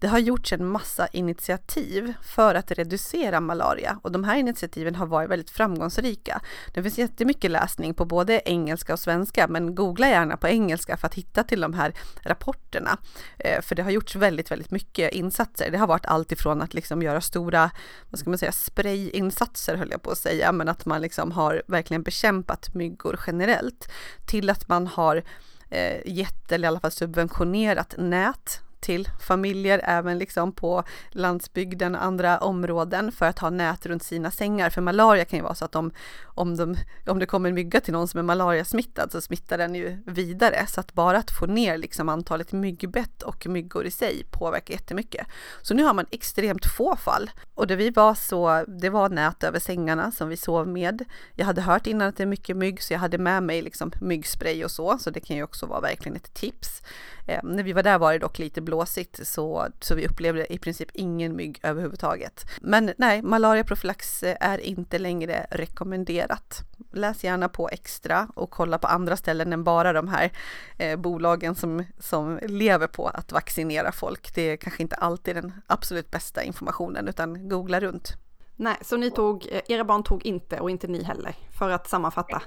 Det 0.01 0.07
har 0.07 0.19
gjorts 0.19 0.53
en 0.53 0.67
massa 0.67 1.07
initiativ 1.07 2.13
för 2.23 2.55
att 2.55 2.71
reducera 2.71 3.41
malaria 3.41 3.99
och 4.03 4.13
de 4.13 4.25
här 4.25 4.37
initiativen 4.37 4.95
har 4.95 5.07
varit 5.07 5.31
väldigt 5.31 5.51
framgångsrika. 5.51 6.41
Det 6.75 6.83
finns 6.83 6.99
jättemycket 6.99 7.51
läsning 7.51 7.95
på 7.95 8.05
både 8.05 8.43
engelska 8.45 8.93
och 8.93 9.01
svenska, 9.01 9.49
men 9.49 9.75
googla 9.75 10.09
gärna 10.09 10.37
på 10.37 10.49
engelska 10.49 10.97
för 10.97 11.07
att 11.07 11.15
hitta 11.15 11.45
till 11.45 11.61
de 11.61 11.75
här 11.75 11.95
rapporterna. 12.23 12.99
Eh, 13.39 13.61
för 13.63 13.75
det 13.75 13.83
har 13.83 13.91
gjorts 13.91 14.17
väldigt, 14.17 14.51
väldigt 14.51 14.71
mycket 14.71 15.13
insatser. 15.13 15.71
Det 15.71 15.79
har 15.79 15.87
varit 15.87 16.07
allt 16.07 16.33
ifrån 16.33 16.63
att 16.63 16.75
liksom 16.75 17.03
göra 17.03 17.21
stora, 17.21 17.71
vad 18.11 18.19
ska 18.19 18.31
man 18.31 18.39
säga, 18.39 18.53
sprayinsatser 18.53 19.77
höll 19.77 19.91
jag 19.91 20.03
på 20.03 20.11
att 20.11 20.19
säga, 20.19 20.53
men 20.53 20.69
att 20.69 20.87
man 20.87 21.03
liksom 21.03 21.33
har 21.33 21.63
verkligen 21.67 22.03
bekämpat 22.03 22.75
myggor 22.75 23.21
generellt 23.27 23.56
generellt 23.57 23.93
till 24.27 24.51
att 24.51 24.69
man 24.69 24.87
har 24.87 25.23
eh, 25.71 26.01
gett 26.05 26.53
eller 26.53 26.65
i 26.65 26.69
alla 26.69 26.81
fall 26.81 26.91
subventionerat 26.91 27.95
nät 27.99 28.61
till 28.87 29.09
familjer 29.21 29.81
även 29.85 30.19
liksom 30.19 30.53
på 30.53 30.83
landsbygden 31.11 31.95
och 31.95 32.05
andra 32.05 32.39
områden 32.39 33.13
för 33.13 33.27
att 33.27 33.39
ha 33.39 33.51
nät 33.51 33.87
runt 33.87 34.03
sina 34.03 34.31
sängar. 34.31 34.71
För 34.71 34.81
malaria 34.81 35.25
kan 35.25 35.39
ju 35.39 35.43
vara 35.43 35.55
så 35.55 35.65
att 35.65 35.75
om, 35.75 35.91
om, 36.25 36.57
de, 36.57 36.77
om 37.07 37.19
det 37.19 37.27
kommer 37.27 37.49
en 37.49 37.55
mygga 37.55 37.81
till 37.81 37.93
någon 37.93 38.09
som 38.09 38.19
är 38.19 38.23
malariasmittad 38.23 39.13
så 39.13 39.21
smittar 39.21 39.59
den 39.59 39.75
ju 39.75 40.03
vidare. 40.07 40.67
Så 40.69 40.81
att 40.81 40.93
bara 40.93 41.19
att 41.19 41.31
få 41.31 41.47
ner 41.47 41.79
liksom 41.79 42.09
antalet 42.09 42.53
myggbett 42.53 43.23
och 43.23 43.47
myggor 43.47 43.87
i 43.87 43.91
sig 43.91 44.27
påverkar 44.31 44.75
jättemycket. 44.75 45.27
Så 45.63 45.75
nu 45.75 45.83
har 45.83 45.95
man 45.95 46.07
extremt 46.11 46.67
få 46.67 46.97
fall. 46.97 47.31
Och 47.55 47.67
det 47.67 47.77
vi 47.77 47.91
var 47.91 48.15
så, 48.15 48.65
det 48.69 48.91
var 48.91 49.09
nät 49.09 49.45
över 49.45 49.59
sängarna 49.59 50.13
som 50.13 50.29
vi 50.29 50.37
sov 50.37 50.69
med. 50.69 51.05
Jag 51.35 51.47
hade 51.47 51.63
hört 51.63 51.87
innan 51.87 52.09
att 52.09 52.17
det 52.17 52.23
är 52.23 52.27
mycket 52.27 52.57
mygg 52.57 52.83
så 52.83 52.93
jag 52.93 53.01
hade 53.01 53.19
med 53.19 53.43
mig 53.43 53.63
liksom 53.63 53.93
myggspray 54.01 54.65
och 54.65 54.71
så, 54.71 54.99
så 54.99 55.11
det 55.11 55.21
kan 55.21 55.37
ju 55.37 55.43
också 55.43 55.67
vara 55.67 55.81
verkligen 55.81 56.17
ett 56.17 56.35
tips. 56.35 56.83
Eh, 57.27 57.41
när 57.43 57.63
vi 57.63 57.73
var 57.73 57.83
där 57.83 57.99
var 57.99 58.13
det 58.13 58.19
dock 58.19 58.39
lite 58.39 58.61
blåsigt 58.77 59.27
så, 59.27 59.69
så 59.81 59.95
vi 59.95 60.07
upplevde 60.07 60.53
i 60.53 60.59
princip 60.59 60.89
ingen 60.95 61.37
mygg 61.37 61.61
överhuvudtaget. 61.63 62.45
Men 62.61 62.93
nej, 62.99 63.23
malariaprofylax 63.23 64.23
är 64.23 64.59
inte 64.59 64.99
längre 64.99 65.47
rekommenderat. 65.51 66.63
Läs 66.93 67.25
gärna 67.25 67.49
på 67.49 67.69
extra 67.69 68.29
och 68.35 68.51
kolla 68.51 68.79
på 68.79 68.87
andra 68.87 69.17
ställen 69.17 69.53
än 69.53 69.65
bara 69.65 69.93
de 69.93 70.09
här 70.09 70.33
eh, 70.79 70.97
bolagen 70.97 71.55
som, 71.55 71.85
som 71.99 72.39
lever 72.43 72.87
på 72.87 73.09
att 73.09 73.33
vaccinera 73.33 73.93
folk. 73.93 74.35
Det 74.35 74.43
är 74.43 74.57
kanske 74.57 74.83
inte 74.83 74.97
alltid 74.97 75.37
den 75.37 75.53
absolut 75.67 76.11
bästa 76.11 76.43
informationen 76.43 77.09
utan 77.09 77.49
googla 77.49 77.81
runt. 77.81 78.13
Nej, 78.57 78.77
så 78.81 78.97
ni 78.97 79.11
tog, 79.11 79.47
eh, 79.51 79.61
era 79.69 79.85
barn 79.85 80.03
tog 80.03 80.27
inte 80.27 80.61
och 80.61 80.71
inte 80.71 80.87
ni 80.87 81.03
heller, 81.03 81.35
för 81.59 81.71
att 81.71 81.89
sammanfatta. 81.89 82.43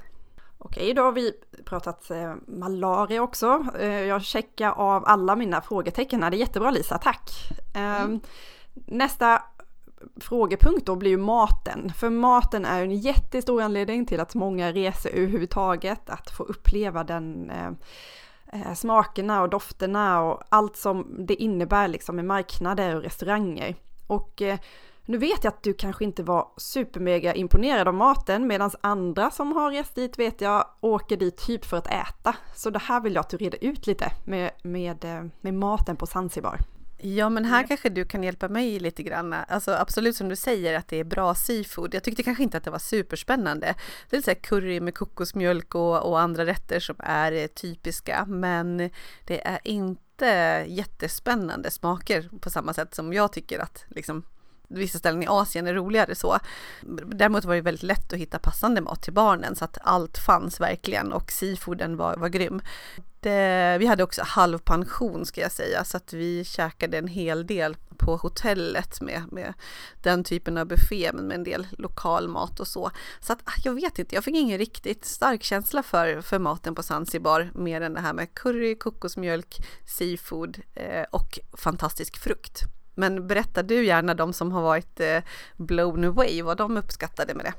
Okej, 0.62 0.94
då 0.94 1.02
har 1.02 1.12
vi 1.12 1.32
pratat 1.64 2.10
eh, 2.10 2.34
malaria 2.46 3.22
också. 3.22 3.64
Eh, 3.78 4.00
jag 4.00 4.22
checkar 4.22 4.70
av 4.70 5.04
alla 5.06 5.36
mina 5.36 5.60
frågetecken. 5.60 6.20
Det 6.20 6.26
är 6.26 6.32
jättebra 6.32 6.70
Lisa, 6.70 6.98
tack! 6.98 7.30
Eh, 7.74 8.02
mm. 8.02 8.20
Nästa 8.74 9.42
frågepunkt 10.20 10.86
då 10.86 10.96
blir 10.96 11.10
ju 11.10 11.16
maten. 11.16 11.92
För 11.92 12.10
maten 12.10 12.64
är 12.64 12.82
en 12.82 12.96
jättestor 12.96 13.62
anledning 13.62 14.06
till 14.06 14.20
att 14.20 14.34
många 14.34 14.72
reser 14.72 15.10
överhuvudtaget. 15.10 16.10
Att 16.10 16.30
få 16.30 16.42
uppleva 16.42 17.04
den 17.04 17.50
eh, 18.52 18.74
smakerna 18.74 19.42
och 19.42 19.48
dofterna 19.48 20.22
och 20.22 20.42
allt 20.48 20.76
som 20.76 21.26
det 21.26 21.34
innebär 21.34 21.88
liksom 21.88 22.16
med 22.16 22.24
marknader 22.24 22.96
och 22.96 23.02
restauranger. 23.02 23.74
Och 24.06 24.42
nu 25.04 25.18
vet 25.18 25.44
jag 25.44 25.52
att 25.52 25.62
du 25.62 25.74
kanske 25.74 26.04
inte 26.04 26.22
var 26.22 26.48
supermega 26.56 27.34
imponerad 27.34 27.88
av 27.88 27.94
maten 27.94 28.46
medan 28.46 28.70
andra 28.80 29.30
som 29.30 29.52
har 29.52 29.70
rest 29.70 29.94
dit 29.94 30.18
vet 30.18 30.40
jag 30.40 30.66
åker 30.80 31.16
dit 31.16 31.36
typ 31.36 31.64
för 31.64 31.76
att 31.76 31.86
äta. 31.86 32.36
Så 32.56 32.70
det 32.70 32.78
här 32.78 33.00
vill 33.00 33.14
jag 33.14 33.20
att 33.20 33.30
du 33.30 33.36
reder 33.36 33.64
ut 33.64 33.86
lite 33.86 34.12
med, 34.24 34.50
med, 34.62 35.04
eh, 35.04 35.24
med 35.40 35.54
maten 35.54 35.96
på 35.96 36.06
Zanzibar. 36.06 36.60
Ja 37.02 37.28
men 37.28 37.44
här 37.44 37.66
kanske 37.66 37.88
du 37.88 38.04
kan 38.04 38.22
hjälpa 38.22 38.48
mig 38.48 38.80
lite 38.80 39.02
grann. 39.02 39.34
Alltså 39.48 39.72
absolut 39.72 40.16
som 40.16 40.28
du 40.28 40.36
säger 40.36 40.78
att 40.78 40.88
det 40.88 40.96
är 40.96 41.04
bra 41.04 41.34
seafood. 41.34 41.94
Jag 41.94 42.02
tyckte 42.02 42.22
kanske 42.22 42.42
inte 42.42 42.56
att 42.56 42.64
det 42.64 42.70
var 42.70 42.78
superspännande. 42.78 43.74
Det 44.10 44.16
är 44.16 44.22
så 44.22 44.34
curry 44.34 44.80
med 44.80 44.94
kokosmjölk 44.94 45.74
och, 45.74 46.10
och 46.10 46.20
andra 46.20 46.46
rätter 46.46 46.80
som 46.80 46.96
är 46.98 47.32
eh, 47.32 47.46
typiska 47.46 48.24
men 48.28 48.90
det 49.24 49.46
är 49.46 49.58
inte 49.64 50.00
inte 50.20 50.64
jättespännande 50.68 51.70
smaker 51.70 52.30
på 52.40 52.50
samma 52.50 52.74
sätt 52.74 52.94
som 52.94 53.12
jag 53.12 53.32
tycker 53.32 53.58
att 53.58 53.84
liksom 53.88 54.22
vissa 54.70 54.98
ställen 54.98 55.22
i 55.22 55.26
Asien 55.26 55.66
är 55.66 55.74
roligare 55.74 56.14
så. 56.14 56.38
Däremot 57.06 57.44
var 57.44 57.54
det 57.54 57.60
väldigt 57.60 57.82
lätt 57.82 58.12
att 58.12 58.18
hitta 58.18 58.38
passande 58.38 58.80
mat 58.80 59.02
till 59.02 59.12
barnen 59.12 59.56
så 59.56 59.64
att 59.64 59.78
allt 59.82 60.18
fanns 60.18 60.60
verkligen 60.60 61.12
och 61.12 61.32
seafooden 61.32 61.96
var, 61.96 62.16
var 62.16 62.28
grym. 62.28 62.60
Det, 63.20 63.76
vi 63.78 63.86
hade 63.86 64.02
också 64.02 64.22
halvpension 64.24 65.26
ska 65.26 65.40
jag 65.40 65.52
säga 65.52 65.84
så 65.84 65.96
att 65.96 66.12
vi 66.12 66.44
käkade 66.44 66.98
en 66.98 67.08
hel 67.08 67.46
del 67.46 67.76
på 67.96 68.16
hotellet 68.16 69.00
med, 69.00 69.22
med 69.32 69.54
den 70.02 70.24
typen 70.24 70.58
av 70.58 70.66
buffé 70.66 71.10
men 71.14 71.26
med 71.26 71.34
en 71.34 71.44
del 71.44 71.66
lokal 71.70 72.28
mat 72.28 72.60
och 72.60 72.68
så. 72.68 72.90
Så 73.20 73.32
att 73.32 73.38
ah, 73.44 73.60
jag 73.64 73.74
vet 73.74 73.98
inte, 73.98 74.14
jag 74.14 74.24
fick 74.24 74.36
ingen 74.36 74.58
riktigt 74.58 75.04
stark 75.04 75.42
känsla 75.42 75.82
för, 75.82 76.20
för 76.20 76.38
maten 76.38 76.74
på 76.74 76.82
Zanzibar 76.82 77.50
mer 77.54 77.80
än 77.80 77.94
det 77.94 78.00
här 78.00 78.12
med 78.12 78.34
curry, 78.34 78.78
kokosmjölk, 78.78 79.56
seafood 79.98 80.60
eh, 80.74 81.04
och 81.10 81.38
fantastisk 81.52 82.16
frukt. 82.16 82.62
Men 82.94 83.26
berätta 83.26 83.62
du 83.62 83.84
gärna 83.84 84.14
de 84.14 84.32
som 84.32 84.52
har 84.52 84.62
varit 84.62 85.00
eh, 85.00 85.22
blown 85.56 86.04
away, 86.04 86.42
vad 86.42 86.56
de 86.56 86.76
uppskattade 86.76 87.34
med 87.34 87.44
det. 87.44 87.54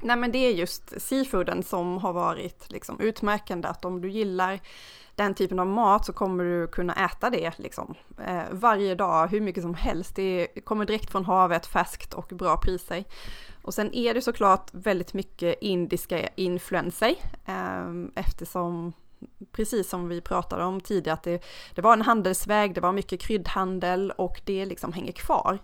Nej 0.00 0.16
men 0.16 0.32
det 0.32 0.38
är 0.38 0.50
just 0.50 1.02
seafooden 1.02 1.62
som 1.62 1.98
har 1.98 2.12
varit 2.12 2.72
liksom 2.72 3.00
utmärkande, 3.00 3.68
att 3.68 3.84
om 3.84 4.00
du 4.00 4.10
gillar 4.10 4.60
den 5.14 5.34
typen 5.34 5.58
av 5.58 5.66
mat 5.66 6.06
så 6.06 6.12
kommer 6.12 6.44
du 6.44 6.66
kunna 6.66 6.94
äta 6.94 7.30
det 7.30 7.58
liksom 7.58 7.94
eh, 8.26 8.42
varje 8.50 8.94
dag, 8.94 9.28
hur 9.28 9.40
mycket 9.40 9.62
som 9.62 9.74
helst. 9.74 10.16
Det 10.16 10.48
kommer 10.64 10.84
direkt 10.84 11.10
från 11.10 11.24
havet, 11.24 11.66
färskt 11.66 12.14
och 12.14 12.26
bra 12.26 12.56
priser. 12.56 13.04
Och 13.62 13.74
sen 13.74 13.94
är 13.94 14.14
det 14.14 14.22
såklart 14.22 14.70
väldigt 14.72 15.14
mycket 15.14 15.56
indiska 15.60 16.28
influenser 16.34 17.14
eh, 17.46 17.92
eftersom 18.14 18.92
precis 19.52 19.88
som 19.88 20.08
vi 20.08 20.20
pratade 20.20 20.64
om 20.64 20.80
tidigare, 20.80 21.14
att 21.14 21.22
det, 21.22 21.44
det 21.74 21.82
var 21.82 21.92
en 21.92 22.02
handelsväg, 22.02 22.74
det 22.74 22.80
var 22.80 22.92
mycket 22.92 23.20
kryddhandel 23.20 24.10
och 24.10 24.40
det 24.44 24.66
liksom 24.66 24.92
hänger 24.92 25.12
kvar. 25.12 25.58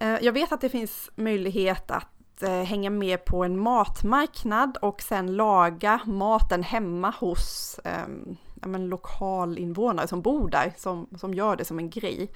Eh, 0.00 0.16
jag 0.20 0.32
vet 0.32 0.52
att 0.52 0.60
det 0.60 0.68
finns 0.68 1.10
möjlighet 1.14 1.90
att 1.90 2.42
eh, 2.42 2.62
hänga 2.62 2.90
med 2.90 3.24
på 3.24 3.44
en 3.44 3.60
matmarknad 3.60 4.76
och 4.82 5.02
sen 5.02 5.36
laga 5.36 6.00
maten 6.04 6.62
hemma 6.62 7.14
hos 7.20 7.78
um, 8.06 8.36
ja, 8.60 8.68
men 8.68 8.88
lokalinvånare 8.88 10.08
som 10.08 10.22
bor 10.22 10.48
där, 10.48 10.72
som, 10.76 11.08
som 11.18 11.34
gör 11.34 11.56
det 11.56 11.64
som 11.64 11.78
en 11.78 11.90
grej. 11.90 12.30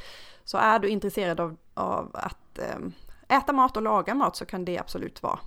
Så 0.44 0.58
är 0.58 0.78
du 0.78 0.88
intresserad 0.88 1.40
av, 1.40 1.56
av 1.74 2.10
att 2.14 2.58
um, 2.76 2.92
äta 3.28 3.52
mat 3.52 3.76
och 3.76 3.82
laga 3.82 4.14
mat 4.14 4.36
så 4.36 4.44
kan 4.44 4.64
det 4.64 4.78
absolut 4.78 5.22
vara, 5.22 5.38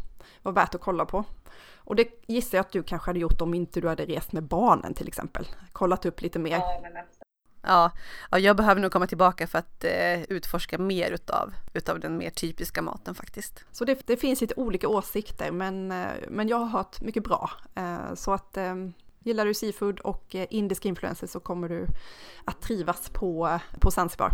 vara 0.42 0.56
värt 0.56 0.76
att 0.76 0.82
kolla 0.82 1.06
på. 1.06 1.24
Och 1.92 1.98
det 1.98 2.08
gissar 2.28 2.58
jag 2.58 2.66
att 2.66 2.72
du 2.72 2.84
kanske 2.84 3.10
hade 3.10 3.20
gjort 3.20 3.42
om 3.42 3.54
inte 3.54 3.82
du 3.82 3.88
hade 3.88 4.06
rest 4.06 4.32
med 4.32 4.44
barnen 4.44 4.94
till 4.94 5.08
exempel. 5.08 5.48
Kollat 5.72 6.06
upp 6.06 6.22
lite 6.22 6.40
mer. 6.40 6.62
Ja, 7.62 7.92
ja, 8.32 8.40
jag 8.40 8.58
behöver 8.58 8.82
nog 8.82 8.92
komma 8.92 9.08
tillbaka 9.08 9.48
för 9.48 9.60
att 9.60 9.84
eh, 9.84 10.22
utforska 10.22 10.78
mer 10.78 11.12
utav, 11.12 11.54
utav 11.74 12.00
den 12.00 12.18
mer 12.18 12.30
typiska 12.30 12.82
maten 12.82 13.16
faktiskt. 13.16 13.66
Så 13.72 13.86
det, 13.86 14.08
det 14.08 14.18
finns 14.18 14.42
lite 14.42 14.54
olika 14.58 14.88
åsikter 14.88 15.52
men, 15.52 15.92
eh, 15.92 16.08
men 16.30 16.48
jag 16.48 16.58
har 16.58 16.66
hört 16.66 17.02
mycket 17.02 17.24
bra. 17.24 17.52
Eh, 17.76 18.14
så 18.14 18.34
att 18.34 18.58
eh, 18.58 18.76
gillar 19.20 19.46
du 19.46 19.54
seafood 19.54 20.00
och 20.00 20.36
eh, 20.36 20.48
indiska 20.50 20.90
influenser 20.90 21.28
så 21.28 21.40
kommer 21.40 21.70
du 21.70 21.88
att 22.46 22.62
trivas 22.62 23.10
på, 23.10 23.60
på 23.80 23.92
Zanzibar. 23.92 24.32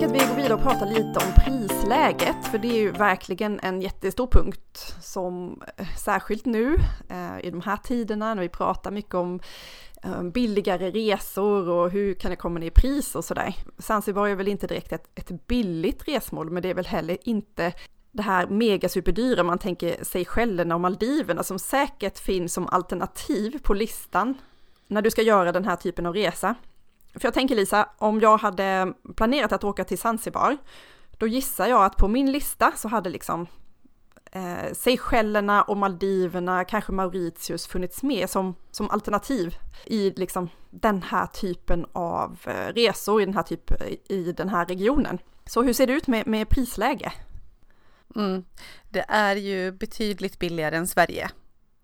Tänker 0.00 0.16
att 0.16 0.22
vi 0.22 0.28
går 0.28 0.36
vidare 0.36 0.54
och 0.54 0.62
pratar 0.62 0.86
lite 0.86 1.18
om 1.18 1.32
prisläget, 1.44 2.46
för 2.50 2.58
det 2.58 2.68
är 2.68 2.80
ju 2.80 2.90
verkligen 2.90 3.60
en 3.60 3.80
jättestor 3.80 4.26
punkt 4.26 4.96
som 5.02 5.62
eh, 5.76 5.86
särskilt 5.98 6.44
nu 6.44 6.76
eh, 7.08 7.46
i 7.46 7.50
de 7.50 7.60
här 7.60 7.76
tiderna 7.76 8.34
när 8.34 8.42
vi 8.42 8.48
pratar 8.48 8.90
mycket 8.90 9.14
om 9.14 9.40
eh, 10.02 10.22
billigare 10.22 10.90
resor 10.90 11.68
och 11.68 11.90
hur 11.90 12.14
kan 12.14 12.30
det 12.30 12.36
komma 12.36 12.58
ner 12.58 12.66
i 12.66 12.70
pris 12.70 13.14
och 13.14 13.24
sådär. 13.24 13.54
Zanzibar 13.78 14.28
är 14.28 14.34
väl 14.34 14.48
inte 14.48 14.66
direkt 14.66 14.92
ett, 14.92 15.08
ett 15.14 15.46
billigt 15.46 16.08
resmål, 16.08 16.50
men 16.50 16.62
det 16.62 16.70
är 16.70 16.74
väl 16.74 16.86
heller 16.86 17.18
inte 17.22 17.72
det 18.12 18.22
här 18.22 18.46
megasuperdyra 18.46 19.42
man 19.42 19.58
tänker 19.58 19.88
sig 19.88 20.04
Seychellerna 20.04 20.74
och 20.74 20.80
Maldiverna 20.80 21.42
som 21.42 21.58
säkert 21.58 22.18
finns 22.18 22.54
som 22.54 22.66
alternativ 22.66 23.58
på 23.62 23.74
listan 23.74 24.34
när 24.86 25.02
du 25.02 25.10
ska 25.10 25.22
göra 25.22 25.52
den 25.52 25.64
här 25.64 25.76
typen 25.76 26.06
av 26.06 26.14
resa. 26.14 26.54
För 27.12 27.26
jag 27.26 27.34
tänker 27.34 27.56
Lisa, 27.56 27.88
om 27.98 28.20
jag 28.20 28.38
hade 28.38 28.94
planerat 29.16 29.52
att 29.52 29.64
åka 29.64 29.84
till 29.84 29.98
Zanzibar, 29.98 30.56
då 31.10 31.26
gissar 31.26 31.66
jag 31.66 31.84
att 31.84 31.96
på 31.96 32.08
min 32.08 32.32
lista 32.32 32.72
så 32.76 32.88
hade 32.88 33.10
liksom 33.10 33.46
eh, 34.32 34.72
Seychellerna 34.72 35.62
och 35.62 35.76
Maldiverna, 35.76 36.64
kanske 36.64 36.92
Mauritius 36.92 37.66
funnits 37.66 38.02
med 38.02 38.30
som, 38.30 38.54
som 38.70 38.90
alternativ 38.90 39.56
i 39.86 40.10
liksom 40.10 40.48
den 40.70 41.02
här 41.02 41.26
typen 41.26 41.86
av 41.92 42.38
eh, 42.44 42.74
resor 42.74 43.22
i 43.22 43.24
den 43.24 43.34
här, 43.34 43.42
typ, 43.42 43.70
eh, 43.70 44.16
i 44.16 44.32
den 44.36 44.48
här 44.48 44.66
regionen. 44.66 45.18
Så 45.46 45.62
hur 45.62 45.72
ser 45.72 45.86
det 45.86 45.92
ut 45.92 46.06
med, 46.06 46.26
med 46.26 46.48
prisläge? 46.48 47.12
Mm. 48.16 48.44
Det 48.88 49.04
är 49.08 49.36
ju 49.36 49.72
betydligt 49.72 50.38
billigare 50.38 50.76
än 50.76 50.86
Sverige. 50.86 51.30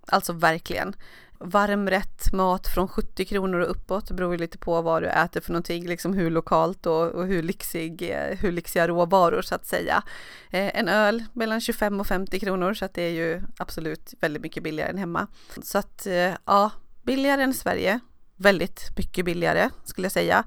Alltså 0.09 0.33
verkligen 0.33 0.97
varmrätt 1.39 2.33
mat 2.33 2.67
från 2.69 2.89
70 2.89 3.25
kronor 3.25 3.61
och 3.61 3.71
uppåt, 3.71 4.09
det 4.09 4.15
beror 4.15 4.33
ju 4.33 4.39
lite 4.39 4.59
på 4.59 4.83
vad 4.83 5.03
du 5.03 5.09
äter 5.09 5.41
för 5.41 5.53
någonting, 5.53 5.87
liksom 5.87 6.13
hur 6.13 6.31
lokalt 6.31 6.87
och, 6.87 7.07
och 7.07 7.27
hur, 7.27 7.43
lyxig, 7.43 8.03
eh, 8.03 8.39
hur 8.39 8.53
lyxiga 8.53 8.89
råvaror 8.89 9.43
så 9.43 9.55
att 9.55 9.67
säga. 9.67 10.03
Eh, 10.51 10.79
en 10.79 10.89
öl 10.89 11.25
mellan 11.33 11.61
25 11.61 12.01
och 12.01 12.07
50 12.07 12.41
kronor 12.41 12.75
så 12.75 12.85
att 12.85 12.95
det 12.95 13.03
är 13.03 13.13
ju 13.13 13.43
absolut 13.59 14.15
väldigt 14.21 14.43
mycket 14.43 14.63
billigare 14.63 14.91
än 14.91 14.99
hemma. 14.99 15.27
Så 15.63 15.79
att 15.79 16.07
eh, 16.07 16.33
ja, 16.45 16.71
billigare 17.03 17.43
än 17.43 17.55
Sverige, 17.55 18.01
väldigt 18.37 18.97
mycket 18.97 19.25
billigare 19.25 19.71
skulle 19.85 20.05
jag 20.05 20.13
säga. 20.13 20.45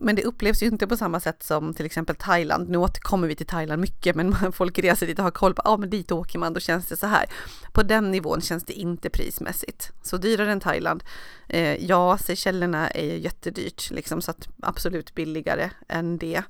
Men 0.00 0.16
det 0.16 0.24
upplevs 0.24 0.62
ju 0.62 0.66
inte 0.66 0.86
på 0.86 0.96
samma 0.96 1.20
sätt 1.20 1.42
som 1.42 1.74
till 1.74 1.86
exempel 1.86 2.16
Thailand. 2.16 2.68
Nu 2.68 2.78
återkommer 2.78 3.28
vi 3.28 3.34
till 3.34 3.46
Thailand 3.46 3.80
mycket, 3.80 4.16
men 4.16 4.52
folk 4.52 4.78
reser 4.78 5.06
dit 5.06 5.18
och 5.18 5.24
har 5.24 5.30
koll 5.30 5.54
på, 5.54 5.62
ja 5.64 5.70
ah, 5.70 5.76
men 5.76 5.90
dit 5.90 6.12
åker 6.12 6.38
man, 6.38 6.52
då 6.52 6.60
känns 6.60 6.86
det 6.86 6.96
så 6.96 7.06
här. 7.06 7.26
På 7.72 7.82
den 7.82 8.10
nivån 8.10 8.40
känns 8.40 8.64
det 8.64 8.72
inte 8.72 9.10
prismässigt. 9.10 9.92
Så 10.02 10.16
dyrare 10.16 10.52
än 10.52 10.60
Thailand. 10.60 11.04
Eh, 11.48 11.84
ja, 11.84 12.18
Seychellerna 12.18 12.90
är 12.90 13.04
ju 13.04 13.18
jättedyrt, 13.18 13.90
liksom, 13.90 14.22
så 14.22 14.30
att 14.30 14.48
absolut 14.62 15.14
billigare 15.14 15.70
än 15.88 16.18
det. 16.18 16.42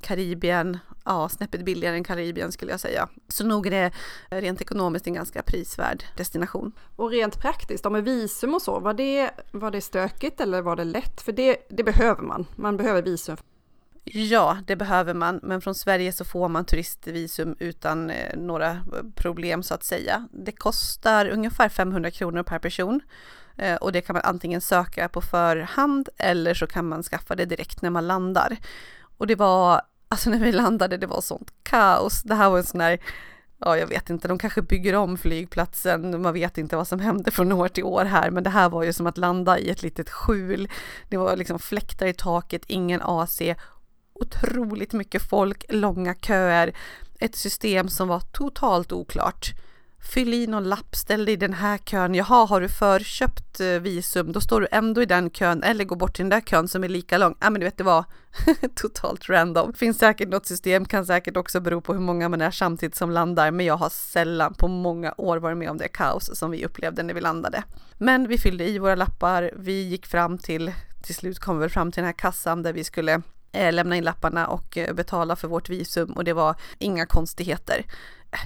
Karibien, 0.00 0.78
ja, 1.08 1.28
snäppet 1.28 1.64
billigare 1.64 1.96
än 1.96 2.04
Karibien 2.04 2.52
skulle 2.52 2.70
jag 2.70 2.80
säga. 2.80 3.08
Så 3.28 3.46
nog 3.46 3.66
är 3.66 3.70
det 3.70 3.92
rent 4.40 4.60
ekonomiskt 4.60 5.06
en 5.06 5.14
ganska 5.14 5.42
prisvärd 5.42 6.04
destination. 6.16 6.72
Och 6.96 7.10
rent 7.10 7.40
praktiskt, 7.40 7.90
med 7.90 8.04
visum 8.04 8.54
och 8.54 8.62
så, 8.62 8.80
var 8.80 8.94
det, 8.94 9.30
var 9.52 9.70
det 9.70 9.80
stökigt 9.80 10.40
eller 10.40 10.62
var 10.62 10.76
det 10.76 10.84
lätt? 10.84 11.20
För 11.20 11.32
det, 11.32 11.56
det 11.68 11.84
behöver 11.84 12.22
man, 12.22 12.46
man 12.56 12.76
behöver 12.76 13.02
visum. 13.02 13.36
Ja, 14.04 14.58
det 14.66 14.76
behöver 14.76 15.14
man, 15.14 15.40
men 15.42 15.60
från 15.60 15.74
Sverige 15.74 16.12
så 16.12 16.24
får 16.24 16.48
man 16.48 16.64
turistvisum 16.64 17.56
utan 17.58 18.10
eh, 18.10 18.36
några 18.36 18.80
problem 19.14 19.62
så 19.62 19.74
att 19.74 19.84
säga. 19.84 20.28
Det 20.32 20.52
kostar 20.52 21.28
ungefär 21.28 21.68
500 21.68 22.10
kronor 22.10 22.42
per 22.42 22.58
person 22.58 23.00
eh, 23.56 23.76
och 23.76 23.92
det 23.92 24.00
kan 24.00 24.14
man 24.14 24.22
antingen 24.24 24.60
söka 24.60 25.08
på 25.08 25.20
förhand 25.20 26.08
eller 26.16 26.54
så 26.54 26.66
kan 26.66 26.88
man 26.88 27.02
skaffa 27.02 27.34
det 27.34 27.44
direkt 27.44 27.82
när 27.82 27.90
man 27.90 28.06
landar. 28.06 28.56
Och 29.18 29.26
det 29.26 29.34
var, 29.34 29.82
alltså 30.08 30.30
när 30.30 30.38
vi 30.38 30.52
landade, 30.52 30.96
det 30.96 31.06
var 31.06 31.20
sånt 31.20 31.52
kaos. 31.62 32.22
Det 32.22 32.34
här 32.34 32.50
var 32.50 32.58
en 32.58 32.64
sån 32.64 32.80
här, 32.80 32.98
ja 33.58 33.78
jag 33.78 33.86
vet 33.86 34.10
inte, 34.10 34.28
de 34.28 34.38
kanske 34.38 34.62
bygger 34.62 34.94
om 34.94 35.18
flygplatsen, 35.18 36.22
man 36.22 36.34
vet 36.34 36.58
inte 36.58 36.76
vad 36.76 36.88
som 36.88 37.00
händer 37.00 37.30
från 37.30 37.52
år 37.52 37.68
till 37.68 37.84
år 37.84 38.04
här, 38.04 38.30
men 38.30 38.42
det 38.42 38.50
här 38.50 38.68
var 38.68 38.82
ju 38.82 38.92
som 38.92 39.06
att 39.06 39.18
landa 39.18 39.58
i 39.58 39.70
ett 39.70 39.82
litet 39.82 40.10
skjul. 40.10 40.68
Det 41.08 41.16
var 41.16 41.36
liksom 41.36 41.58
fläktar 41.58 42.06
i 42.06 42.12
taket, 42.12 42.62
ingen 42.66 43.02
AC, 43.02 43.42
otroligt 44.14 44.92
mycket 44.92 45.22
folk, 45.22 45.64
långa 45.68 46.14
köer, 46.14 46.72
ett 47.20 47.36
system 47.36 47.88
som 47.88 48.08
var 48.08 48.20
totalt 48.20 48.92
oklart. 48.92 49.52
Fyll 50.08 50.34
i 50.34 50.46
någon 50.46 50.64
lapp, 50.64 50.96
ställ 50.96 51.24
dig 51.24 51.34
i 51.34 51.36
den 51.36 51.52
här 51.52 51.78
kön. 51.78 52.14
Jaha, 52.14 52.46
har 52.46 52.60
du 52.60 52.68
förköpt 52.68 53.60
eh, 53.60 53.66
visum, 53.66 54.32
då 54.32 54.40
står 54.40 54.60
du 54.60 54.68
ändå 54.70 55.02
i 55.02 55.06
den 55.06 55.30
kön 55.30 55.62
eller 55.62 55.84
gå 55.84 55.94
bort 55.94 56.14
till 56.14 56.22
den 56.22 56.30
där 56.30 56.40
kön 56.40 56.68
som 56.68 56.84
är 56.84 56.88
lika 56.88 57.18
lång. 57.18 57.34
Ja, 57.40 57.50
men 57.50 57.60
du 57.60 57.64
vet, 57.64 57.76
det 57.76 57.84
var 57.84 58.04
totalt 58.74 59.28
random. 59.28 59.72
Finns 59.72 59.98
säkert 59.98 60.28
något 60.28 60.46
system, 60.46 60.84
kan 60.84 61.06
säkert 61.06 61.36
också 61.36 61.60
bero 61.60 61.80
på 61.80 61.92
hur 61.92 62.00
många 62.00 62.28
man 62.28 62.40
är 62.40 62.50
samtidigt 62.50 62.94
som 62.94 63.10
landar, 63.10 63.50
men 63.50 63.66
jag 63.66 63.76
har 63.76 63.88
sällan 63.88 64.54
på 64.54 64.68
många 64.68 65.14
år 65.16 65.36
varit 65.36 65.58
med 65.58 65.70
om 65.70 65.78
det 65.78 65.88
kaos 65.88 66.38
som 66.38 66.50
vi 66.50 66.64
upplevde 66.64 67.02
när 67.02 67.14
vi 67.14 67.20
landade. 67.20 67.62
Men 67.98 68.28
vi 68.28 68.38
fyllde 68.38 68.68
i 68.68 68.78
våra 68.78 68.94
lappar, 68.94 69.50
vi 69.56 69.82
gick 69.82 70.06
fram 70.06 70.38
till, 70.38 70.72
till 71.02 71.14
slut 71.14 71.38
kom 71.38 71.58
vi 71.58 71.68
fram 71.68 71.92
till 71.92 72.00
den 72.00 72.06
här 72.06 72.18
kassan 72.18 72.62
där 72.62 72.72
vi 72.72 72.84
skulle 72.84 73.22
eh, 73.52 73.72
lämna 73.72 73.96
in 73.96 74.04
lapparna 74.04 74.46
och 74.46 74.78
eh, 74.78 74.94
betala 74.94 75.36
för 75.36 75.48
vårt 75.48 75.68
visum 75.68 76.12
och 76.12 76.24
det 76.24 76.32
var 76.32 76.54
inga 76.78 77.06
konstigheter 77.06 77.84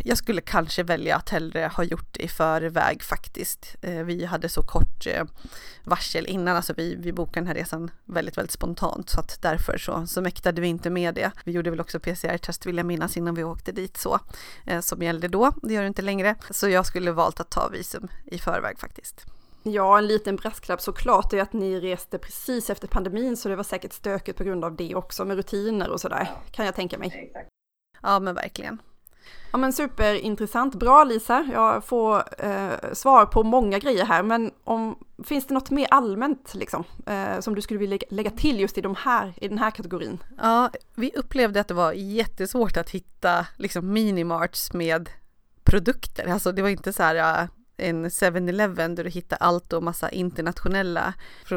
jag 0.05 0.18
skulle 0.18 0.41
kanske 0.41 0.83
välja 0.83 1.16
att 1.16 1.28
hellre 1.28 1.70
ha 1.76 1.85
gjort 1.85 2.12
det 2.12 2.22
i 2.22 2.28
förväg 2.28 3.03
faktiskt. 3.03 3.76
Eh, 3.83 4.03
vi 4.05 4.24
hade 4.24 4.49
så 4.49 4.62
kort 4.62 5.07
eh, 5.07 5.24
varsel 5.85 6.26
innan, 6.26 6.57
alltså 6.57 6.74
vi, 6.76 6.95
vi 6.95 7.12
bokade 7.12 7.41
den 7.41 7.47
här 7.47 7.55
resan 7.55 7.91
väldigt, 8.05 8.39
väldigt 8.39 8.53
spontant 8.53 9.11
så 9.11 9.20
att 9.20 9.43
därför 9.43 9.78
så, 9.78 10.07
så 10.07 10.20
mäktade 10.20 10.61
vi 10.61 10.68
inte 10.68 10.91
med 10.91 11.14
det. 11.14 11.30
Vi 11.45 11.53
gjorde 11.53 11.70
väl 11.70 11.80
också 11.80 12.01
PCR-test 12.01 12.66
vill 12.66 12.76
jag 12.76 12.87
minnas 12.87 13.16
innan 13.16 13.35
vi 13.35 13.45
åkte 13.45 13.72
dit 13.72 13.97
så, 13.97 14.18
eh, 14.66 14.80
som 14.80 15.03
gällde 15.03 15.28
då. 15.28 15.53
Det 15.62 15.74
gör 15.74 15.83
det 15.83 15.89
inte 15.89 16.03
längre. 16.03 16.35
Så 16.51 16.68
jag 16.68 16.87
skulle 16.87 17.12
valt 17.12 17.41
att 17.41 17.51
ta 17.51 17.68
visum 17.68 18.09
i 18.24 18.39
förväg 18.39 18.78
faktiskt. 18.78 19.26
Ja, 19.62 19.99
en 19.99 20.07
liten 20.07 20.37
brasklapp 20.37 20.80
såklart 20.80 21.33
är 21.33 21.43
att 21.43 21.53
ni 21.53 21.80
reste 21.80 22.18
precis 22.18 22.70
efter 22.70 22.89
pandemin 22.89 23.37
så 23.37 23.49
det 23.49 23.57
var 23.57 23.64
säkert 23.64 23.93
stökigt 23.93 24.39
på 24.39 24.45
grund 24.45 24.64
av 24.64 24.76
det 24.76 24.95
också 24.95 25.24
med 25.24 25.37
rutiner 25.37 25.91
och 25.91 26.01
sådär, 26.01 26.30
kan 26.51 26.66
jag 26.66 26.74
tänka 26.74 26.99
mig. 26.99 27.33
Ja, 28.03 28.20
men 28.20 28.35
verkligen. 28.35 28.78
Ja 29.53 29.59
men 29.59 29.73
superintressant, 29.73 30.75
bra 30.75 31.05
Lisa, 31.05 31.49
jag 31.53 31.85
får 31.85 32.25
eh, 32.39 32.93
svar 32.93 33.27
på 33.27 33.43
många 33.43 33.79
grejer 33.79 34.05
här, 34.05 34.23
men 34.23 34.51
om, 34.64 34.99
finns 35.25 35.47
det 35.47 35.55
något 35.55 35.70
mer 35.70 35.87
allmänt 35.91 36.55
liksom, 36.55 36.85
eh, 37.07 37.41
som 37.41 37.55
du 37.55 37.62
skulle 37.62 37.81
vilja 37.81 37.99
lägga 38.11 38.31
till 38.31 38.61
just 38.61 38.79
i, 38.79 38.81
de 38.81 38.95
här, 38.95 39.35
i 39.37 39.49
den 39.49 39.59
här 39.59 39.70
kategorin? 39.70 40.18
Ja, 40.39 40.70
vi 40.95 41.12
upplevde 41.16 41.61
att 41.61 41.68
det 41.68 41.75
var 41.75 41.93
jättesvårt 41.93 42.77
att 42.77 42.91
hitta 42.91 43.47
liksom 43.57 43.93
minimarts 43.93 44.73
med 44.73 45.11
produkter, 45.64 46.27
alltså 46.27 46.53
det 46.53 46.62
var 46.62 46.68
inte 46.68 46.93
så 46.93 47.03
här 47.03 47.43
eh, 47.43 47.49
en 47.77 48.09
7-Eleven 48.09 48.95
där 48.95 49.05
du 49.05 49.11
hittar 49.11 49.39
allt 49.41 49.73
och 49.73 49.83
massa 49.83 50.11
internationella 50.11 51.14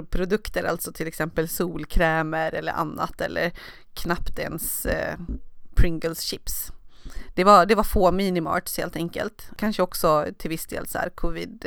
produkter, 0.10 0.64
alltså 0.64 0.92
till 0.92 1.08
exempel 1.08 1.48
solkrämer 1.48 2.52
eller 2.52 2.72
annat 2.72 3.22
eller 3.22 3.52
knappt 3.94 4.40
ens 4.40 4.86
eh, 4.86 5.18
Pringles 5.76 6.22
chips. 6.22 6.72
Det 7.34 7.44
var, 7.44 7.66
det 7.66 7.76
var 7.76 7.84
få 7.84 8.12
minimarts 8.12 8.78
helt 8.78 8.96
enkelt. 8.96 9.50
Kanske 9.58 9.82
också 9.82 10.26
till 10.38 10.50
viss 10.50 10.66
del 10.66 10.88
så 10.88 10.98
här 10.98 11.10
covid 11.10 11.66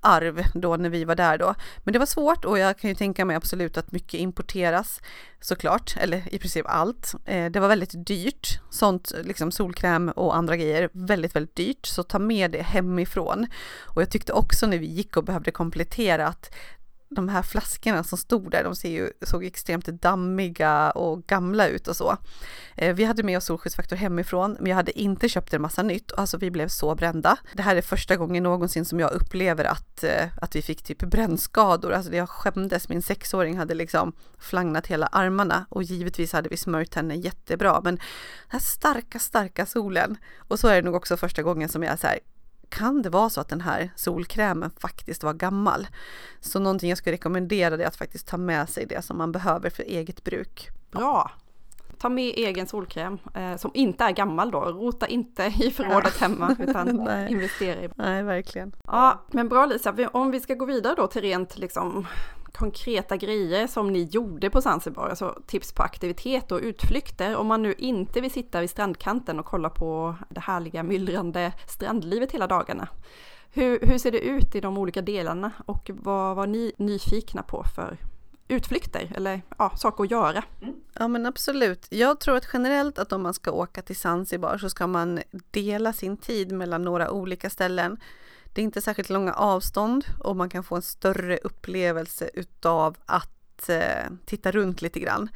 arv 0.00 0.42
då 0.54 0.76
när 0.76 0.88
vi 0.88 1.04
var 1.04 1.14
där 1.14 1.38
då. 1.38 1.54
Men 1.78 1.92
det 1.92 1.98
var 1.98 2.06
svårt 2.06 2.44
och 2.44 2.58
jag 2.58 2.78
kan 2.78 2.90
ju 2.90 2.94
tänka 2.94 3.24
mig 3.24 3.36
absolut 3.36 3.76
att 3.76 3.92
mycket 3.92 4.20
importeras 4.20 5.00
såklart, 5.40 5.96
eller 6.00 6.34
i 6.34 6.38
princip 6.38 6.66
allt. 6.68 7.14
Eh, 7.24 7.50
det 7.50 7.60
var 7.60 7.68
väldigt 7.68 8.06
dyrt, 8.06 8.60
sånt 8.70 9.12
liksom 9.22 9.52
solkräm 9.52 10.08
och 10.08 10.36
andra 10.36 10.56
grejer, 10.56 10.88
väldigt, 10.92 11.36
väldigt 11.36 11.56
dyrt, 11.56 11.86
så 11.86 12.02
ta 12.02 12.18
med 12.18 12.50
det 12.50 12.62
hemifrån. 12.62 13.46
Och 13.78 14.02
jag 14.02 14.10
tyckte 14.10 14.32
också 14.32 14.66
när 14.66 14.78
vi 14.78 14.86
gick 14.86 15.16
och 15.16 15.24
behövde 15.24 15.50
komplettera 15.50 16.26
att 16.26 16.54
de 17.10 17.28
här 17.28 17.42
flaskorna 17.42 18.04
som 18.04 18.18
stod 18.18 18.50
där, 18.50 18.64
de 18.64 18.74
ser 18.74 18.88
ju, 18.88 19.10
såg 19.22 19.44
extremt 19.44 19.86
dammiga 19.86 20.90
och 20.90 21.26
gamla 21.26 21.68
ut 21.68 21.88
och 21.88 21.96
så. 21.96 22.16
Eh, 22.76 22.94
vi 22.94 23.04
hade 23.04 23.22
med 23.22 23.38
oss 23.38 23.44
solskyddsfaktor 23.44 23.96
hemifrån, 23.96 24.56
men 24.60 24.66
jag 24.66 24.76
hade 24.76 25.00
inte 25.00 25.28
köpt 25.28 25.54
en 25.54 25.62
massa 25.62 25.82
nytt. 25.82 26.12
Alltså 26.12 26.38
vi 26.38 26.50
blev 26.50 26.68
så 26.68 26.94
brända. 26.94 27.36
Det 27.52 27.62
här 27.62 27.76
är 27.76 27.82
första 27.82 28.16
gången 28.16 28.42
någonsin 28.42 28.84
som 28.84 29.00
jag 29.00 29.12
upplever 29.12 29.64
att, 29.64 30.04
eh, 30.04 30.24
att 30.42 30.56
vi 30.56 30.62
fick 30.62 30.82
typ 30.82 30.98
brännskador. 30.98 31.92
Alltså 31.92 32.14
jag 32.14 32.28
skämdes, 32.28 32.88
min 32.88 33.02
sexåring 33.02 33.58
hade 33.58 33.74
liksom 33.74 34.12
flagnat 34.38 34.86
hela 34.86 35.06
armarna 35.06 35.66
och 35.68 35.82
givetvis 35.82 36.32
hade 36.32 36.48
vi 36.48 36.56
smörjt 36.56 36.94
henne 36.94 37.14
jättebra. 37.14 37.80
Men 37.84 37.94
den 37.94 38.04
här 38.48 38.60
starka, 38.60 39.18
starka 39.18 39.66
solen. 39.66 40.16
Och 40.36 40.58
så 40.58 40.68
är 40.68 40.76
det 40.76 40.82
nog 40.82 40.94
också 40.94 41.16
första 41.16 41.42
gången 41.42 41.68
som 41.68 41.82
jag 41.82 41.98
så 41.98 42.06
här, 42.06 42.18
kan 42.68 43.02
det 43.02 43.10
vara 43.10 43.30
så 43.30 43.40
att 43.40 43.48
den 43.48 43.60
här 43.60 43.92
solkrämen 43.96 44.70
faktiskt 44.78 45.22
var 45.22 45.34
gammal? 45.34 45.86
Så 46.40 46.58
någonting 46.58 46.88
jag 46.88 46.98
skulle 46.98 47.14
rekommendera 47.14 47.74
är 47.74 47.86
att 47.86 47.96
faktiskt 47.96 48.26
ta 48.26 48.36
med 48.36 48.68
sig 48.68 48.86
det 48.86 49.02
som 49.02 49.18
man 49.18 49.32
behöver 49.32 49.70
för 49.70 49.82
eget 49.82 50.24
bruk. 50.24 50.68
Bra! 50.90 51.30
Ta 51.98 52.08
med 52.08 52.32
egen 52.36 52.66
solkräm 52.66 53.18
eh, 53.34 53.56
som 53.56 53.70
inte 53.74 54.04
är 54.04 54.10
gammal 54.10 54.50
då. 54.50 54.60
Rota 54.60 55.06
inte 55.06 55.52
i 55.60 55.70
förrådet 55.70 56.16
hemma 56.20 56.56
utan 56.58 56.88
investera 57.28 57.82
i. 57.82 57.88
Nej, 57.94 58.22
verkligen. 58.22 58.72
Ja, 58.86 59.24
men 59.28 59.48
bra 59.48 59.66
Lisa, 59.66 60.08
om 60.12 60.30
vi 60.30 60.40
ska 60.40 60.54
gå 60.54 60.64
vidare 60.64 60.94
då 60.94 61.06
till 61.06 61.22
rent 61.22 61.58
liksom 61.58 62.06
konkreta 62.58 63.16
grejer 63.16 63.66
som 63.66 63.92
ni 63.92 64.02
gjorde 64.02 64.50
på 64.50 64.62
Zanzibar, 64.62 65.08
alltså 65.08 65.38
tips 65.46 65.72
på 65.72 65.82
aktivitet 65.82 66.52
och 66.52 66.60
utflykter. 66.62 67.36
Om 67.36 67.46
man 67.46 67.62
nu 67.62 67.74
inte 67.78 68.20
vill 68.20 68.30
sitta 68.30 68.60
vid 68.60 68.70
strandkanten 68.70 69.38
och 69.38 69.46
kolla 69.46 69.70
på 69.70 70.14
det 70.28 70.40
härliga 70.40 70.82
myllrande 70.82 71.52
strandlivet 71.66 72.32
hela 72.32 72.46
dagarna. 72.46 72.88
Hur, 73.50 73.78
hur 73.82 73.98
ser 73.98 74.12
det 74.12 74.18
ut 74.18 74.54
i 74.54 74.60
de 74.60 74.78
olika 74.78 75.02
delarna 75.02 75.52
och 75.66 75.90
vad 75.94 76.36
var 76.36 76.46
ni 76.46 76.72
nyfikna 76.78 77.42
på 77.42 77.64
för 77.74 77.96
utflykter 78.48 79.12
eller 79.14 79.42
ja, 79.58 79.72
saker 79.76 80.04
att 80.04 80.10
göra. 80.10 80.44
Ja 80.92 81.08
men 81.08 81.26
absolut. 81.26 81.86
Jag 81.90 82.20
tror 82.20 82.36
att 82.36 82.48
generellt 82.52 82.98
att 82.98 83.12
om 83.12 83.22
man 83.22 83.34
ska 83.34 83.50
åka 83.50 83.82
till 83.82 83.96
Zanzibar 83.96 84.58
så 84.58 84.70
ska 84.70 84.86
man 84.86 85.20
dela 85.50 85.92
sin 85.92 86.16
tid 86.16 86.52
mellan 86.52 86.82
några 86.82 87.10
olika 87.10 87.50
ställen. 87.50 88.00
Det 88.52 88.60
är 88.60 88.64
inte 88.64 88.80
särskilt 88.80 89.10
långa 89.10 89.32
avstånd 89.32 90.04
och 90.18 90.36
man 90.36 90.50
kan 90.50 90.64
få 90.64 90.76
en 90.76 90.82
större 90.82 91.36
upplevelse 91.36 92.30
utav 92.34 92.96
att 93.06 93.68
eh, 93.68 94.10
titta 94.24 94.50
runt 94.50 94.82
lite 94.82 95.00
grann. 95.00 95.28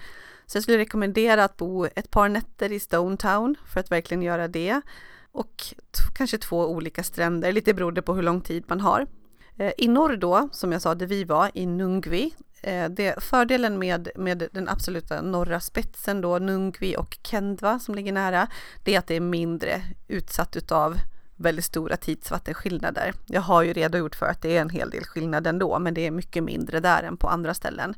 Så 0.46 0.56
jag 0.56 0.62
skulle 0.62 0.78
rekommendera 0.78 1.44
att 1.44 1.56
bo 1.56 1.84
ett 1.84 2.10
par 2.10 2.28
nätter 2.28 2.72
i 2.72 2.80
Stone 2.80 3.16
Town 3.16 3.56
för 3.66 3.80
att 3.80 3.90
verkligen 3.90 4.22
göra 4.22 4.48
det. 4.48 4.80
Och 5.32 5.64
kanske 6.14 6.38
två 6.38 6.66
olika 6.66 7.02
stränder, 7.02 7.52
lite 7.52 7.74
beroende 7.74 8.02
på 8.02 8.14
hur 8.14 8.22
lång 8.22 8.40
tid 8.40 8.64
man 8.66 8.80
har. 8.80 9.06
Eh, 9.58 9.72
I 9.78 9.88
norr 9.88 10.16
då, 10.16 10.48
som 10.52 10.72
jag 10.72 10.82
sa, 10.82 10.94
där 10.94 11.06
vi 11.06 11.24
var, 11.24 11.50
i 11.54 11.66
Nungvi, 11.66 12.34
eh, 12.62 12.88
det, 12.88 13.22
fördelen 13.22 13.78
med, 13.78 14.08
med 14.16 14.48
den 14.52 14.68
absoluta 14.68 15.22
norra 15.22 15.60
spetsen 15.60 16.20
då, 16.20 16.38
Nungvi 16.38 16.96
och 16.96 17.18
Kendva 17.22 17.78
som 17.78 17.94
ligger 17.94 18.12
nära, 18.12 18.48
det 18.84 18.94
är 18.94 18.98
att 18.98 19.06
det 19.06 19.16
är 19.16 19.20
mindre 19.20 19.82
utsatt 20.08 20.56
utav 20.56 20.98
väldigt 21.36 21.64
stora 21.64 21.96
tidsvattenskillnader. 21.96 23.14
Jag 23.26 23.40
har 23.40 23.62
ju 23.62 23.72
redogjort 23.72 24.14
för 24.14 24.26
att 24.26 24.42
det 24.42 24.56
är 24.56 24.60
en 24.60 24.70
hel 24.70 24.90
del 24.90 25.04
skillnad 25.04 25.46
ändå, 25.46 25.78
men 25.78 25.94
det 25.94 26.06
är 26.06 26.10
mycket 26.10 26.44
mindre 26.44 26.80
där 26.80 27.02
än 27.02 27.16
på 27.16 27.28
andra 27.28 27.54
ställen. 27.54 27.94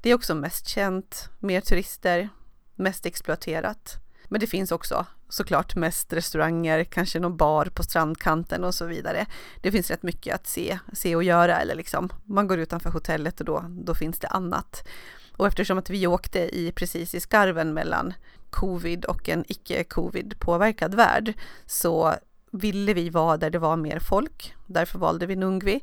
Det 0.00 0.10
är 0.10 0.14
också 0.14 0.34
mest 0.34 0.68
känt, 0.68 1.28
mer 1.38 1.60
turister, 1.60 2.28
mest 2.74 3.06
exploaterat. 3.06 4.01
Men 4.32 4.40
det 4.40 4.46
finns 4.46 4.72
också 4.72 5.06
såklart 5.28 5.74
mest 5.74 6.12
restauranger, 6.12 6.84
kanske 6.84 7.20
någon 7.20 7.36
bar 7.36 7.64
på 7.64 7.82
strandkanten 7.82 8.64
och 8.64 8.74
så 8.74 8.86
vidare. 8.86 9.26
Det 9.60 9.72
finns 9.72 9.90
rätt 9.90 10.02
mycket 10.02 10.34
att 10.34 10.46
se, 10.46 10.78
se 10.92 11.16
och 11.16 11.24
göra 11.24 11.60
eller 11.60 11.74
liksom 11.74 12.08
man 12.24 12.46
går 12.46 12.58
utanför 12.58 12.90
hotellet 12.90 13.40
och 13.40 13.46
då, 13.46 13.64
då 13.68 13.94
finns 13.94 14.18
det 14.18 14.28
annat. 14.28 14.88
Och 15.36 15.46
eftersom 15.46 15.78
att 15.78 15.90
vi 15.90 16.06
åkte 16.06 16.38
i 16.38 16.72
precis 16.72 17.14
i 17.14 17.20
skarven 17.20 17.74
mellan 17.74 18.14
covid 18.50 19.04
och 19.04 19.28
en 19.28 19.44
icke-covid 19.48 20.34
påverkad 20.38 20.94
värld 20.94 21.32
så 21.66 22.14
ville 22.50 22.94
vi 22.94 23.10
vara 23.10 23.36
där 23.36 23.50
det 23.50 23.58
var 23.58 23.76
mer 23.76 23.98
folk. 23.98 24.54
Därför 24.66 24.98
valde 24.98 25.26
vi 25.26 25.36
Nungvi. 25.36 25.80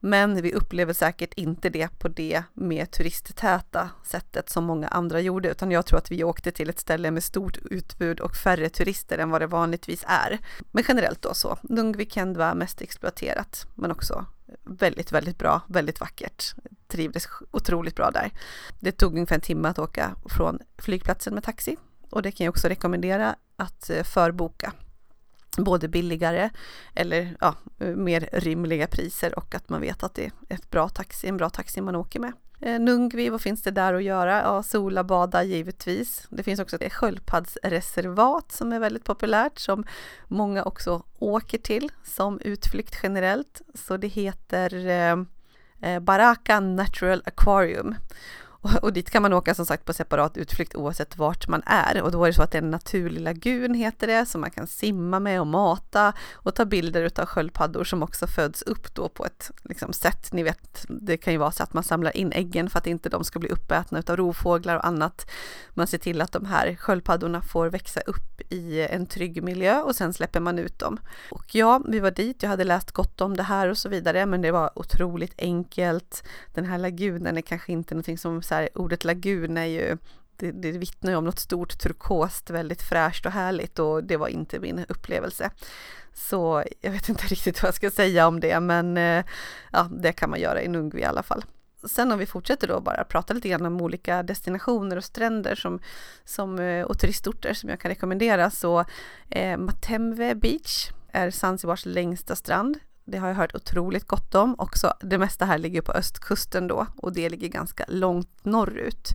Men 0.00 0.42
vi 0.42 0.52
upplever 0.52 0.92
säkert 0.92 1.34
inte 1.34 1.68
det 1.68 1.98
på 1.98 2.08
det 2.08 2.42
mer 2.54 2.84
turisttäta 2.84 3.90
sättet 4.04 4.48
som 4.48 4.64
många 4.64 4.88
andra 4.88 5.20
gjorde, 5.20 5.50
utan 5.50 5.70
jag 5.70 5.86
tror 5.86 5.98
att 5.98 6.10
vi 6.10 6.24
åkte 6.24 6.52
till 6.52 6.70
ett 6.70 6.78
ställe 6.78 7.10
med 7.10 7.24
stort 7.24 7.58
utbud 7.70 8.20
och 8.20 8.36
färre 8.36 8.68
turister 8.68 9.18
än 9.18 9.30
vad 9.30 9.42
det 9.42 9.46
vanligtvis 9.46 10.04
är. 10.06 10.38
Men 10.72 10.84
generellt 10.88 11.22
då 11.22 11.34
så, 11.34 11.58
Lungvikend 11.62 12.36
var 12.36 12.54
mest 12.54 12.80
exploaterat, 12.80 13.66
men 13.74 13.90
också 13.90 14.26
väldigt, 14.64 15.12
väldigt 15.12 15.38
bra, 15.38 15.60
väldigt 15.68 16.00
vackert. 16.00 16.54
Trivdes 16.86 17.26
otroligt 17.50 17.96
bra 17.96 18.10
där. 18.10 18.30
Det 18.80 18.92
tog 18.92 19.14
ungefär 19.14 19.34
en 19.34 19.40
timme 19.40 19.68
att 19.68 19.78
åka 19.78 20.14
från 20.24 20.58
flygplatsen 20.78 21.34
med 21.34 21.44
taxi 21.44 21.76
och 22.10 22.22
det 22.22 22.32
kan 22.32 22.44
jag 22.44 22.52
också 22.52 22.68
rekommendera 22.68 23.36
att 23.56 23.90
eh, 23.90 24.02
förboka 24.02 24.72
både 25.64 25.88
billigare 25.88 26.50
eller 26.94 27.36
ja, 27.40 27.54
mer 27.78 28.28
rimliga 28.32 28.86
priser 28.86 29.38
och 29.38 29.54
att 29.54 29.68
man 29.68 29.80
vet 29.80 30.02
att 30.02 30.14
det 30.14 30.24
är 30.24 30.32
ett 30.48 30.70
bra 30.70 30.88
taxi, 30.88 31.28
en 31.28 31.36
bra 31.36 31.50
taxi 31.50 31.80
man 31.80 31.96
åker 31.96 32.20
med. 32.20 32.32
Eh, 32.60 32.80
Nungvi, 32.80 33.28
vad 33.28 33.40
finns 33.40 33.62
det 33.62 33.70
där 33.70 33.94
att 33.94 34.02
göra? 34.02 34.42
Ja, 34.42 34.62
sola, 34.62 35.04
bada 35.04 35.42
givetvis. 35.42 36.26
Det 36.30 36.42
finns 36.42 36.60
också 36.60 36.76
ett 36.76 36.92
sköldpaddsreservat 36.92 38.52
som 38.52 38.72
är 38.72 38.78
väldigt 38.78 39.04
populärt 39.04 39.58
som 39.58 39.84
många 40.26 40.64
också 40.64 41.02
åker 41.18 41.58
till 41.58 41.92
som 42.04 42.40
utflykt 42.40 42.98
generellt. 43.02 43.62
Så 43.74 43.96
det 43.96 44.08
heter 44.08 44.86
eh, 44.86 45.16
eh 45.90 46.00
Baraka 46.00 46.60
Natural 46.60 47.22
Aquarium 47.26 47.94
och, 48.82 48.92
dit 48.92 49.10
kan 49.10 49.22
man 49.22 49.32
åka 49.32 49.54
som 49.54 49.66
sagt 49.66 49.84
på 49.84 49.92
separat 49.92 50.36
utflykt 50.36 50.74
oavsett 50.74 51.18
vart 51.18 51.48
man 51.48 51.62
är. 51.66 52.02
Och 52.02 52.12
då 52.12 52.24
är 52.24 52.28
det 52.28 52.34
så 52.34 52.42
att 52.42 52.50
det 52.50 52.58
är 52.58 52.62
en 52.62 52.70
naturlig 52.70 53.20
lagun 53.20 53.74
heter 53.74 54.06
det, 54.06 54.26
som 54.26 54.40
man 54.40 54.50
kan 54.50 54.66
simma 54.66 55.20
med 55.20 55.40
och 55.40 55.46
mata 55.46 56.12
och 56.32 56.54
ta 56.54 56.64
bilder 56.64 57.02
utav 57.02 57.26
sköldpaddor 57.26 57.84
som 57.84 58.02
också 58.02 58.26
föds 58.26 58.62
upp 58.62 58.94
då 58.94 59.08
på 59.08 59.26
ett 59.26 59.50
liksom, 59.62 59.92
sätt. 59.92 60.32
Ni 60.32 60.42
vet, 60.42 60.86
det 60.88 61.16
kan 61.16 61.32
ju 61.32 61.38
vara 61.38 61.50
så 61.50 61.62
att 61.62 61.72
man 61.72 61.82
samlar 61.82 62.16
in 62.16 62.32
äggen 62.32 62.70
för 62.70 62.78
att 62.78 62.86
inte 62.86 63.08
de 63.08 63.24
ska 63.24 63.38
bli 63.38 63.48
uppätna 63.48 63.98
utav 63.98 64.16
rovfåglar 64.16 64.76
och 64.76 64.86
annat. 64.86 65.30
Man 65.70 65.86
ser 65.86 65.98
till 65.98 66.20
att 66.20 66.32
de 66.32 66.44
här 66.44 66.74
sköldpaddorna 66.74 67.42
får 67.42 67.66
växa 67.66 68.00
upp 68.00 68.40
i 68.48 68.80
en 68.80 69.06
trygg 69.06 69.42
miljö 69.42 69.80
och 69.80 69.96
sen 69.96 70.12
släpper 70.12 70.40
man 70.40 70.58
ut 70.58 70.78
dem. 70.78 71.00
Och 71.30 71.54
ja, 71.54 71.82
vi 71.88 72.00
var 72.00 72.10
dit, 72.10 72.42
jag 72.42 72.50
hade 72.50 72.64
läst 72.64 72.92
gott 72.92 73.20
om 73.20 73.36
det 73.36 73.42
här 73.42 73.68
och 73.68 73.78
så 73.78 73.88
vidare, 73.88 74.26
men 74.26 74.42
det 74.42 74.50
var 74.50 74.70
otroligt 74.74 75.34
enkelt. 75.38 76.24
Den 76.54 76.64
här 76.64 76.78
lagunen 76.78 77.36
är 77.36 77.42
kanske 77.42 77.72
inte 77.72 77.94
någonting 77.94 78.18
som 78.18 78.42
så 78.42 78.57
här, 78.58 78.68
ordet 78.74 79.04
lagun 79.04 79.56
är 79.56 79.64
ju 79.64 79.98
det, 80.36 80.52
det 80.52 80.72
vittnar 80.72 81.10
ju 81.10 81.16
om 81.16 81.24
något 81.24 81.38
stort 81.38 81.78
turkost, 81.78 82.50
väldigt 82.50 82.82
fräscht 82.82 83.26
och 83.26 83.32
härligt 83.32 83.78
och 83.78 84.04
det 84.04 84.16
var 84.16 84.28
inte 84.28 84.60
min 84.60 84.84
upplevelse. 84.88 85.50
Så 86.14 86.64
jag 86.80 86.90
vet 86.90 87.08
inte 87.08 87.26
riktigt 87.28 87.62
vad 87.62 87.68
jag 87.68 87.74
ska 87.74 87.90
säga 87.90 88.26
om 88.26 88.40
det, 88.40 88.60
men 88.60 88.96
eh, 88.96 89.24
ja, 89.72 89.88
det 89.90 90.12
kan 90.12 90.30
man 90.30 90.40
göra 90.40 90.62
i 90.62 90.68
Nungvi 90.68 91.00
i 91.00 91.04
alla 91.04 91.22
fall. 91.22 91.44
Sen 91.84 92.12
om 92.12 92.18
vi 92.18 92.26
fortsätter 92.26 92.68
då 92.68 92.80
bara 92.80 93.04
prata 93.04 93.34
lite 93.34 93.48
grann 93.48 93.66
om 93.66 93.80
olika 93.80 94.22
destinationer 94.22 94.96
och 94.96 95.04
stränder 95.04 95.54
som, 95.54 95.80
som, 96.24 96.58
eh, 96.58 96.84
och 96.84 96.98
turistorter 96.98 97.54
som 97.54 97.70
jag 97.70 97.80
kan 97.80 97.88
rekommendera 97.88 98.50
så 98.50 98.84
eh, 99.30 99.56
Matemve 99.56 100.34
Beach 100.34 100.90
är 101.12 101.30
Zanzibars 101.30 101.86
längsta 101.86 102.36
strand 102.36 102.78
det 103.10 103.18
har 103.18 103.28
jag 103.28 103.34
hört 103.34 103.54
otroligt 103.54 104.04
gott 104.04 104.34
om. 104.34 104.54
Också 104.58 104.94
det 105.00 105.18
mesta 105.18 105.44
här 105.44 105.58
ligger 105.58 105.82
på 105.82 105.92
östkusten 105.92 106.68
då 106.68 106.86
och 106.96 107.12
det 107.12 107.28
ligger 107.28 107.48
ganska 107.48 107.84
långt 107.88 108.44
norrut. 108.44 109.08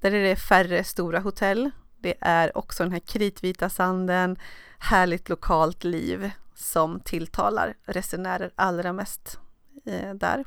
Där 0.00 0.12
är 0.12 0.22
det 0.22 0.36
färre 0.36 0.84
stora 0.84 1.20
hotell. 1.20 1.70
Det 1.98 2.14
är 2.20 2.58
också 2.58 2.82
den 2.82 2.92
här 2.92 3.00
kritvita 3.00 3.68
sanden, 3.68 4.36
härligt 4.78 5.28
lokalt 5.28 5.84
liv 5.84 6.30
som 6.54 7.00
tilltalar 7.00 7.74
resenärer 7.84 8.50
allra 8.54 8.92
mest 8.92 9.38
eh, 9.86 10.14
där. 10.14 10.44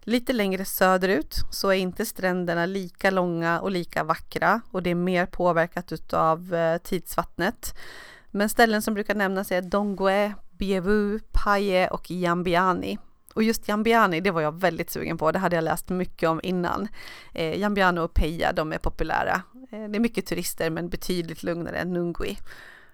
Lite 0.00 0.32
längre 0.32 0.64
söderut 0.64 1.34
så 1.50 1.68
är 1.68 1.76
inte 1.76 2.06
stränderna 2.06 2.66
lika 2.66 3.10
långa 3.10 3.60
och 3.60 3.70
lika 3.70 4.04
vackra 4.04 4.60
och 4.70 4.82
det 4.82 4.90
är 4.90 4.94
mer 4.94 5.26
påverkat 5.26 5.92
utav 5.92 6.54
eh, 6.54 6.78
tidsvattnet. 6.78 7.74
Men 8.30 8.48
ställen 8.48 8.82
som 8.82 8.94
brukar 8.94 9.14
nämnas 9.14 9.52
är 9.52 9.62
Dongue. 9.62 10.34
Bievu, 10.58 11.20
Paje 11.32 11.88
och 11.88 12.10
Jambiani. 12.10 12.98
Och 13.34 13.42
just 13.42 13.68
Jambiani, 13.68 14.20
det 14.20 14.30
var 14.30 14.40
jag 14.40 14.60
väldigt 14.60 14.90
sugen 14.90 15.18
på. 15.18 15.32
Det 15.32 15.38
hade 15.38 15.56
jag 15.56 15.64
läst 15.64 15.88
mycket 15.88 16.28
om 16.28 16.40
innan. 16.42 16.88
Eh, 17.34 17.58
Jambiani 17.58 18.00
och 18.00 18.14
Peja, 18.14 18.52
de 18.52 18.72
är 18.72 18.78
populära. 18.78 19.42
Eh, 19.70 19.88
det 19.88 19.96
är 19.96 20.00
mycket 20.00 20.26
turister 20.26 20.70
men 20.70 20.88
betydligt 20.88 21.42
lugnare 21.42 21.76
än 21.76 21.92
Nungui. 21.92 22.38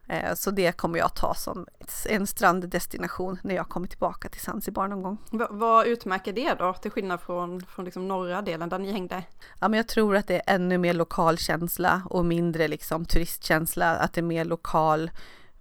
Eh, 0.08 0.34
så 0.34 0.50
det 0.50 0.72
kommer 0.72 0.98
jag 0.98 1.14
ta 1.14 1.34
som 1.34 1.66
en 2.08 2.26
stranddestination 2.26 3.38
när 3.42 3.54
jag 3.54 3.68
kommer 3.68 3.86
tillbaka 3.86 4.28
till 4.28 4.40
Zanzibar 4.40 4.88
någon 4.88 5.02
gång. 5.02 5.18
V 5.30 5.44
vad 5.50 5.86
utmärker 5.86 6.32
det 6.32 6.54
då, 6.58 6.74
till 6.74 6.90
skillnad 6.90 7.20
från, 7.20 7.60
från 7.60 7.84
liksom 7.84 8.08
norra 8.08 8.42
delen 8.42 8.68
där 8.68 8.78
ni 8.78 8.92
hängde? 8.92 9.22
Ja, 9.60 9.68
men 9.68 9.76
jag 9.76 9.88
tror 9.88 10.16
att 10.16 10.26
det 10.26 10.34
är 10.34 10.54
ännu 10.54 10.78
mer 10.78 10.94
lokal 10.94 11.38
känsla 11.38 12.02
och 12.10 12.24
mindre 12.24 12.68
liksom 12.68 13.04
turistkänsla, 13.04 13.96
att 13.96 14.12
det 14.12 14.20
är 14.20 14.22
mer 14.22 14.44
lokal 14.44 15.10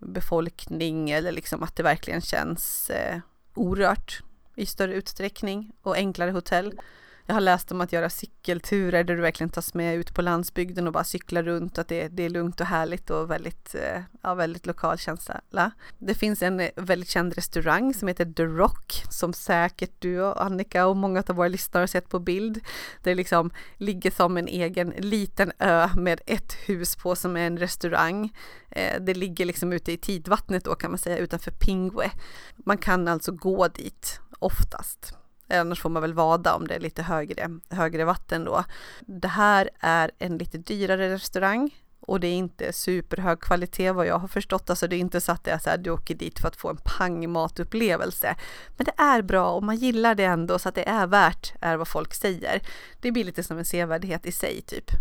befolkning 0.05 1.09
eller 1.09 1.31
liksom 1.31 1.63
att 1.63 1.75
det 1.75 1.83
verkligen 1.83 2.21
känns 2.21 2.89
eh, 2.89 3.19
orört 3.53 4.23
i 4.55 4.65
större 4.65 4.93
utsträckning 4.93 5.71
och 5.81 5.95
enklare 5.95 6.31
hotell. 6.31 6.79
Jag 7.25 7.33
har 7.33 7.41
läst 7.41 7.71
om 7.71 7.81
att 7.81 7.93
göra 7.93 8.09
cykelturer 8.09 9.03
där 9.03 9.15
du 9.15 9.21
verkligen 9.21 9.49
tas 9.49 9.73
med 9.73 9.95
ut 9.95 10.13
på 10.13 10.21
landsbygden 10.21 10.87
och 10.87 10.93
bara 10.93 11.03
cyklar 11.03 11.43
runt, 11.43 11.77
att 11.77 11.87
det, 11.87 12.07
det 12.07 12.23
är 12.23 12.29
lugnt 12.29 12.61
och 12.61 12.67
härligt 12.67 13.09
och 13.09 13.31
väldigt, 13.31 13.75
eh, 13.75 14.01
ja, 14.21 14.33
väldigt 14.33 14.65
lokal 14.65 14.97
känsla. 14.97 15.71
Det 15.99 16.13
finns 16.13 16.41
en 16.41 16.59
eh, 16.59 16.69
väldigt 16.75 17.09
känd 17.09 17.33
restaurang 17.33 17.93
som 17.93 18.07
heter 18.07 18.25
The 18.25 18.43
Rock 18.43 19.03
som 19.09 19.33
säkert 19.33 19.91
du 19.99 20.21
och 20.21 20.43
Annika 20.43 20.87
och 20.87 20.95
många 20.95 21.23
av 21.27 21.35
våra 21.35 21.47
lyssnare 21.47 21.81
har 21.81 21.87
sett 21.87 22.09
på 22.09 22.19
bild. 22.19 22.59
Det 23.03 23.15
liksom 23.15 23.51
ligger 23.77 24.11
som 24.11 24.37
en 24.37 24.47
egen 24.47 24.89
liten 24.89 25.51
ö 25.59 25.89
med 25.95 26.21
ett 26.25 26.53
hus 26.53 26.95
på 26.95 27.15
som 27.15 27.37
är 27.37 27.47
en 27.47 27.57
restaurang. 27.57 28.33
Eh, 28.69 29.01
det 29.01 29.13
ligger 29.13 29.45
liksom 29.45 29.73
ute 29.73 29.91
i 29.91 29.97
tidvattnet 29.97 30.63
då 30.63 30.75
kan 30.75 30.91
man 30.91 30.97
säga 30.97 31.17
utanför 31.17 31.51
Pingwe. 31.51 32.11
Man 32.55 32.77
kan 32.77 33.07
alltså 33.07 33.31
gå 33.31 33.67
dit 33.67 34.19
oftast. 34.39 35.13
Eh, 35.47 35.61
annars 35.61 35.81
får 35.81 35.89
man 35.89 36.01
väl 36.01 36.13
vada 36.13 36.55
om 36.55 36.67
det 36.67 36.75
är 36.75 36.79
lite 36.79 37.03
högre, 37.03 37.49
högre 37.69 38.05
vatten 38.05 38.43
då. 38.43 38.63
Det 38.99 39.27
här 39.27 39.69
är 39.79 40.11
en 40.17 40.37
lite 40.37 40.57
dyrare 40.57 41.13
restaurang 41.13 41.71
och 41.99 42.19
det 42.19 42.27
är 42.27 42.33
inte 42.33 42.73
superhög 42.73 43.39
kvalitet 43.39 43.91
vad 43.91 44.07
jag 44.07 44.19
har 44.19 44.27
förstått. 44.27 44.69
Alltså 44.69 44.87
det 44.87 44.95
är 44.95 44.99
inte 44.99 45.21
så 45.21 45.31
att 45.31 45.43
det 45.43 45.51
är 45.51 45.57
så 45.57 45.69
här, 45.69 45.77
du 45.77 45.89
åker 45.89 46.15
dit 46.15 46.39
för 46.39 46.47
att 46.47 46.55
få 46.55 46.69
en 46.69 46.77
pangmatupplevelse. 46.97 48.35
Men 48.77 48.85
det 48.85 49.03
är 49.03 49.21
bra 49.21 49.51
och 49.51 49.63
man 49.63 49.75
gillar 49.75 50.15
det 50.15 50.23
ändå 50.23 50.59
så 50.59 50.69
att 50.69 50.75
det 50.75 50.89
är 50.89 51.07
värt, 51.07 51.53
är 51.61 51.77
vad 51.77 51.87
folk 51.87 52.13
säger. 52.13 52.61
Det 53.01 53.11
blir 53.11 53.23
lite 53.23 53.43
som 53.43 53.57
en 53.57 53.65
sevärdhet 53.65 54.25
i 54.25 54.31
sig 54.31 54.61
typ. 54.61 54.91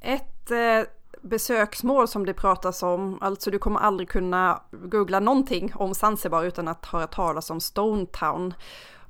Ett 0.00 0.50
eh, 0.50 0.82
besöksmål 1.22 2.08
som 2.08 2.26
det 2.26 2.34
pratas 2.34 2.82
om, 2.82 3.18
alltså 3.20 3.50
du 3.50 3.58
kommer 3.58 3.80
aldrig 3.80 4.08
kunna 4.08 4.62
googla 4.70 5.20
någonting 5.20 5.72
om 5.74 5.94
Zanzibar 5.94 6.44
utan 6.44 6.68
att 6.68 6.86
höra 6.86 7.06
talas 7.06 7.50
om 7.50 7.60
Stone 7.60 8.06
Town. 8.06 8.54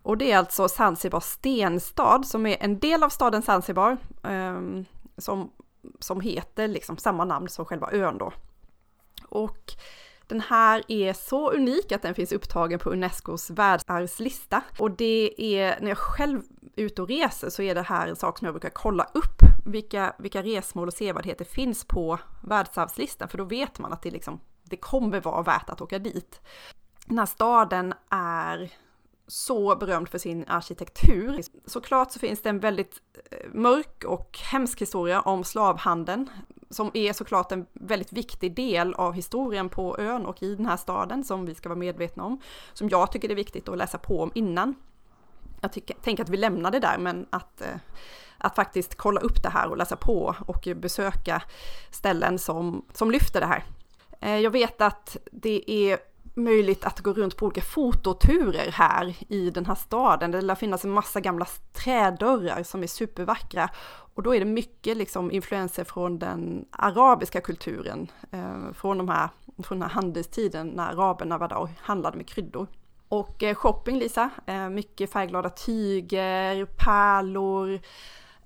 Och 0.03 0.19
det 0.19 0.33
är 0.33 0.39
alltså 0.39 0.69
Zanzibars 0.69 1.25
stenstad 1.25 2.23
som 2.25 2.47
är 2.47 2.57
en 2.61 2.79
del 2.79 3.03
av 3.03 3.09
staden 3.09 3.43
Zanzibar 3.43 3.97
um, 4.23 4.85
som, 5.17 5.51
som 5.99 6.21
heter 6.21 6.69
liksom 6.69 6.97
samma 6.97 7.25
namn 7.25 7.49
som 7.49 7.65
själva 7.65 7.93
ön 7.93 8.19
då. 8.19 8.33
Och 9.29 9.75
den 10.27 10.41
här 10.41 10.83
är 10.89 11.13
så 11.13 11.51
unik 11.51 11.93
att 11.93 12.03
den 12.03 12.15
finns 12.15 12.33
upptagen 12.33 12.79
på 12.79 12.91
Unescos 12.91 13.51
världsarvslista. 13.51 14.63
Och 14.79 14.91
det 14.91 15.35
är, 15.39 15.81
när 15.81 15.89
jag 15.89 15.99
själv 15.99 16.43
är 16.77 16.83
ute 16.83 17.03
och 17.03 17.09
reser 17.09 17.51
så 17.51 17.63
är 17.63 17.75
det 17.75 17.83
här 17.83 18.09
en 18.09 18.17
sak 18.17 18.39
som 18.39 18.45
jag 18.47 18.55
brukar 18.55 18.71
kolla 18.71 19.07
upp 19.15 19.43
vilka, 19.65 20.15
vilka 20.19 20.43
resmål 20.43 20.89
och 20.89 20.95
sevärdheter 20.95 21.45
finns 21.45 21.85
på 21.85 22.19
världsarvslistan, 22.43 23.29
för 23.29 23.39
då 23.39 23.45
vet 23.45 23.79
man 23.79 23.93
att 23.93 24.03
det, 24.03 24.11
liksom, 24.11 24.41
det 24.63 24.77
kommer 24.77 25.21
vara 25.21 25.43
värt 25.43 25.71
att 25.71 25.81
åka 25.81 25.99
dit. 25.99 26.41
Den 27.07 27.19
här 27.19 27.27
staden 27.27 27.95
är 28.11 28.73
så 29.33 29.77
berömd 29.77 30.09
för 30.09 30.19
sin 30.19 30.45
arkitektur. 30.49 31.41
Såklart 31.67 32.13
så 32.13 32.19
finns 32.19 32.43
det 32.43 32.49
en 32.49 32.61
väldigt 32.61 33.01
eh, 33.31 33.49
mörk 33.53 34.05
och 34.05 34.39
hemsk 34.39 34.81
historia 34.81 35.21
om 35.21 35.45
slavhandeln 35.45 36.31
som 36.71 36.91
är 36.95 37.13
såklart 37.13 37.53
en 37.53 37.67
väldigt 37.73 38.13
viktig 38.13 38.57
del 38.57 38.95
av 38.95 39.13
historien 39.13 39.69
på 39.69 39.99
ön 39.99 40.27
och 40.27 40.43
i 40.43 40.55
den 40.55 40.67
här 40.67 40.77
staden 40.77 41.25
som 41.25 41.47
vi 41.47 41.55
ska 41.55 41.69
vara 41.69 41.79
medvetna 41.79 42.25
om. 42.25 42.41
Som 42.73 42.89
jag 42.89 43.13
tycker 43.13 43.29
det 43.29 43.35
är 43.35 43.37
viktigt 43.37 43.69
att 43.69 43.79
läsa 43.79 43.99
på 43.99 44.23
om 44.23 44.31
innan. 44.35 44.75
Jag 45.61 45.73
tycker, 45.73 45.97
tänker 45.97 46.23
att 46.23 46.31
vi 46.31 46.37
lämnar 46.37 46.71
det 46.71 46.81
där 46.81 46.99
men 46.99 47.27
att, 47.31 47.61
eh, 47.61 47.77
att 48.39 48.55
faktiskt 48.55 48.95
kolla 48.95 49.21
upp 49.21 49.43
det 49.43 49.51
här 49.51 49.69
och 49.69 49.77
läsa 49.77 49.97
på 49.97 50.37
och 50.47 50.69
besöka 50.77 51.43
ställen 51.91 52.39
som, 52.39 52.85
som 52.93 53.11
lyfter 53.11 53.41
det 53.41 53.47
här. 53.47 53.65
Eh, 54.21 54.39
jag 54.39 54.51
vet 54.51 54.81
att 54.81 55.17
det 55.33 55.71
är 55.71 55.99
möjligt 56.35 56.85
att 56.85 57.01
gå 57.01 57.13
runt 57.13 57.37
på 57.37 57.47
olika 57.47 57.61
fototurer 57.61 58.71
här 58.73 59.17
i 59.29 59.51
den 59.51 59.67
här 59.67 59.75
staden. 59.75 60.31
Det 60.31 60.41
lär 60.41 60.55
finnas 60.55 60.85
en 60.85 60.91
massa 60.91 61.21
gamla 61.21 61.47
trädörrar 61.73 62.63
som 62.63 62.83
är 62.83 62.87
supervackra 62.87 63.71
och 64.15 64.23
då 64.23 64.35
är 64.35 64.41
det 64.41 64.47
mycket 64.47 64.97
liksom 64.97 65.31
influenser 65.31 65.85
från 65.85 66.19
den 66.19 66.65
arabiska 66.71 67.41
kulturen, 67.41 68.11
eh, 68.31 68.73
från, 68.73 68.99
de 68.99 69.09
här, 69.09 69.29
från 69.63 69.79
den 69.79 69.89
här 69.89 69.95
handelstiden 69.95 70.69
när 70.69 70.89
araberna 70.89 71.39
var 71.39 71.49
där 71.49 71.57
och 71.57 71.69
handlade 71.79 72.17
med 72.17 72.29
kryddor. 72.29 72.67
Och 73.09 73.43
eh, 73.43 73.55
shopping 73.55 73.99
Lisa, 73.99 74.31
eh, 74.47 74.69
mycket 74.69 75.13
färgglada 75.13 75.51
tyger, 75.51 76.65
pärlor, 76.65 77.81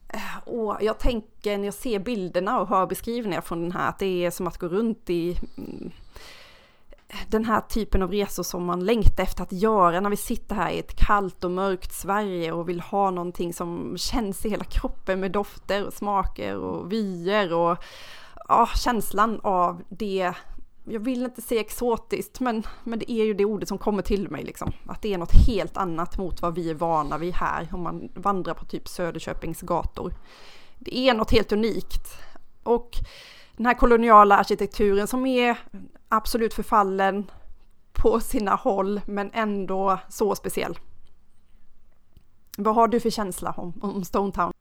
eh, 0.08 0.48
och 0.48 0.76
jag 0.80 0.98
tänker 0.98 1.58
när 1.58 1.64
jag 1.64 1.74
ser 1.74 1.98
bilderna 1.98 2.60
och 2.60 2.68
hör 2.68 2.86
beskrivningar 2.86 3.40
från 3.40 3.62
den 3.62 3.72
här 3.72 3.88
att 3.88 3.98
det 3.98 4.24
är 4.24 4.30
som 4.30 4.46
att 4.46 4.58
gå 4.58 4.68
runt 4.68 5.10
i 5.10 5.38
mm, 5.56 5.90
den 7.28 7.44
här 7.44 7.60
typen 7.60 8.02
av 8.02 8.10
resor 8.10 8.42
som 8.42 8.64
man 8.64 8.84
längtar 8.84 9.22
efter 9.22 9.42
att 9.42 9.52
göra 9.52 10.00
när 10.00 10.10
vi 10.10 10.16
sitter 10.16 10.54
här 10.54 10.70
i 10.70 10.78
ett 10.78 10.96
kallt 11.06 11.44
och 11.44 11.50
mörkt 11.50 11.92
Sverige 11.92 12.52
och 12.52 12.68
vill 12.68 12.80
ha 12.80 13.10
någonting 13.10 13.52
som 13.52 13.98
känns 13.98 14.46
i 14.46 14.48
hela 14.48 14.64
kroppen 14.64 15.20
med 15.20 15.32
dofter 15.32 15.86
och 15.86 15.92
smaker 15.92 16.56
och 16.56 16.92
vyer 16.92 17.54
och 17.54 17.78
ja, 18.48 18.68
känslan 18.74 19.40
av 19.42 19.82
det. 19.88 20.32
Jag 20.84 21.00
vill 21.00 21.24
inte 21.24 21.42
säga 21.42 21.60
exotiskt, 21.60 22.40
men, 22.40 22.62
men 22.84 22.98
det 22.98 23.12
är 23.12 23.24
ju 23.24 23.34
det 23.34 23.44
ordet 23.44 23.68
som 23.68 23.78
kommer 23.78 24.02
till 24.02 24.30
mig 24.30 24.44
liksom. 24.44 24.72
Att 24.86 25.02
det 25.02 25.14
är 25.14 25.18
något 25.18 25.46
helt 25.46 25.76
annat 25.76 26.18
mot 26.18 26.42
vad 26.42 26.54
vi 26.54 26.70
är 26.70 26.74
vana 26.74 27.18
vid 27.18 27.34
här 27.34 27.68
om 27.72 27.82
man 27.82 28.08
vandrar 28.14 28.54
på 28.54 28.64
typ 28.64 28.88
Söderköpings 28.88 29.60
gator. 29.60 30.12
Det 30.78 30.98
är 30.98 31.14
något 31.14 31.30
helt 31.30 31.52
unikt. 31.52 32.18
Och 32.62 32.90
den 33.56 33.66
här 33.66 33.74
koloniala 33.74 34.36
arkitekturen 34.36 35.06
som 35.06 35.26
är 35.26 35.56
absolut 36.08 36.54
förfallen 36.54 37.30
på 37.92 38.20
sina 38.20 38.54
håll, 38.54 39.00
men 39.06 39.30
ändå 39.32 39.98
så 40.08 40.34
speciell. 40.34 40.78
Vad 42.58 42.74
har 42.74 42.88
du 42.88 43.00
för 43.00 43.10
känsla 43.10 43.54
om, 43.56 43.72
om 43.82 44.04
Stone 44.04 44.32
Town? 44.32 44.52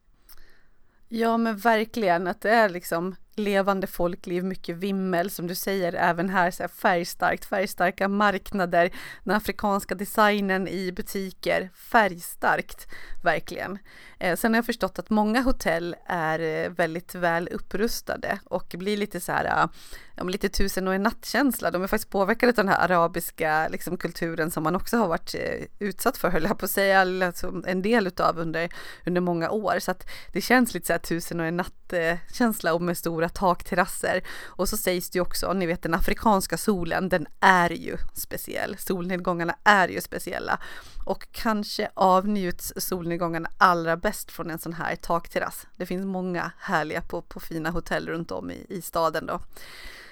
Ja 1.08 1.36
men 1.36 1.56
verkligen 1.56 2.26
att 2.26 2.40
det 2.40 2.50
är 2.50 2.68
liksom 2.68 3.14
levande 3.34 3.86
folkliv, 3.86 4.44
mycket 4.44 4.76
vimmel 4.76 5.30
som 5.30 5.46
du 5.46 5.54
säger 5.54 5.92
även 5.92 6.28
här 6.28 6.50
så 6.50 6.62
här 6.62 6.68
färgstarkt, 6.68 7.44
färgstarka 7.44 8.08
marknader, 8.08 8.90
den 9.24 9.36
afrikanska 9.36 9.94
designen 9.94 10.68
i 10.68 10.92
butiker, 10.92 11.70
färgstarkt 11.74 12.86
verkligen. 13.24 13.78
Eh, 14.18 14.36
sen 14.36 14.52
har 14.52 14.58
jag 14.58 14.66
förstått 14.66 14.98
att 14.98 15.10
många 15.10 15.40
hotell 15.40 15.96
är 16.06 16.38
eh, 16.40 16.70
väldigt 16.70 17.14
väl 17.14 17.48
upprustade 17.48 18.38
och 18.44 18.74
blir 18.78 18.96
lite 18.96 19.20
så 19.20 19.32
här, 19.32 19.44
eh, 19.44 19.68
ja, 20.16 20.24
lite 20.24 20.48
tusen 20.48 20.88
och 20.88 20.94
en 20.94 21.02
nattkänsla. 21.02 21.70
De 21.70 21.82
är 21.82 21.86
faktiskt 21.86 22.10
påverkade 22.10 22.50
av 22.50 22.56
den 22.56 22.68
här 22.68 22.84
arabiska 22.84 23.68
liksom, 23.68 23.96
kulturen 23.96 24.50
som 24.50 24.62
man 24.62 24.76
också 24.76 24.96
har 24.96 25.08
varit 25.08 25.34
eh, 25.34 25.66
utsatt 25.78 26.16
för, 26.16 26.30
höll 26.30 26.44
jag 26.44 26.58
på 26.58 26.64
att 26.64 26.70
säga, 26.70 27.00
alltså, 27.00 27.62
en 27.66 27.82
del 27.82 28.06
utav 28.06 28.38
under, 28.38 28.68
under 29.06 29.20
många 29.20 29.50
år. 29.50 29.78
Så 29.78 29.90
att 29.90 30.06
det 30.32 30.40
känns 30.40 30.74
lite 30.74 30.86
så 30.86 30.92
här 30.92 31.00
tusen 31.00 31.40
och 31.40 31.46
en 31.46 31.56
natt-känsla 31.56 32.74
och 32.74 32.82
med 32.82 32.98
stora 32.98 33.28
takterrasser. 33.28 34.22
Och 34.44 34.68
så 34.68 34.76
sägs 34.76 35.10
det 35.10 35.16
ju 35.16 35.22
också, 35.22 35.52
ni 35.52 35.66
vet 35.66 35.82
den 35.82 35.94
afrikanska 35.94 36.56
solen, 36.56 37.08
den 37.08 37.26
är 37.40 37.70
ju 37.70 37.96
speciell. 38.14 38.76
Solnedgångarna 38.78 39.56
är 39.64 39.88
ju 39.88 40.00
speciella 40.00 40.58
och 41.06 41.26
kanske 41.32 41.88
avnjuts 41.94 42.72
solnedgångarna 42.76 43.48
allra 43.58 43.96
bäst 44.06 44.30
från 44.32 44.50
en 44.50 44.58
sån 44.58 44.72
här 44.72 44.96
takterrass. 44.96 45.66
Det 45.76 45.86
finns 45.86 46.06
många 46.06 46.52
härliga 46.58 47.00
på, 47.02 47.22
på 47.22 47.40
fina 47.40 47.70
hotell 47.70 48.08
runt 48.08 48.30
om 48.30 48.50
i, 48.50 48.66
i 48.68 48.82
staden 48.82 49.26
då. 49.26 49.40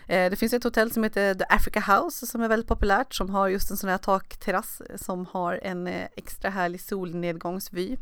Eh, 0.07 0.31
det 0.31 0.37
finns 0.37 0.53
ett 0.53 0.65
hotell 0.65 0.93
som 0.93 1.03
heter 1.03 1.35
The 1.35 1.45
Africa 1.49 1.81
House 1.81 2.27
som 2.27 2.43
är 2.43 2.49
väldigt 2.49 2.69
populärt 2.69 3.15
som 3.15 3.31
har 3.31 3.49
just 3.49 3.71
en 3.71 3.77
sån 3.77 3.91
här 3.91 3.99
takterrass 3.99 4.81
eh, 4.81 4.97
som 4.97 5.27
har 5.27 5.61
en 5.63 5.87
eh, 5.87 6.09
extra 6.17 6.51
härlig 6.51 6.81
solnedgångsvy. 6.81 7.97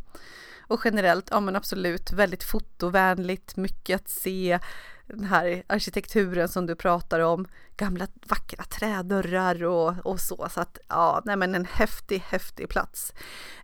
Och 0.60 0.80
generellt, 0.84 1.28
ja 1.30 1.40
men 1.40 1.56
absolut, 1.56 2.12
väldigt 2.12 2.44
fotovänligt, 2.44 3.56
mycket 3.56 4.00
att 4.00 4.08
se, 4.08 4.58
den 5.16 5.24
här 5.24 5.62
arkitekturen 5.66 6.48
som 6.48 6.66
du 6.66 6.74
pratar 6.74 7.20
om, 7.20 7.46
gamla 7.76 8.06
vackra 8.26 8.64
trädörrar 8.64 9.64
och, 9.64 9.94
och 10.06 10.20
så. 10.20 10.48
Så 10.50 10.60
att 10.60 10.78
ja, 10.88 11.22
nej 11.24 11.36
men 11.36 11.54
en 11.54 11.64
häftig, 11.64 12.22
häftig 12.26 12.68
plats. 12.68 13.12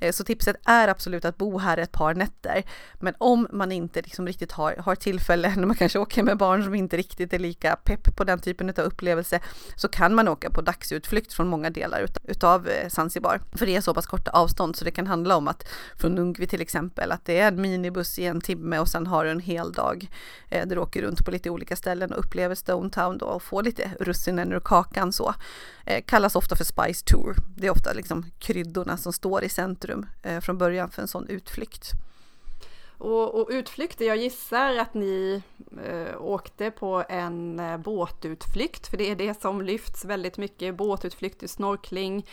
Eh, 0.00 0.12
så 0.12 0.24
tipset 0.24 0.56
är 0.64 0.88
absolut 0.88 1.24
att 1.24 1.36
bo 1.36 1.58
här 1.58 1.78
ett 1.78 1.92
par 1.92 2.14
nätter. 2.14 2.62
Men 3.00 3.14
om 3.18 3.48
man 3.52 3.72
inte 3.72 4.02
liksom 4.02 4.26
riktigt 4.26 4.52
har, 4.52 4.76
har 4.76 4.94
tillfälle, 4.94 5.54
när 5.56 5.66
man 5.72 5.76
kanske 5.76 5.98
åker 5.98 6.22
med 6.22 6.36
barn 6.36 6.64
som 6.64 6.74
inte 6.74 6.96
riktigt 6.96 7.32
är 7.32 7.38
lika 7.38 7.76
pepp 7.76 8.16
på 8.16 8.24
den 8.24 8.38
typen 8.38 8.68
av 8.68 8.78
upplevelse, 8.78 9.40
så 9.76 9.88
kan 9.88 10.14
man 10.14 10.28
åka 10.28 10.50
på 10.50 10.60
dagsutflykt 10.60 11.32
från 11.32 11.48
många 11.48 11.70
delar 11.70 12.00
utav, 12.00 12.22
utav 12.28 12.68
Zanzibar. 12.88 13.40
För 13.52 13.66
det 13.66 13.76
är 13.76 13.80
så 13.80 13.94
pass 13.94 14.06
korta 14.06 14.30
avstånd 14.30 14.76
så 14.76 14.84
det 14.84 14.90
kan 14.90 15.06
handla 15.06 15.36
om 15.36 15.48
att 15.48 15.68
från 15.96 16.14
Nungvi 16.14 16.46
till 16.46 16.60
exempel, 16.60 17.12
att 17.12 17.24
det 17.24 17.38
är 17.38 17.48
en 17.48 17.60
minibuss 17.60 18.18
i 18.18 18.26
en 18.26 18.40
timme 18.40 18.78
och 18.78 18.88
sen 18.88 19.06
har 19.06 19.24
du 19.24 19.30
en 19.30 19.40
hel 19.40 19.72
dag 19.72 20.08
eh, 20.48 20.66
där 20.66 20.76
du 20.76 20.82
åker 20.82 21.02
runt 21.02 21.24
på 21.24 21.30
lite 21.38 21.50
olika 21.50 21.76
ställen 21.76 22.12
och 22.12 22.18
upplever 22.18 22.54
Stone 22.54 22.90
Town 22.90 23.18
då 23.18 23.26
och 23.26 23.42
får 23.42 23.62
lite 23.62 23.90
russinen 24.00 24.52
ur 24.52 24.60
kakan 24.60 25.12
så. 25.12 25.34
Eh, 25.86 26.04
kallas 26.06 26.36
ofta 26.36 26.56
för 26.56 26.64
Spice 26.64 27.04
Tour. 27.04 27.36
Det 27.56 27.66
är 27.66 27.70
ofta 27.70 27.92
liksom 27.92 28.24
kryddorna 28.38 28.96
som 28.96 29.12
står 29.12 29.44
i 29.44 29.48
centrum 29.48 30.06
eh, 30.22 30.40
från 30.40 30.58
början 30.58 30.90
för 30.90 31.02
en 31.02 31.08
sån 31.08 31.28
utflykt. 31.28 31.92
Och, 32.98 33.34
och 33.34 33.48
utflykter, 33.50 34.04
jag 34.04 34.16
gissar 34.16 34.76
att 34.76 34.94
ni 34.94 35.42
eh, 35.84 36.22
åkte 36.22 36.70
på 36.70 37.04
en 37.08 37.60
eh, 37.60 37.76
båtutflykt, 37.76 38.86
för 38.86 38.96
det 38.96 39.10
är 39.10 39.16
det 39.16 39.40
som 39.40 39.62
lyfts 39.62 40.04
väldigt 40.04 40.38
mycket, 40.38 40.74
båtutflykt, 40.74 41.50
snorkling. 41.50 42.26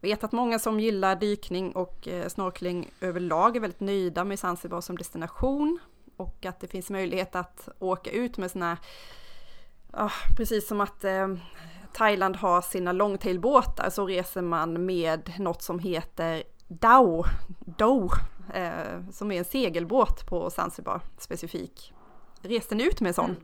Vet 0.00 0.24
att 0.24 0.32
många 0.32 0.58
som 0.58 0.80
gillar 0.80 1.16
dykning 1.16 1.72
och 1.72 2.08
eh, 2.08 2.28
snorkling 2.28 2.90
överlag 3.00 3.56
är 3.56 3.60
väldigt 3.60 3.80
nöjda 3.80 4.24
med 4.24 4.38
Zanzibar 4.38 4.80
som 4.80 4.98
destination 4.98 5.78
och 6.16 6.46
att 6.46 6.60
det 6.60 6.66
finns 6.66 6.90
möjlighet 6.90 7.34
att 7.34 7.68
åka 7.78 8.10
ut 8.10 8.36
med 8.38 8.50
sådana 8.50 8.78
ja, 9.92 10.10
precis 10.36 10.68
som 10.68 10.80
att 10.80 11.04
eh, 11.04 11.28
Thailand 11.92 12.36
har 12.36 12.62
sina 12.62 12.92
longtailbåtar 12.92 13.90
så 13.90 14.06
reser 14.06 14.42
man 14.42 14.86
med 14.86 15.32
något 15.38 15.62
som 15.62 15.78
heter 15.78 16.42
Dao, 16.68 17.24
Dao 17.60 18.10
eh, 18.54 19.10
som 19.12 19.32
är 19.32 19.38
en 19.38 19.44
segelbåt 19.44 20.26
på 20.26 20.50
Zanzibar 20.50 21.00
specifik. 21.18 21.92
Reste 22.42 22.74
ni 22.74 22.84
ut 22.84 23.00
med 23.00 23.08
en 23.08 23.14
sån? 23.14 23.30
Mm. 23.30 23.40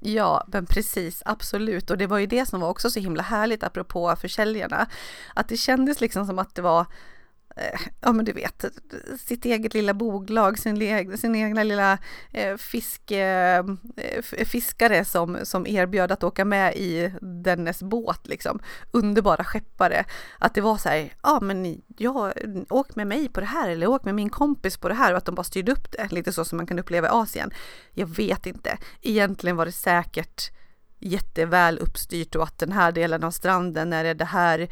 Ja, 0.00 0.44
men 0.46 0.66
precis, 0.66 1.22
absolut. 1.24 1.90
Och 1.90 1.98
det 1.98 2.06
var 2.06 2.18
ju 2.18 2.26
det 2.26 2.46
som 2.46 2.60
var 2.60 2.68
också 2.68 2.90
så 2.90 3.00
himla 3.00 3.22
härligt 3.22 3.62
apropå 3.62 4.16
försäljarna. 4.16 4.86
Att 5.34 5.48
det 5.48 5.56
kändes 5.56 6.00
liksom 6.00 6.26
som 6.26 6.38
att 6.38 6.54
det 6.54 6.62
var 6.62 6.86
Eh, 7.58 7.80
ja 8.00 8.12
men 8.12 8.24
du 8.24 8.32
vet, 8.32 8.64
sitt 9.20 9.44
eget 9.44 9.74
lilla 9.74 9.94
bolag, 9.94 10.58
sin, 10.58 11.18
sin 11.18 11.34
egna 11.34 11.62
lilla 11.62 11.98
eh, 12.32 12.56
fiske, 12.56 13.24
eh, 13.26 13.64
eh 13.96 14.46
fiskare 14.46 15.04
som, 15.04 15.38
som 15.42 15.66
erbjöd 15.66 16.12
att 16.12 16.24
åka 16.24 16.44
med 16.44 16.76
i 16.76 17.12
dennes 17.20 17.82
båt 17.82 18.26
liksom. 18.26 18.60
Underbara 18.90 19.44
skeppare. 19.44 20.04
Att 20.38 20.54
det 20.54 20.60
var 20.60 20.76
så 20.76 20.88
här, 20.88 21.14
ja 21.22 21.40
men 21.40 21.82
jag, 21.96 22.32
åk 22.68 22.96
med 22.96 23.06
mig 23.06 23.28
på 23.28 23.40
det 23.40 23.46
här 23.46 23.68
eller 23.68 23.86
åk 23.86 24.04
med 24.04 24.14
min 24.14 24.30
kompis 24.30 24.76
på 24.76 24.88
det 24.88 24.94
här 24.94 25.12
och 25.12 25.18
att 25.18 25.24
de 25.24 25.34
bara 25.34 25.44
styrde 25.44 25.72
upp 25.72 25.92
det. 25.92 26.12
Lite 26.12 26.32
så 26.32 26.44
som 26.44 26.56
man 26.56 26.66
kan 26.66 26.78
uppleva 26.78 27.06
i 27.06 27.10
Asien. 27.10 27.50
Jag 27.92 28.06
vet 28.06 28.46
inte. 28.46 28.78
Egentligen 29.02 29.56
var 29.56 29.66
det 29.66 29.72
säkert 29.72 30.50
jätteväl 30.98 31.78
uppstyrt 31.78 32.34
och 32.34 32.42
att 32.42 32.58
den 32.58 32.72
här 32.72 32.92
delen 32.92 33.24
av 33.24 33.30
stranden 33.30 33.92
är 33.92 34.04
det 34.04 34.14
det 34.14 34.24
här 34.24 34.68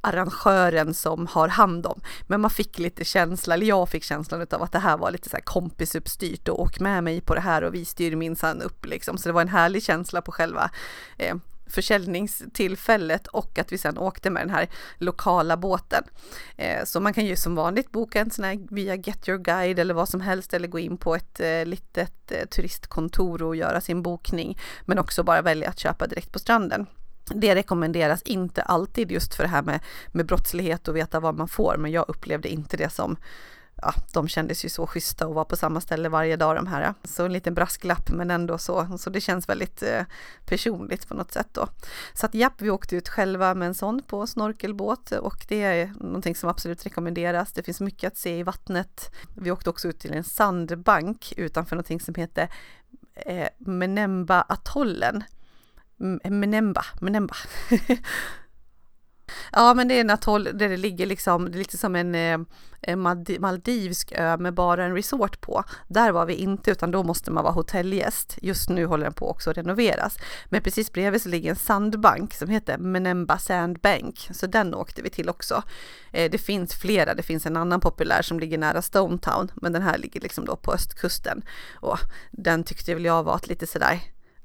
arrangören 0.00 0.94
som 0.94 1.26
har 1.26 1.48
hand 1.48 1.86
om. 1.86 2.00
Men 2.26 2.40
man 2.40 2.50
fick 2.50 2.78
lite 2.78 3.04
känsla, 3.04 3.54
eller 3.54 3.66
jag 3.66 3.88
fick 3.88 4.04
känslan 4.04 4.46
av 4.50 4.62
att 4.62 4.72
det 4.72 4.78
här 4.78 4.96
var 4.96 5.10
lite 5.10 5.28
så 5.28 5.36
här 5.36 5.44
kompisuppstyrt 5.44 6.48
och 6.48 6.60
åk 6.60 6.80
med 6.80 7.04
mig 7.04 7.20
på 7.20 7.34
det 7.34 7.40
här 7.40 7.62
och 7.62 7.74
vi 7.74 7.84
styr 7.84 8.16
minsann 8.16 8.62
upp 8.62 8.86
liksom. 8.86 9.18
Så 9.18 9.28
det 9.28 9.32
var 9.32 9.42
en 9.42 9.48
härlig 9.48 9.82
känsla 9.82 10.22
på 10.22 10.32
själva 10.32 10.70
eh, 11.18 11.34
försäljningstillfället 11.70 13.26
och 13.26 13.58
att 13.58 13.72
vi 13.72 13.78
sedan 13.78 13.98
åkte 13.98 14.30
med 14.30 14.42
den 14.42 14.50
här 14.50 14.68
lokala 14.98 15.56
båten. 15.56 16.04
Eh, 16.56 16.84
så 16.84 17.00
man 17.00 17.12
kan 17.12 17.26
ju 17.26 17.36
som 17.36 17.54
vanligt 17.54 17.92
boka 17.92 18.20
en 18.20 18.30
sån 18.30 18.44
här 18.44 18.58
via 18.70 18.94
Get 18.94 19.28
Your 19.28 19.38
Guide 19.38 19.78
eller 19.78 19.94
vad 19.94 20.08
som 20.08 20.20
helst 20.20 20.54
eller 20.54 20.68
gå 20.68 20.78
in 20.78 20.96
på 20.96 21.14
ett 21.14 21.40
eh, 21.40 21.64
litet 21.64 22.32
eh, 22.32 22.46
turistkontor 22.46 23.42
och 23.42 23.56
göra 23.56 23.80
sin 23.80 24.02
bokning. 24.02 24.58
Men 24.84 24.98
också 24.98 25.22
bara 25.22 25.42
välja 25.42 25.68
att 25.68 25.78
köpa 25.78 26.06
direkt 26.06 26.32
på 26.32 26.38
stranden. 26.38 26.86
Det 27.34 27.54
rekommenderas 27.54 28.22
inte 28.22 28.62
alltid 28.62 29.12
just 29.12 29.34
för 29.34 29.42
det 29.42 29.48
här 29.48 29.62
med, 29.62 29.80
med 30.08 30.26
brottslighet 30.26 30.88
och 30.88 30.96
veta 30.96 31.20
vad 31.20 31.34
man 31.34 31.48
får, 31.48 31.76
men 31.78 31.90
jag 31.90 32.04
upplevde 32.08 32.48
inte 32.48 32.76
det 32.76 32.90
som 32.90 33.16
ja, 33.82 33.94
de 34.12 34.28
kändes 34.28 34.64
ju 34.64 34.68
så 34.68 34.86
schyssta 34.86 35.26
och 35.26 35.34
var 35.34 35.44
på 35.44 35.56
samma 35.56 35.80
ställe 35.80 36.08
varje 36.08 36.36
dag 36.36 36.56
de 36.56 36.66
här. 36.66 36.94
Så 37.04 37.24
en 37.24 37.32
liten 37.32 37.54
brasklapp 37.54 38.10
men 38.10 38.30
ändå 38.30 38.58
så, 38.58 38.98
så 38.98 39.10
det 39.10 39.20
känns 39.20 39.48
väldigt 39.48 39.82
eh, 39.82 40.02
personligt 40.46 41.08
på 41.08 41.14
något 41.14 41.32
sätt 41.32 41.48
då. 41.52 41.68
Så 42.14 42.26
att 42.26 42.34
japp, 42.34 42.62
vi 42.62 42.70
åkte 42.70 42.96
ut 42.96 43.08
själva 43.08 43.54
med 43.54 43.68
en 43.68 43.74
sån 43.74 44.02
på 44.02 44.26
snorkelbåt 44.26 45.12
och 45.12 45.44
det 45.48 45.62
är 45.62 45.92
någonting 46.00 46.34
som 46.34 46.50
absolut 46.50 46.86
rekommenderas. 46.86 47.52
Det 47.52 47.62
finns 47.62 47.80
mycket 47.80 48.12
att 48.12 48.18
se 48.18 48.38
i 48.38 48.42
vattnet. 48.42 49.10
Vi 49.36 49.50
åkte 49.50 49.70
också 49.70 49.88
ut 49.88 49.98
till 49.98 50.12
en 50.12 50.24
sandbank 50.24 51.32
utanför 51.36 51.76
någonting 51.76 52.00
som 52.00 52.14
heter 52.14 52.48
eh, 53.14 53.48
Menemba-atollen. 53.58 55.24
Menemba, 56.24 56.84
Menemba. 57.00 57.34
Ja, 59.52 59.74
men 59.74 59.88
det 59.88 59.94
är 59.94 60.00
en 60.00 60.10
atoll 60.10 60.44
där 60.44 60.68
det 60.68 60.76
ligger 60.76 61.06
liksom, 61.06 61.44
det 61.50 61.56
är 61.56 61.58
lite 61.58 61.78
som 61.78 61.96
en, 61.96 62.14
eh, 62.14 62.38
en 62.82 63.00
Maldivsk 63.38 64.12
ö 64.16 64.36
med 64.36 64.54
bara 64.54 64.84
en 64.84 64.94
resort 64.94 65.40
på. 65.40 65.64
Där 65.88 66.12
var 66.12 66.26
vi 66.26 66.34
inte, 66.34 66.70
utan 66.70 66.90
då 66.90 67.02
måste 67.02 67.30
man 67.30 67.44
vara 67.44 67.52
hotellgäst. 67.52 68.38
Just 68.42 68.68
nu 68.68 68.86
håller 68.86 69.04
den 69.04 69.12
på 69.12 69.30
också 69.30 69.50
att 69.50 69.56
renoveras. 69.56 70.16
Men 70.46 70.62
precis 70.62 70.92
bredvid 70.92 71.22
så 71.22 71.28
ligger 71.28 71.50
en 71.50 71.56
sandbank 71.56 72.34
som 72.34 72.48
heter 72.48 72.78
Menemba 72.78 73.38
Sandbank, 73.38 74.28
så 74.30 74.46
den 74.46 74.74
åkte 74.74 75.02
vi 75.02 75.10
till 75.10 75.28
också. 75.28 75.62
Eh, 76.12 76.30
det 76.30 76.38
finns 76.38 76.74
flera, 76.74 77.14
det 77.14 77.22
finns 77.22 77.46
en 77.46 77.56
annan 77.56 77.80
populär 77.80 78.22
som 78.22 78.40
ligger 78.40 78.58
nära 78.58 78.82
Stone 78.82 79.18
Town, 79.18 79.52
men 79.54 79.72
den 79.72 79.82
här 79.82 79.98
ligger 79.98 80.20
liksom 80.20 80.44
då 80.44 80.56
på 80.56 80.72
östkusten. 80.72 81.42
Och 81.74 81.98
den 82.30 82.64
tyckte 82.64 82.94
väl 82.94 83.04
jag 83.04 83.22
var 83.22 83.36
ett 83.36 83.48
lite 83.48 83.66
sådär 83.66 84.00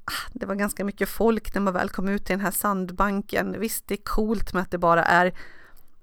Ah, 0.08 0.30
det 0.32 0.46
var 0.46 0.54
ganska 0.54 0.84
mycket 0.84 1.08
folk 1.08 1.54
när 1.54 1.60
man 1.60 1.72
väl 1.72 1.88
kom 1.88 2.08
ut 2.08 2.24
till 2.24 2.32
den 2.32 2.44
här 2.44 2.50
sandbanken. 2.50 3.60
Visst, 3.60 3.88
det 3.88 3.94
är 3.94 4.04
coolt 4.04 4.52
med 4.52 4.62
att 4.62 4.70
det 4.70 4.78
bara 4.78 5.04
är 5.04 5.34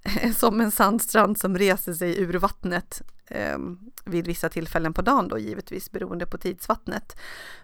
som 0.35 0.61
en 0.61 0.71
sandstrand 0.71 1.37
som 1.37 1.57
reser 1.57 1.93
sig 1.93 2.21
ur 2.21 2.33
vattnet 2.33 3.01
eh, 3.27 3.57
vid 4.05 4.27
vissa 4.27 4.49
tillfällen 4.49 4.93
på 4.93 5.01
dagen 5.01 5.27
då 5.27 5.37
givetvis 5.37 5.91
beroende 5.91 6.25
på 6.25 6.37
tidsvattnet. 6.37 7.17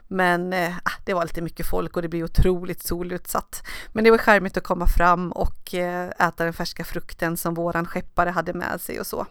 Men 0.07 0.53
eh, 0.53 0.77
ah, 0.77 1.01
det 1.05 1.13
var 1.13 1.23
lite 1.23 1.41
mycket 1.41 1.69
folk 1.69 1.95
och 1.95 2.01
det 2.01 2.07
blev 2.07 2.23
otroligt 2.23 2.83
solutsatt. 2.83 3.63
Men 3.93 4.03
det 4.03 4.11
var 4.11 4.17
skärmigt 4.17 4.57
att 4.57 4.63
komma 4.63 4.87
fram 4.87 5.31
och 5.31 5.73
eh, 5.73 6.09
äta 6.09 6.43
den 6.43 6.53
färska 6.53 6.83
frukten 6.83 7.37
som 7.37 7.53
våran 7.53 7.85
skeppare 7.85 8.29
hade 8.29 8.53
med 8.53 8.81
sig 8.81 8.99
och 8.99 9.07
så. 9.07 9.25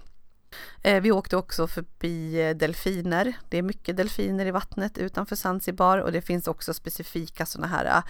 Eh, 0.83 1.01
vi 1.01 1.13
åkte 1.13 1.37
också 1.37 1.67
förbi 1.67 2.43
eh, 2.43 2.57
delfiner. 2.57 3.37
Det 3.49 3.59
är 3.59 3.63
mycket 3.63 3.97
delfiner 3.97 4.47
i 4.47 4.51
vattnet 4.51 4.99
utanför 4.99 5.37
Zanzibar 5.37 5.99
och 5.99 6.13
det 6.13 6.23
finns 6.23 6.49
också 6.49 6.75
specifika 6.75 7.47
sådana 7.47 7.67
här 7.67 7.85
eh, 7.85 8.03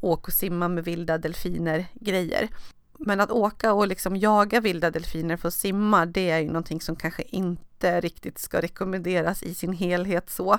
åk 0.00 0.28
och 0.28 0.34
simma 0.34 0.68
med 0.68 0.84
vilda 0.84 1.18
delfiner 1.18 1.86
grejer. 1.94 2.48
Men 2.98 3.20
att 3.20 3.30
åka 3.30 3.72
och 3.72 3.86
liksom 3.86 4.16
jaga 4.16 4.60
vilda 4.60 4.90
delfiner 4.90 5.36
för 5.36 5.48
att 5.48 5.54
simma, 5.54 6.06
det 6.06 6.30
är 6.30 6.38
ju 6.38 6.46
någonting 6.46 6.80
som 6.80 6.96
kanske 6.96 7.22
inte 7.22 8.00
riktigt 8.00 8.38
ska 8.38 8.60
rekommenderas 8.60 9.42
i 9.42 9.54
sin 9.54 9.72
helhet 9.72 10.30
så. 10.30 10.58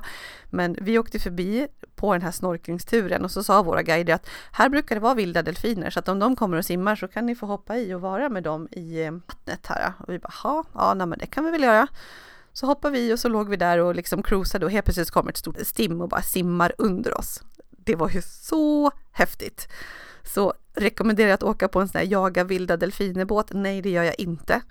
Men 0.49 0.77
vi 0.81 0.99
åkte 0.99 1.19
förbi 1.19 1.67
på 1.95 2.13
den 2.13 2.21
här 2.21 2.31
snorklingsturen 2.31 3.23
och 3.23 3.31
så 3.31 3.43
sa 3.43 3.63
våra 3.63 3.83
guider 3.83 4.13
att 4.13 4.29
här 4.51 4.69
brukar 4.69 4.95
det 4.95 5.01
vara 5.01 5.13
vilda 5.13 5.41
delfiner 5.41 5.89
så 5.89 5.99
att 5.99 6.07
om 6.07 6.19
de 6.19 6.35
kommer 6.35 6.57
och 6.57 6.65
simmar 6.65 6.95
så 6.95 7.07
kan 7.07 7.25
ni 7.25 7.35
få 7.35 7.45
hoppa 7.45 7.77
i 7.77 7.93
och 7.93 8.01
vara 8.01 8.29
med 8.29 8.43
dem 8.43 8.67
i 8.71 9.03
eh, 9.03 9.11
vattnet 9.11 9.67
här. 9.67 9.93
Och 9.99 10.13
vi 10.13 10.19
bara, 10.19 10.63
ja, 10.73 10.93
nej, 10.93 11.07
men 11.07 11.19
det 11.19 11.25
kan 11.25 11.45
vi 11.45 11.51
väl 11.51 11.63
göra. 11.63 11.87
Så 12.53 12.65
hoppade 12.65 12.93
vi 12.93 13.13
och 13.13 13.19
så 13.19 13.29
låg 13.29 13.49
vi 13.49 13.55
där 13.55 13.77
och 13.77 13.95
liksom 13.95 14.23
cruisade 14.23 14.65
och 14.65 14.71
helt 14.71 14.85
plötsligt 14.85 15.11
kommer 15.11 15.31
ett 15.31 15.37
stort 15.37 15.57
stim 15.61 16.01
och 16.01 16.09
bara 16.09 16.21
simmar 16.21 16.73
under 16.77 17.17
oss. 17.17 17.41
Det 17.69 17.95
var 17.95 18.09
ju 18.09 18.21
så 18.21 18.91
häftigt. 19.11 19.67
Så 20.27 20.53
rekommenderar 20.73 21.29
jag 21.29 21.35
att 21.35 21.43
åka 21.43 21.67
på 21.67 21.81
en 21.81 21.87
sån 21.87 21.99
här 21.99 22.07
jaga 22.07 22.43
vilda 22.43 22.77
delfinerbåt? 22.77 23.51
Nej, 23.53 23.81
det 23.81 23.89
gör 23.89 24.03
jag 24.03 24.19
inte. 24.19 24.61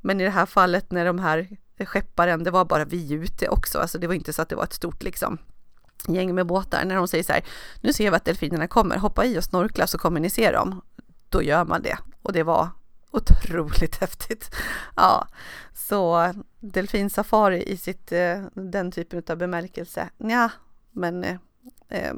Men 0.00 0.20
i 0.20 0.24
det 0.24 0.30
här 0.30 0.46
fallet 0.46 0.90
när 0.90 1.04
de 1.04 1.18
här 1.18 1.48
skepparen, 1.84 2.44
det 2.44 2.50
var 2.50 2.64
bara 2.64 2.84
vi 2.84 3.12
ute 3.12 3.48
också, 3.48 3.78
alltså 3.78 3.98
det 3.98 4.06
var 4.06 4.14
inte 4.14 4.32
så 4.32 4.42
att 4.42 4.48
det 4.48 4.56
var 4.56 4.64
ett 4.64 4.72
stort 4.72 5.02
liksom 5.02 5.38
gäng 6.08 6.34
med 6.34 6.46
båtar. 6.46 6.84
När 6.84 6.96
de 6.96 7.08
säger 7.08 7.24
så 7.24 7.32
här, 7.32 7.44
nu 7.80 7.92
ser 7.92 8.10
vi 8.10 8.16
att 8.16 8.24
delfinerna 8.24 8.66
kommer, 8.66 8.96
hoppa 8.96 9.24
i 9.24 9.38
och 9.38 9.44
snorkla 9.44 9.86
så 9.86 9.98
kommer 9.98 10.20
ni 10.20 10.30
se 10.30 10.52
dem. 10.52 10.82
Då 11.28 11.42
gör 11.42 11.64
man 11.64 11.82
det 11.82 11.98
och 12.22 12.32
det 12.32 12.42
var 12.42 12.68
otroligt 13.10 13.96
häftigt. 14.00 14.54
Ja, 14.96 15.28
så 15.74 16.32
delfinsafari 16.60 17.62
i 17.62 17.76
sitt, 17.76 18.12
eh, 18.12 18.42
den 18.54 18.92
typen 18.92 19.22
av 19.28 19.36
bemärkelse, 19.36 20.10
ja, 20.18 20.50
men, 20.90 21.24
eh, 21.24 21.36
eh 21.88 22.14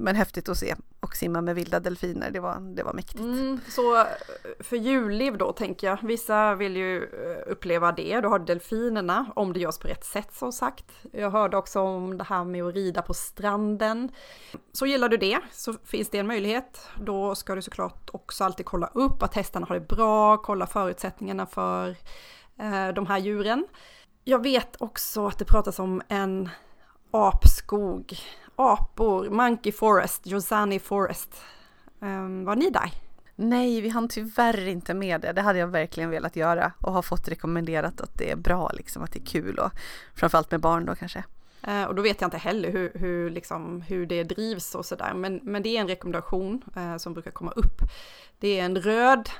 men 0.00 0.16
häftigt 0.16 0.48
att 0.48 0.58
se 0.58 0.74
och 1.00 1.16
simma 1.16 1.40
med 1.40 1.54
vilda 1.54 1.80
delfiner. 1.80 2.30
Det 2.30 2.40
var, 2.40 2.74
det 2.76 2.82
var 2.82 2.92
mäktigt. 2.92 3.20
Mm, 3.20 3.60
så 3.68 4.04
för 4.60 4.76
djurliv 4.76 5.38
då 5.38 5.52
tänker 5.52 5.86
jag, 5.86 5.98
vissa 6.02 6.54
vill 6.54 6.76
ju 6.76 7.02
eh, 7.02 7.52
uppleva 7.52 7.92
det, 7.92 8.20
du 8.20 8.28
har 8.28 8.38
delfinerna 8.38 9.32
om 9.36 9.52
det 9.52 9.60
görs 9.60 9.78
på 9.78 9.88
rätt 9.88 10.04
sätt 10.04 10.34
som 10.34 10.52
sagt. 10.52 10.84
Jag 11.12 11.30
hörde 11.30 11.56
också 11.56 11.80
om 11.80 12.18
det 12.18 12.24
här 12.24 12.44
med 12.44 12.64
att 12.64 12.74
rida 12.74 13.02
på 13.02 13.14
stranden. 13.14 14.10
Så 14.72 14.86
gillar 14.86 15.08
du 15.08 15.16
det 15.16 15.38
så 15.52 15.74
finns 15.84 16.10
det 16.10 16.18
en 16.18 16.26
möjlighet. 16.26 16.88
Då 17.00 17.34
ska 17.34 17.54
du 17.54 17.62
såklart 17.62 18.10
också 18.12 18.44
alltid 18.44 18.66
kolla 18.66 18.90
upp 18.94 19.22
att 19.22 19.34
hästarna 19.34 19.66
har 19.66 19.74
det 19.74 19.88
bra, 19.88 20.36
kolla 20.36 20.66
förutsättningarna 20.66 21.46
för 21.46 21.88
eh, 22.58 22.88
de 22.94 23.06
här 23.06 23.18
djuren. 23.18 23.66
Jag 24.24 24.42
vet 24.42 24.76
också 24.78 25.26
att 25.26 25.38
det 25.38 25.44
pratas 25.44 25.78
om 25.78 26.02
en 26.08 26.48
apskog, 27.10 28.18
apor, 28.58 29.30
Monkey 29.30 29.72
Forest, 29.72 30.26
Josani 30.26 30.78
Forest. 30.78 31.34
Um, 32.00 32.44
var 32.44 32.56
ni 32.56 32.70
där? 32.70 32.92
Nej, 33.36 33.80
vi 33.80 33.88
hann 33.88 34.08
tyvärr 34.08 34.68
inte 34.68 34.94
med 34.94 35.20
det. 35.20 35.32
Det 35.32 35.42
hade 35.42 35.58
jag 35.58 35.66
verkligen 35.66 36.10
velat 36.10 36.36
göra 36.36 36.72
och 36.80 36.92
har 36.92 37.02
fått 37.02 37.28
rekommenderat 37.28 38.00
att 38.00 38.18
det 38.18 38.30
är 38.30 38.36
bra, 38.36 38.70
liksom, 38.74 39.02
att 39.02 39.12
det 39.12 39.18
är 39.18 39.26
kul 39.26 39.58
och 39.58 39.70
framförallt 40.14 40.50
med 40.50 40.60
barn 40.60 40.86
då 40.86 40.94
kanske. 40.94 41.24
Uh, 41.68 41.84
och 41.84 41.94
då 41.94 42.02
vet 42.02 42.20
jag 42.20 42.26
inte 42.26 42.38
heller 42.38 42.70
hur, 42.70 42.92
hur, 42.94 43.30
liksom, 43.30 43.80
hur 43.80 44.06
det 44.06 44.24
drivs 44.24 44.74
och 44.74 44.86
sådär, 44.86 45.14
men, 45.14 45.40
men 45.42 45.62
det 45.62 45.76
är 45.76 45.80
en 45.80 45.88
rekommendation 45.88 46.62
uh, 46.76 46.96
som 46.96 47.12
brukar 47.14 47.30
komma 47.30 47.50
upp. 47.50 47.80
Det 48.38 48.60
är 48.60 48.64
en 48.64 48.76
röd 48.76 49.30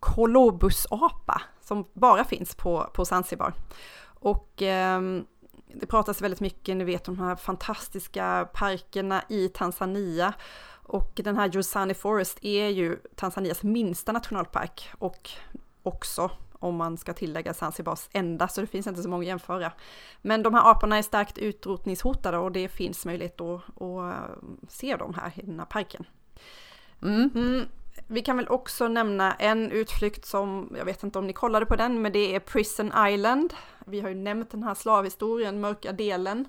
kolobusapa 0.00 1.42
som 1.60 1.84
bara 1.92 2.24
finns 2.24 2.54
på, 2.54 2.90
på 2.94 3.04
Zanzibar. 3.04 3.54
Och 4.20 4.62
um, 4.62 5.26
det 5.74 5.86
pratas 5.86 6.22
väldigt 6.22 6.40
mycket, 6.40 6.76
ni 6.76 6.84
vet 6.84 7.04
de 7.04 7.18
här 7.18 7.36
fantastiska 7.36 8.48
parkerna 8.54 9.22
i 9.28 9.48
Tanzania. 9.48 10.32
Och 10.82 11.12
den 11.14 11.36
här 11.36 11.48
Josani 11.48 11.94
Forest 11.94 12.38
är 12.44 12.68
ju 12.68 12.96
Tanzanias 13.16 13.62
minsta 13.62 14.12
nationalpark 14.12 14.90
och 14.98 15.30
också 15.82 16.30
om 16.58 16.76
man 16.76 16.96
ska 16.96 17.12
tillägga 17.12 17.54
Zanzibars 17.54 18.08
enda, 18.12 18.48
så 18.48 18.60
det 18.60 18.66
finns 18.66 18.86
inte 18.86 19.02
så 19.02 19.08
många 19.08 19.22
att 19.22 19.26
jämföra. 19.26 19.72
Men 20.22 20.42
de 20.42 20.54
här 20.54 20.70
aporna 20.70 20.98
är 20.98 21.02
starkt 21.02 21.38
utrotningshotade 21.38 22.38
och 22.38 22.52
det 22.52 22.68
finns 22.68 23.04
möjlighet 23.04 23.40
att, 23.40 23.82
att 23.82 24.24
se 24.68 24.96
dem 24.96 25.14
här 25.14 25.32
i 25.36 25.42
den 25.42 25.58
här 25.58 25.66
parken. 25.66 26.04
Mm. 27.02 27.30
Mm. 27.34 27.68
Vi 28.10 28.22
kan 28.22 28.36
väl 28.36 28.48
också 28.48 28.88
nämna 28.88 29.34
en 29.34 29.70
utflykt 29.70 30.26
som, 30.26 30.74
jag 30.78 30.84
vet 30.84 31.02
inte 31.02 31.18
om 31.18 31.26
ni 31.26 31.32
kollade 31.32 31.66
på 31.66 31.76
den, 31.76 32.02
men 32.02 32.12
det 32.12 32.34
är 32.34 32.40
Prison 32.40 32.92
Island. 33.08 33.54
Vi 33.86 34.00
har 34.00 34.08
ju 34.08 34.14
nämnt 34.14 34.50
den 34.50 34.62
här 34.62 34.74
slavhistorien, 34.74 35.60
mörka 35.60 35.92
delen. 35.92 36.46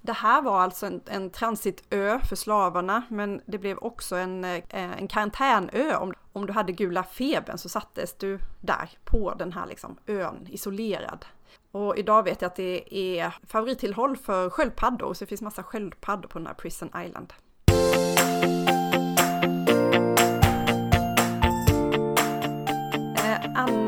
Det 0.00 0.12
här 0.12 0.42
var 0.42 0.60
alltså 0.60 0.86
en, 0.86 1.00
en 1.06 1.30
transitö 1.30 2.18
för 2.28 2.36
slavarna, 2.36 3.02
men 3.08 3.40
det 3.46 3.58
blev 3.58 3.78
också 3.78 4.16
en, 4.16 4.44
eh, 4.44 4.62
en 4.70 5.08
karantänö. 5.08 5.96
Om, 5.96 6.14
om 6.32 6.46
du 6.46 6.52
hade 6.52 6.72
gula 6.72 7.02
febern 7.02 7.58
så 7.58 7.68
sattes 7.68 8.14
du 8.14 8.38
där 8.60 8.90
på 9.04 9.34
den 9.34 9.52
här 9.52 9.66
liksom 9.66 9.96
ön, 10.06 10.46
isolerad. 10.50 11.24
Och 11.70 11.96
idag 11.96 12.22
vet 12.22 12.42
jag 12.42 12.48
att 12.48 12.56
det 12.56 12.94
är 12.94 13.36
favorittillhåll 13.46 14.16
för 14.16 14.50
sköldpaddor, 14.50 15.14
så 15.14 15.24
det 15.24 15.28
finns 15.28 15.42
massa 15.42 15.62
sköldpaddor 15.62 16.28
på 16.28 16.38
den 16.38 16.46
här 16.46 16.54
Prison 16.54 16.90
Island. 17.06 17.32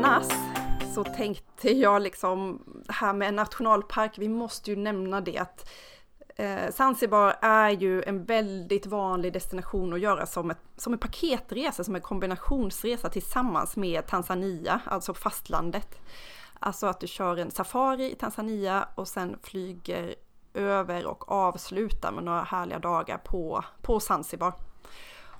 Annars 0.03 0.27
så 0.93 1.03
tänkte 1.03 1.71
jag 1.71 2.01
liksom, 2.01 2.63
det 2.85 2.93
här 2.93 3.13
med 3.13 3.27
en 3.27 3.35
nationalpark, 3.35 4.17
vi 4.17 4.29
måste 4.29 4.69
ju 4.71 4.75
nämna 4.75 5.21
det 5.21 5.37
att 5.37 5.69
eh, 6.35 6.71
Zanzibar 6.71 7.35
är 7.41 7.69
ju 7.69 8.03
en 8.03 8.23
väldigt 8.25 8.85
vanlig 8.85 9.33
destination 9.33 9.93
att 9.93 9.99
göra 9.99 10.25
som, 10.25 10.51
ett, 10.51 10.57
som 10.77 10.93
en 10.93 10.99
paketresa, 10.99 11.83
som 11.83 11.95
en 11.95 12.01
kombinationsresa 12.01 13.09
tillsammans 13.09 13.75
med 13.75 14.07
Tanzania, 14.07 14.81
alltså 14.85 15.13
fastlandet. 15.13 16.01
Alltså 16.59 16.87
att 16.87 16.99
du 16.99 17.07
kör 17.07 17.37
en 17.37 17.51
safari 17.51 18.11
i 18.11 18.15
Tanzania 18.15 18.87
och 18.95 19.07
sen 19.07 19.39
flyger 19.43 20.15
över 20.53 21.05
och 21.05 21.31
avslutar 21.31 22.11
med 22.11 22.23
några 22.23 22.43
härliga 22.43 22.79
dagar 22.79 23.17
på, 23.17 23.63
på 23.81 23.99
Zanzibar. 23.99 24.53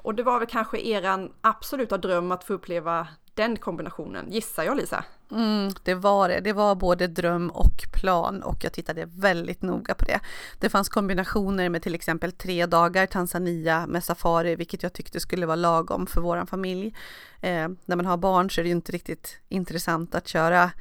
Och 0.01 0.15
det 0.15 0.23
var 0.23 0.39
väl 0.39 0.47
kanske 0.47 0.79
eran 0.79 1.33
absoluta 1.41 1.97
dröm 1.97 2.31
att 2.31 2.43
få 2.43 2.53
uppleva 2.53 3.07
den 3.39 3.57
kombinationen, 3.57 4.31
gissar 4.31 4.63
jag 4.63 4.77
Lisa? 4.77 5.03
Mm, 5.31 5.71
det 5.83 5.95
var 5.95 6.29
det. 6.29 6.39
Det 6.39 6.53
var 6.53 6.75
både 6.75 7.07
dröm 7.07 7.49
och 7.49 7.83
plan 7.93 8.43
och 8.43 8.63
jag 8.63 8.73
tittade 8.73 9.05
väldigt 9.05 9.61
noga 9.61 9.93
på 9.93 10.05
det. 10.05 10.19
Det 10.59 10.69
fanns 10.69 10.89
kombinationer 10.89 11.69
med 11.69 11.81
till 11.81 11.95
exempel 11.95 12.31
tre 12.31 12.65
dagar 12.65 13.05
Tanzania 13.05 13.87
med 13.87 14.03
safari, 14.03 14.55
vilket 14.55 14.83
jag 14.83 14.93
tyckte 14.93 15.19
skulle 15.19 15.45
vara 15.45 15.55
lagom 15.55 16.07
för 16.07 16.21
våran 16.21 16.47
familj. 16.47 16.95
Eh, 17.41 17.67
när 17.85 17.95
man 17.95 18.05
har 18.05 18.17
barn 18.17 18.49
så 18.49 18.61
är 18.61 18.63
det 18.63 18.69
ju 18.69 18.75
inte 18.75 18.91
riktigt 18.91 19.39
intressant 19.49 20.15
att 20.15 20.27
köra 20.27 20.71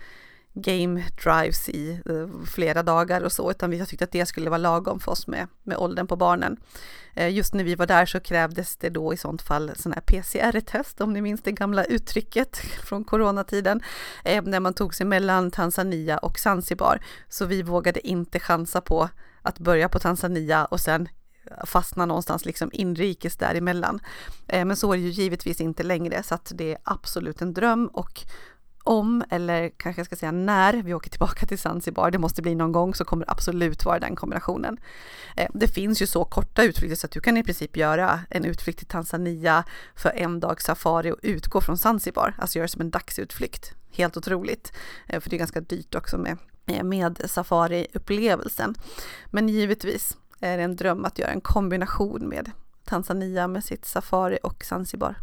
game 0.63 1.05
drives 1.25 1.69
i 1.69 2.01
eh, 2.07 2.47
flera 2.47 2.83
dagar 2.83 3.21
och 3.25 3.33
så, 3.33 3.51
utan 3.51 3.73
jag 3.73 3.89
tyckte 3.89 4.05
att 4.05 4.13
det 4.13 4.27
skulle 4.27 4.51
vara 4.51 4.59
lagom 4.59 5.01
för 5.01 5.13
oss 5.13 5.27
med, 5.27 5.49
med 5.63 5.77
åldern 5.77 6.07
på 6.07 6.17
barnen. 6.17 6.57
Eh, 7.15 7.35
just 7.35 7.55
när 7.55 7.65
vi 7.65 7.75
var 7.75 7.87
där 7.87 8.07
så 8.07 8.21
krävdes 8.21 8.77
det 8.77 8.89
då 8.89 9.15
i 9.15 9.17
sånt 9.17 9.43
fall 9.43 9.73
sån 9.77 9.93
här 9.93 10.01
PCR-test, 10.01 11.01
om 11.01 11.13
ni 11.13 11.21
minns 11.21 11.43
det 11.43 11.53
gamla 11.53 11.85
uttrycket 11.85 12.57
från 12.85 13.05
coronatiden, 13.05 13.83
eh, 14.25 14.45
när 14.45 14.61
man 14.61 14.75
tog 14.75 14.95
sig 14.95 15.07
mellan 15.07 15.51
Tanzania 15.51 16.19
och 16.19 16.39
Zanzibar. 16.39 17.01
Så 17.29 17.47
vi 17.47 17.63
vågade 17.63 18.09
inte 18.09 18.41
chansa 18.41 18.81
på 18.81 19.09
att 19.43 19.59
börja 19.59 19.89
på 19.89 19.99
Tanzania 19.99 20.65
och 20.65 20.81
sen 20.81 21.09
fastna 21.65 22.07
någonstans 22.07 22.45
liksom 22.45 22.71
inrikes 22.73 23.37
däremellan. 23.37 24.01
Men 24.47 24.77
så 24.77 24.93
är 24.93 24.97
det 24.97 25.03
ju 25.03 25.11
givetvis 25.11 25.61
inte 25.61 25.83
längre 25.83 26.23
så 26.23 26.35
att 26.35 26.53
det 26.55 26.73
är 26.73 26.79
absolut 26.85 27.43
en 27.43 27.55
dröm 27.55 27.87
och 27.87 28.25
om, 28.89 29.25
eller 29.31 29.69
kanske 29.77 30.01
jag 30.01 30.07
ska 30.07 30.17
säga 30.17 30.33
när, 30.33 30.83
vi 30.83 30.95
åker 30.95 31.11
tillbaka 31.11 31.47
till 31.47 31.59
Zanzibar, 31.59 32.11
det 32.11 32.19
måste 32.19 32.43
bli 32.43 32.55
någon 32.55 32.73
gång, 32.73 32.95
så 32.95 33.05
kommer 33.05 33.27
det 33.27 33.33
absolut 33.33 33.85
vara 33.85 33.99
den 33.99 34.17
kombinationen. 34.17 34.79
Eh, 35.37 35.51
det 35.55 35.69
finns 35.69 36.03
ju 36.03 36.07
så 36.07 36.25
korta 36.25 36.63
utflykter 36.63 36.97
så 36.97 37.07
att 37.07 37.11
du 37.11 37.21
kan 37.21 37.37
i 37.37 37.43
princip 37.43 37.77
göra 37.77 38.21
en 38.31 38.45
utflykt 38.45 38.79
till 38.79 38.87
Tanzania 38.89 39.65
för 39.95 40.11
en 40.11 40.41
dag 40.41 40.63
safari 40.63 41.13
och 41.13 41.19
utgå 41.23 41.61
från 41.61 41.79
Zanzibar, 41.79 42.35
alltså 42.39 42.59
göra 42.59 42.69
som 42.69 42.81
en 42.81 42.91
dagsutflykt. 42.91 43.75
Helt 43.93 44.17
otroligt, 44.17 44.73
eh, 45.07 45.21
för 45.21 45.31
det 45.31 45.37
är 45.37 45.39
ganska 45.39 45.61
dyrt 45.61 45.95
också 45.95 46.19
med, 46.19 46.39
eh, 46.67 46.85
med 46.85 47.23
safariupplevelsen. 47.25 48.75
Men 49.27 49.49
givetvis 49.49 50.17
är 50.41 50.57
det 50.57 50.63
en 50.63 50.77
dröm 50.77 51.05
att 51.05 51.19
göra 51.19 51.31
en 51.31 51.41
kombination 51.41 52.29
med 52.29 52.51
Tanzania 52.85 53.49
med 53.49 53.65
sitt 53.65 53.85
safari 53.85 54.39
och 54.43 54.65
Zanzibar. 54.65 55.17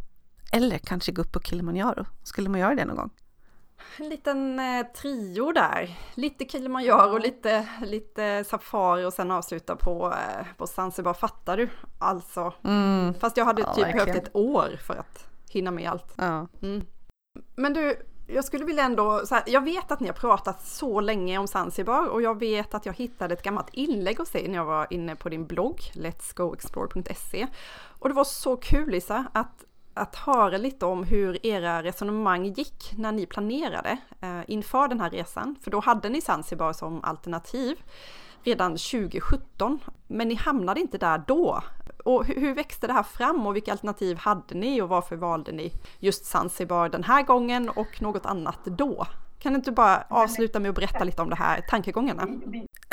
Eller 0.51 0.77
kanske 0.77 1.11
gå 1.11 1.21
upp 1.21 1.31
på 1.31 1.39
Kilimanjaro. 1.39 2.05
Skulle 2.23 2.49
man 2.49 2.59
göra 2.59 2.75
det 2.75 2.85
någon 2.85 2.95
gång? 2.95 3.11
En 3.99 4.09
liten 4.09 4.59
eh, 4.59 4.85
trio 4.85 5.51
där. 5.51 5.97
Lite 6.13 6.45
Kilimanjaro, 6.45 7.17
lite, 7.17 7.67
lite 7.81 8.43
safari 8.43 9.05
och 9.05 9.13
sen 9.13 9.31
avsluta 9.31 9.75
på, 9.75 10.13
eh, 10.13 10.45
på 10.57 10.67
Zanzibar. 10.67 11.13
Fattar 11.13 11.57
du? 11.57 11.69
Alltså. 11.99 12.53
Mm. 12.63 13.13
Fast 13.13 13.37
jag 13.37 13.45
hade 13.45 13.61
ja, 13.61 13.73
typ 13.73 13.93
behövt 13.93 14.15
ett 14.15 14.35
år 14.35 14.79
för 14.87 14.95
att 14.95 15.27
hinna 15.49 15.71
med 15.71 15.89
allt. 15.89 16.13
Ja. 16.15 16.47
Mm. 16.61 16.85
Men 17.55 17.73
du, 17.73 17.95
jag 18.27 18.45
skulle 18.45 18.65
vilja 18.65 18.83
ändå, 18.83 19.21
här, 19.31 19.43
jag 19.45 19.63
vet 19.63 19.91
att 19.91 19.99
ni 19.99 20.07
har 20.07 20.13
pratat 20.13 20.65
så 20.65 21.01
länge 21.01 21.37
om 21.37 21.47
Zanzibar 21.47 22.07
och 22.07 22.21
jag 22.21 22.39
vet 22.39 22.73
att 22.73 22.85
jag 22.85 22.93
hittade 22.93 23.33
ett 23.33 23.43
gammalt 23.43 23.69
inlägg 23.71 24.17
hos 24.17 24.31
dig 24.31 24.47
när 24.47 24.55
jag 24.55 24.65
var 24.65 24.87
inne 24.89 25.15
på 25.15 25.29
din 25.29 25.45
blogg, 25.45 25.79
letsgoexplore.se. 25.93 27.47
Och 27.99 28.09
det 28.09 28.15
var 28.15 28.23
så 28.23 28.55
kul 28.55 28.89
Lisa, 28.89 29.25
att 29.33 29.64
att 29.95 30.15
höra 30.15 30.57
lite 30.57 30.85
om 30.85 31.03
hur 31.03 31.45
era 31.45 31.83
resonemang 31.83 32.45
gick 32.45 32.93
när 32.97 33.11
ni 33.11 33.25
planerade 33.25 33.97
eh, 34.21 34.41
inför 34.47 34.87
den 34.87 34.99
här 34.99 35.09
resan. 35.09 35.55
För 35.61 35.71
då 35.71 35.79
hade 35.79 36.09
ni 36.09 36.21
Zanzibar 36.21 36.73
som 36.73 37.03
alternativ 37.03 37.77
redan 38.43 38.71
2017, 38.71 39.79
men 40.07 40.27
ni 40.27 40.35
hamnade 40.35 40.79
inte 40.79 40.97
där 40.97 41.23
då. 41.27 41.63
Och 42.05 42.25
hur, 42.25 42.55
växte 42.55 42.87
det 42.87 42.93
här 42.93 43.03
fram 43.03 43.47
och 43.47 43.55
vilka 43.55 43.71
alternativ 43.71 44.17
hade 44.17 44.55
ni 44.55 44.81
och 44.81 44.89
varför 44.89 45.15
valde 45.15 45.51
ni 45.51 45.71
just 45.99 46.25
Zanzibar 46.25 46.89
den 46.89 47.03
här 47.03 47.23
gången 47.23 47.69
och 47.69 48.01
något 48.01 48.25
annat 48.25 48.65
då? 48.65 49.07
Kan 49.39 49.53
du 49.53 49.55
inte 49.55 49.71
bara 49.71 50.03
avsluta 50.09 50.59
med 50.59 50.69
att 50.69 50.75
berätta 50.75 51.03
lite 51.03 51.21
om 51.21 51.29
det 51.29 51.35
här 51.35 51.61
tankegångarna? 51.69 52.27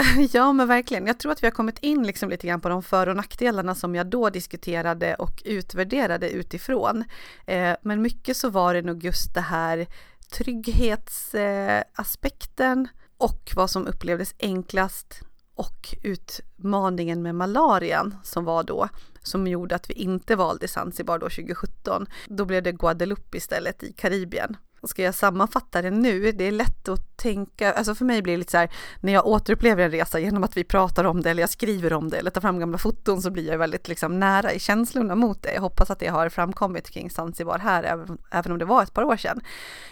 Ja, 0.32 0.52
men 0.52 0.68
verkligen. 0.68 1.06
Jag 1.06 1.18
tror 1.18 1.32
att 1.32 1.42
vi 1.42 1.46
har 1.46 1.52
kommit 1.52 1.78
in 1.78 2.06
liksom 2.06 2.30
lite 2.30 2.46
grann 2.46 2.60
på 2.60 2.68
de 2.68 2.82
för 2.82 3.06
och 3.06 3.16
nackdelarna 3.16 3.74
som 3.74 3.94
jag 3.94 4.06
då 4.06 4.30
diskuterade 4.30 5.14
och 5.14 5.42
utvärderade 5.44 6.30
utifrån. 6.30 7.04
Eh, 7.46 7.76
men 7.82 8.02
mycket 8.02 8.36
så 8.36 8.50
var 8.50 8.74
det 8.74 8.82
nog 8.82 9.04
just 9.04 9.34
det 9.34 9.40
här 9.40 9.86
trygghetsaspekten 10.32 12.88
och 13.18 13.52
vad 13.56 13.70
som 13.70 13.86
upplevdes 13.86 14.34
enklast 14.38 15.20
och 15.54 15.94
utmaningen 16.02 17.22
med 17.22 17.34
malarian 17.34 18.14
som 18.22 18.44
var 18.44 18.62
då, 18.62 18.88
som 19.22 19.46
gjorde 19.46 19.74
att 19.74 19.90
vi 19.90 19.94
inte 19.94 20.36
valde 20.36 20.68
Zanzibar 20.68 21.18
då 21.18 21.28
2017. 21.28 22.06
Då 22.26 22.44
blev 22.44 22.62
det 22.62 22.72
Guadeloupe 22.72 23.36
istället 23.36 23.82
i 23.82 23.92
Karibien 23.92 24.56
ska 24.88 25.02
jag 25.02 25.14
sammanfatta 25.14 25.82
det 25.82 25.90
nu? 25.90 26.32
Det 26.32 26.44
är 26.44 26.52
lätt 26.52 26.88
att 26.88 27.16
tänka, 27.16 27.72
alltså 27.72 27.94
för 27.94 28.04
mig 28.04 28.22
blir 28.22 28.32
det 28.32 28.38
lite 28.38 28.50
så 28.50 28.58
här, 28.58 28.70
när 29.00 29.12
jag 29.12 29.26
återupplever 29.26 29.84
en 29.84 29.90
resa 29.90 30.18
genom 30.18 30.44
att 30.44 30.56
vi 30.56 30.64
pratar 30.64 31.04
om 31.04 31.22
det 31.22 31.30
eller 31.30 31.42
jag 31.42 31.50
skriver 31.50 31.92
om 31.92 32.08
det 32.08 32.18
eller 32.18 32.30
tar 32.30 32.40
fram 32.40 32.58
gamla 32.58 32.78
foton 32.78 33.22
så 33.22 33.30
blir 33.30 33.48
jag 33.50 33.58
väldigt 33.58 33.88
liksom 33.88 34.20
nära 34.20 34.52
i 34.52 34.58
känslorna 34.58 35.14
mot 35.14 35.42
det. 35.42 35.54
Jag 35.54 35.60
hoppas 35.60 35.90
att 35.90 35.98
det 35.98 36.06
har 36.06 36.28
framkommit 36.28 36.90
kring 36.90 37.10
Zanzibar 37.10 37.58
här, 37.58 37.82
även, 37.82 38.18
även 38.30 38.52
om 38.52 38.58
det 38.58 38.64
var 38.64 38.82
ett 38.82 38.94
par 38.94 39.04
år 39.04 39.16
sedan. 39.16 39.40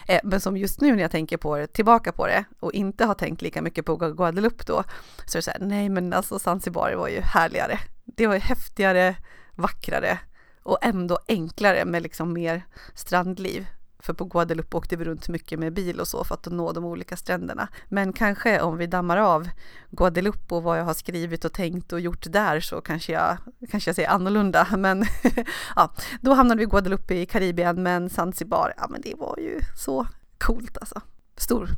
Eh, 0.07 0.19
men 0.23 0.41
som 0.41 0.57
just 0.57 0.81
nu 0.81 0.95
när 0.95 1.01
jag 1.01 1.11
tänker 1.11 1.37
på 1.37 1.57
det, 1.57 1.67
tillbaka 1.67 2.11
på 2.11 2.27
det 2.27 2.43
och 2.59 2.73
inte 2.73 3.05
har 3.05 3.13
tänkt 3.13 3.41
lika 3.41 3.61
mycket 3.61 3.85
på 3.85 3.95
Guadeloupe 3.95 4.63
då, 4.67 4.83
så 5.25 5.37
är 5.37 5.39
det 5.39 5.43
så 5.43 5.51
här, 5.51 5.59
nej 5.59 5.89
men 5.89 6.13
alltså 6.13 6.39
Zanzibar 6.39 6.93
var 6.93 7.07
ju 7.07 7.21
härligare. 7.21 7.79
Det 8.05 8.27
var 8.27 8.33
ju 8.33 8.39
häftigare, 8.39 9.15
vackrare 9.55 10.19
och 10.63 10.77
ändå 10.81 11.19
enklare 11.27 11.85
med 11.85 12.01
liksom 12.03 12.33
mer 12.33 12.65
strandliv. 12.95 13.65
För 14.01 14.13
på 14.13 14.25
Guadeloupe 14.25 14.77
åkte 14.77 14.95
vi 14.95 15.05
runt 15.05 15.29
mycket 15.29 15.59
med 15.59 15.73
bil 15.73 15.99
och 15.99 16.07
så 16.07 16.23
för 16.23 16.35
att 16.35 16.45
nå 16.45 16.71
de 16.71 16.85
olika 16.85 17.17
stränderna. 17.17 17.67
Men 17.89 18.13
kanske 18.13 18.61
om 18.61 18.77
vi 18.77 18.87
dammar 18.87 19.17
av 19.17 19.49
Guadeloupe 19.89 20.55
och 20.55 20.63
vad 20.63 20.79
jag 20.79 20.83
har 20.83 20.93
skrivit 20.93 21.45
och 21.45 21.53
tänkt 21.53 21.93
och 21.93 21.99
gjort 21.99 22.25
där 22.29 22.59
så 22.59 22.81
kanske 22.81 23.11
jag, 23.11 23.37
kanske 23.71 23.89
jag 23.89 23.95
säger 23.95 24.09
annorlunda. 24.09 24.67
Men 24.77 25.05
ja, 25.75 25.93
då 26.21 26.33
hamnade 26.33 26.57
vi 26.57 26.63
i 26.63 26.67
Guadeloupe 26.69 27.15
i 27.15 27.25
Karibien 27.25 27.83
men 27.83 28.09
Zanzibar, 28.09 28.73
ja 28.77 28.87
men 28.89 29.01
det 29.01 29.15
var 29.15 29.35
ju 29.39 29.59
så 29.75 30.07
coolt 30.37 30.77
alltså. 30.77 31.01
Stor 31.37 31.69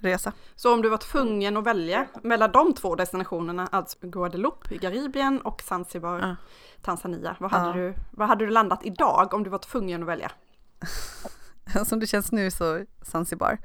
resa. 0.00 0.32
Så 0.56 0.74
om 0.74 0.82
du 0.82 0.88
var 0.88 0.96
tvungen 0.96 1.56
att 1.56 1.66
välja 1.66 2.06
mellan 2.22 2.52
de 2.52 2.74
två 2.74 2.96
destinationerna, 2.96 3.68
alltså 3.72 3.98
Guadeloupe 4.00 4.74
i 4.74 4.78
Karibien 4.78 5.40
och 5.40 5.62
Zanzibar, 5.62 6.18
ja. 6.18 6.36
Tanzania, 6.82 7.36
vad 7.40 7.50
hade, 7.50 7.80
ja. 7.80 7.86
du, 7.86 7.94
vad 8.10 8.28
hade 8.28 8.44
du 8.46 8.50
landat 8.50 8.80
idag 8.84 9.34
om 9.34 9.42
du 9.42 9.50
var 9.50 9.58
tvungen 9.58 10.02
att 10.02 10.08
välja? 10.08 10.32
Som 11.86 12.00
det 12.00 12.06
känns 12.06 12.32
nu 12.32 12.50
så 12.50 12.84
Zanzibar. 13.02 13.58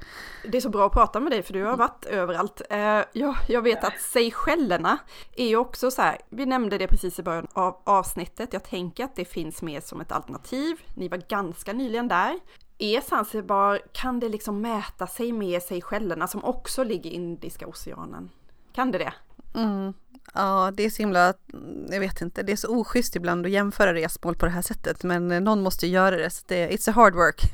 Det 0.48 0.56
är 0.56 0.60
så 0.60 0.68
bra 0.68 0.86
att 0.86 0.92
prata 0.92 1.20
med 1.20 1.32
dig 1.32 1.42
för 1.42 1.52
du 1.52 1.64
har 1.64 1.76
varit 1.76 2.04
överallt. 2.04 2.62
Eh, 2.70 3.02
jag, 3.12 3.36
jag 3.48 3.62
vet 3.62 3.84
att 3.84 4.00
Seychellerna 4.00 4.98
är 5.36 5.48
ju 5.48 5.56
också 5.56 5.90
så 5.90 6.02
här, 6.02 6.18
vi 6.28 6.46
nämnde 6.46 6.78
det 6.78 6.86
precis 6.86 7.18
i 7.18 7.22
början 7.22 7.46
av 7.52 7.82
avsnittet. 7.84 8.52
Jag 8.52 8.64
tänker 8.64 9.04
att 9.04 9.16
det 9.16 9.24
finns 9.24 9.62
med 9.62 9.84
som 9.84 10.00
ett 10.00 10.12
alternativ. 10.12 10.76
Ni 10.94 11.08
var 11.08 11.18
ganska 11.28 11.72
nyligen 11.72 12.08
där. 12.08 12.38
Är 12.78 13.00
Zanzibar, 13.00 13.80
kan 13.92 14.20
det 14.20 14.28
liksom 14.28 14.60
mäta 14.60 15.06
sig 15.06 15.32
med 15.32 15.62
Seychellerna 15.62 16.26
som 16.26 16.44
också 16.44 16.84
ligger 16.84 17.10
i 17.10 17.14
Indiska 17.14 17.66
oceanen? 17.66 18.30
Kan 18.72 18.90
det 18.90 18.98
det? 18.98 19.12
Mm. 19.54 19.92
Ja, 20.34 20.72
det 20.74 20.84
är 20.84 20.90
så 20.90 20.96
himla, 20.96 21.34
mm, 21.52 21.86
jag 21.92 22.00
vet 22.00 22.20
inte, 22.20 22.42
det 22.42 22.52
är 22.52 22.56
så 22.56 22.80
oschysst 22.80 23.16
ibland 23.16 23.46
att 23.46 23.52
jämföra 23.52 23.94
resmål 23.94 24.36
på 24.36 24.46
det 24.46 24.52
här 24.52 24.62
sättet, 24.62 25.04
men 25.04 25.30
eh, 25.30 25.40
någon 25.40 25.62
måste 25.62 25.86
göra 25.86 26.16
det, 26.16 26.30
så 26.30 26.42
det 26.46 26.68
it's 26.68 26.90
a 26.90 26.92
hard 26.92 27.14
work. 27.14 27.52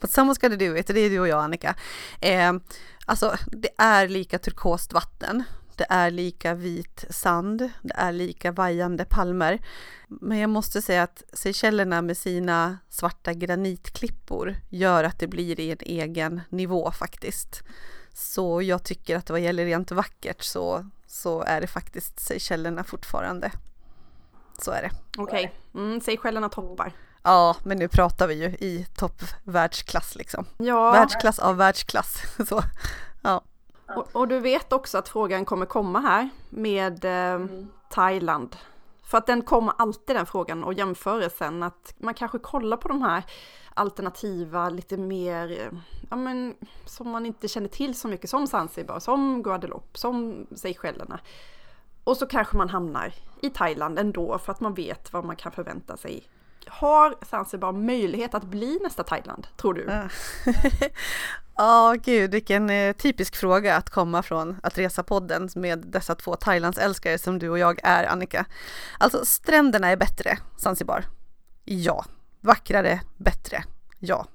But 0.00 0.10
someone's 0.10 0.40
gotta 0.40 0.56
do 0.56 0.76
it, 0.76 0.86
det 0.86 1.00
är 1.00 1.10
du 1.10 1.20
och 1.20 1.28
jag 1.28 1.44
Annika. 1.44 1.74
Eh, 2.20 2.52
alltså, 3.04 3.36
det 3.46 3.70
är 3.78 4.08
lika 4.08 4.38
turkost 4.38 4.92
vatten, 4.92 5.44
det 5.76 5.86
är 5.88 6.10
lika 6.10 6.54
vit 6.54 7.04
sand, 7.10 7.70
det 7.82 7.94
är 7.94 8.12
lika 8.12 8.52
vajande 8.52 9.04
palmer. 9.04 9.58
Men 10.08 10.38
jag 10.38 10.50
måste 10.50 10.82
säga 10.82 11.02
att 11.02 11.22
Seychellerna 11.32 12.02
med 12.02 12.16
sina 12.16 12.78
svarta 12.88 13.32
granitklippor 13.32 14.56
gör 14.68 15.04
att 15.04 15.18
det 15.18 15.26
blir 15.26 15.60
i 15.60 15.70
en 15.70 15.78
egen 15.80 16.40
nivå 16.48 16.92
faktiskt. 16.92 17.62
Så 18.12 18.62
jag 18.62 18.84
tycker 18.84 19.16
att 19.16 19.30
vad 19.30 19.40
gäller 19.40 19.64
rent 19.64 19.90
vackert 19.90 20.42
så 20.42 20.90
så 21.10 21.42
är 21.42 21.60
det 21.60 21.66
faktiskt 21.66 22.20
Seychellerna 22.20 22.84
fortfarande. 22.84 23.52
Så 24.58 24.70
är 24.70 24.82
det. 24.82 24.90
Okej, 25.18 25.54
okay. 25.72 25.82
mm, 25.82 26.00
Seychellerna 26.00 26.48
toppar. 26.48 26.92
Ja, 27.22 27.56
men 27.62 27.78
nu 27.78 27.88
pratar 27.88 28.26
vi 28.28 28.34
ju 28.34 28.46
i 28.46 28.86
toppvärldsklass 28.96 30.14
liksom. 30.14 30.46
Ja. 30.58 30.90
Världsklass 30.90 31.38
av 31.38 31.56
världsklass. 31.56 32.22
Så, 32.48 32.62
ja. 33.22 33.42
Och, 33.96 34.08
och, 34.12 34.28
du 34.28 34.40
vet 34.40 34.72
också 34.72 34.98
att 34.98 35.08
frågan 35.08 35.44
kommer 35.44 35.66
komma 35.66 36.00
här 36.00 36.28
med 36.50 37.04
eh. 37.04 37.46
Thailand. 37.90 38.56
För 39.02 39.18
att 39.18 39.26
den 39.26 39.42
kommer 39.42 39.74
alltid 39.78 40.16
den 40.16 40.26
frågan 40.26 40.64
och 40.64 40.74
jämförelsen 40.74 41.62
att 41.62 41.94
man 41.98 42.14
kanske 42.14 42.38
kollar 42.38 42.76
på 42.76 42.88
de 42.88 43.02
här 43.02 43.22
alternativa, 43.80 44.70
lite 44.70 44.96
mer, 44.96 45.70
ja 46.10 46.16
men 46.16 46.54
som 46.84 47.10
man 47.10 47.26
inte 47.26 47.48
känner 47.48 47.68
till 47.68 47.94
så 47.94 48.08
mycket 48.08 48.30
som 48.30 48.46
Zanzibar, 48.46 49.00
som 49.00 49.42
Guadeloupe, 49.42 49.98
som 49.98 50.46
Seychellerna. 50.56 51.20
Och 52.04 52.16
så 52.16 52.26
kanske 52.26 52.56
man 52.56 52.68
hamnar 52.68 53.14
i 53.42 53.50
Thailand 53.50 53.98
ändå 53.98 54.38
för 54.38 54.52
att 54.52 54.60
man 54.60 54.74
vet 54.74 55.12
vad 55.12 55.24
man 55.24 55.36
kan 55.36 55.52
förvänta 55.52 55.96
sig. 55.96 56.22
Har 56.66 57.14
Zanzibar 57.22 57.72
möjlighet 57.72 58.34
att 58.34 58.44
bli 58.44 58.78
nästa 58.82 59.02
Thailand, 59.02 59.46
tror 59.56 59.74
du? 59.74 59.84
Ja, 59.84 60.08
oh, 61.92 61.94
gud 61.94 62.30
vilken 62.30 62.70
eh, 62.70 62.92
typisk 62.92 63.36
fråga 63.36 63.76
att 63.76 63.90
komma 63.90 64.22
från 64.22 64.56
att 64.62 64.78
resa 64.78 65.02
podden 65.02 65.48
med 65.54 65.78
dessa 65.78 66.14
två 66.14 66.36
Thailands 66.36 66.78
älskare 66.78 67.18
som 67.18 67.38
du 67.38 67.48
och 67.48 67.58
jag 67.58 67.80
är, 67.82 68.04
Annika. 68.04 68.44
Alltså 68.98 69.24
stränderna 69.24 69.88
är 69.88 69.96
bättre, 69.96 70.38
Zanzibar. 70.56 71.04
Ja, 71.64 72.04
Vackrare, 72.40 73.00
bättre, 73.16 73.64
ja. 73.98 74.26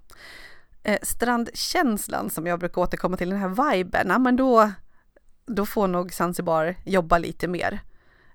Eh, 0.84 1.00
strandkänslan 1.02 2.30
som 2.30 2.48
jag 2.48 2.60
brukar 2.60 2.82
återkomma 2.82 3.18
till, 3.18 3.30
den 3.30 3.40
här 3.40 3.74
viben, 3.74 4.08
ja, 4.10 4.20
men 4.20 4.36
då, 4.36 4.72
då 5.46 5.66
får 5.66 5.88
nog 5.88 6.14
Zanzibar 6.14 6.76
jobba 6.86 7.18
lite 7.18 7.48
mer. 7.48 7.82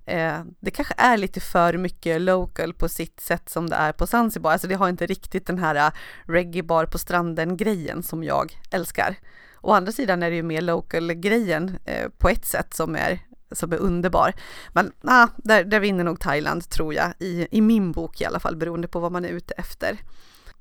Eh, 0.07 0.41
det 0.61 0.71
kanske 0.71 0.95
är 0.97 1.16
lite 1.16 1.41
för 1.41 1.79
mycket 1.79 2.21
local 2.21 2.75
på 2.75 2.89
sitt 2.89 3.21
sätt 3.21 3.49
som 3.49 3.71
det 3.71 3.77
är 3.77 3.93
på 3.93 4.07
Zanzibar. 4.07 4.53
Alltså 4.53 4.68
det 4.68 4.75
har 4.75 4.89
inte 4.89 5.07
riktigt 5.07 5.47
den 5.47 5.59
här 5.59 5.75
eh, 5.75 5.93
reggae-bar 6.25 6.87
på 6.87 6.99
stranden-grejen 6.99 8.03
som 8.03 8.25
jag 8.25 8.61
älskar. 8.71 9.16
Å 9.61 9.73
andra 9.73 9.93
sidan 9.93 10.23
är 10.23 10.31
det 10.31 10.37
ju 10.37 10.43
mer 10.43 10.61
local-grejen 10.61 11.79
eh, 11.85 12.09
på 12.18 12.29
ett 12.29 12.47
sätt 12.47 12.75
som 12.75 12.97
är 12.97 13.21
som 13.53 13.72
är 13.72 13.76
underbar. 13.76 14.32
Men 14.72 14.92
ah, 15.01 15.28
där, 15.36 15.64
där 15.64 15.80
vinner 15.80 16.05
nog 16.05 16.20
Thailand 16.20 16.68
tror 16.68 16.94
jag, 16.94 17.12
i, 17.18 17.48
i 17.51 17.61
min 17.61 17.92
bok 17.92 18.20
i 18.20 18.24
alla 18.24 18.40
fall, 18.40 18.57
beroende 18.57 18.88
på 18.88 19.01
vad 19.01 19.12
man 19.12 19.24
är 19.24 19.28
ute 19.28 19.55
efter. 19.55 19.98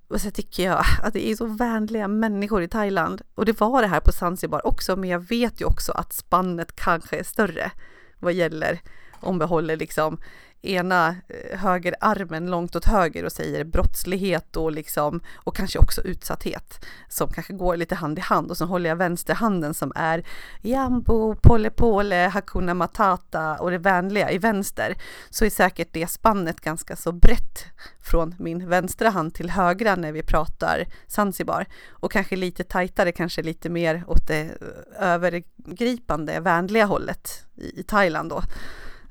Och 0.07 0.21
så 0.21 0.31
tycker 0.31 0.63
jag 0.63 0.85
att 1.03 1.13
det 1.13 1.29
är 1.29 1.35
så 1.35 1.45
vänliga 1.45 2.07
människor 2.07 2.63
i 2.63 2.67
Thailand. 2.67 3.21
Och 3.35 3.45
det 3.45 3.59
var 3.59 3.81
det 3.81 3.87
här 3.87 3.99
på 3.99 4.11
Zanzibar 4.11 4.67
också, 4.67 4.95
men 4.95 5.09
jag 5.09 5.19
vet 5.19 5.61
ju 5.61 5.65
också 5.65 5.91
att 5.91 6.13
spannet 6.13 6.75
kanske 6.75 7.19
är 7.19 7.23
större 7.23 7.71
vad 8.19 8.33
gäller 8.33 8.81
om 9.19 9.39
vi 9.39 9.45
håller 9.45 9.77
liksom 9.77 10.17
ena 10.61 11.15
eh, 11.27 11.59
högerarmen 11.59 12.51
långt 12.51 12.75
åt 12.75 12.85
höger 12.85 13.25
och 13.25 13.31
säger 13.31 13.63
brottslighet 13.63 14.55
och 14.55 14.71
liksom 14.71 15.21
och 15.35 15.55
kanske 15.55 15.79
också 15.79 16.01
utsatthet 16.01 16.85
som 17.09 17.29
kanske 17.29 17.53
går 17.53 17.77
lite 17.77 17.95
hand 17.95 18.17
i 18.17 18.21
hand. 18.21 18.51
Och 18.51 18.57
så 18.57 18.65
håller 18.65 18.89
jag 18.89 18.95
vänsterhanden 18.95 19.73
som 19.73 19.91
är 19.95 20.23
jambo, 20.61 21.35
pole 21.35 21.69
pole, 21.69 22.31
hakuna 22.33 22.73
matata 22.73 23.57
och 23.57 23.71
det 23.71 23.77
vänliga 23.77 24.31
i 24.31 24.37
vänster. 24.37 24.95
Så 25.29 25.45
är 25.45 25.49
säkert 25.49 25.89
det 25.91 26.07
spannet 26.07 26.61
ganska 26.61 26.95
så 26.95 27.11
brett 27.11 27.65
från 27.99 28.35
min 28.39 28.69
vänstra 28.69 29.09
hand 29.09 29.33
till 29.33 29.49
högra 29.49 29.95
när 29.95 30.11
vi 30.11 30.23
pratar 30.23 30.85
Zanzibar. 31.07 31.65
Och 31.89 32.11
kanske 32.11 32.35
lite 32.35 32.63
tajtare, 32.63 33.11
kanske 33.11 33.41
lite 33.41 33.69
mer 33.69 34.03
åt 34.07 34.27
det 34.27 34.41
eh, 34.41 35.11
övergripande 35.13 36.39
vänliga 36.39 36.85
hållet 36.85 37.45
i, 37.55 37.79
i 37.79 37.83
Thailand 37.83 38.29
då. 38.29 38.43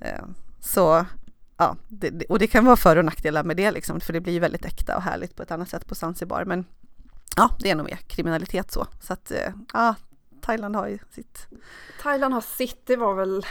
Eh, 0.01 0.25
så 0.61 1.07
ja, 1.59 1.77
det, 1.89 2.25
och 2.29 2.39
det 2.39 2.47
kan 2.47 2.65
vara 2.65 2.77
för 2.77 2.97
och 2.97 3.05
nackdelar 3.05 3.45
med 3.45 3.57
det 3.57 3.71
liksom, 3.71 4.01
för 4.01 4.13
det 4.13 4.21
blir 4.21 4.41
väldigt 4.41 4.65
äkta 4.65 4.97
och 4.97 5.03
härligt 5.03 5.37
på 5.37 5.43
ett 5.43 5.51
annat 5.51 5.69
sätt 5.69 5.87
på 5.87 5.95
Zanzibar. 5.95 6.45
Men 6.45 6.65
ja, 7.37 7.51
det 7.59 7.71
är 7.71 7.75
nog 7.75 7.87
mer 7.87 7.97
kriminalitet 7.97 8.71
så. 8.71 8.87
Så 9.01 9.13
att 9.13 9.31
eh, 9.31 9.53
ja, 9.73 9.95
Thailand 10.41 10.77
har 10.77 10.89
ju 10.89 10.99
sitt. 11.11 11.47
Thailand 12.03 12.35
har 12.35 12.41
sitt, 12.41 12.87
det 12.87 12.97
var 12.97 13.15
väl, 13.15 13.47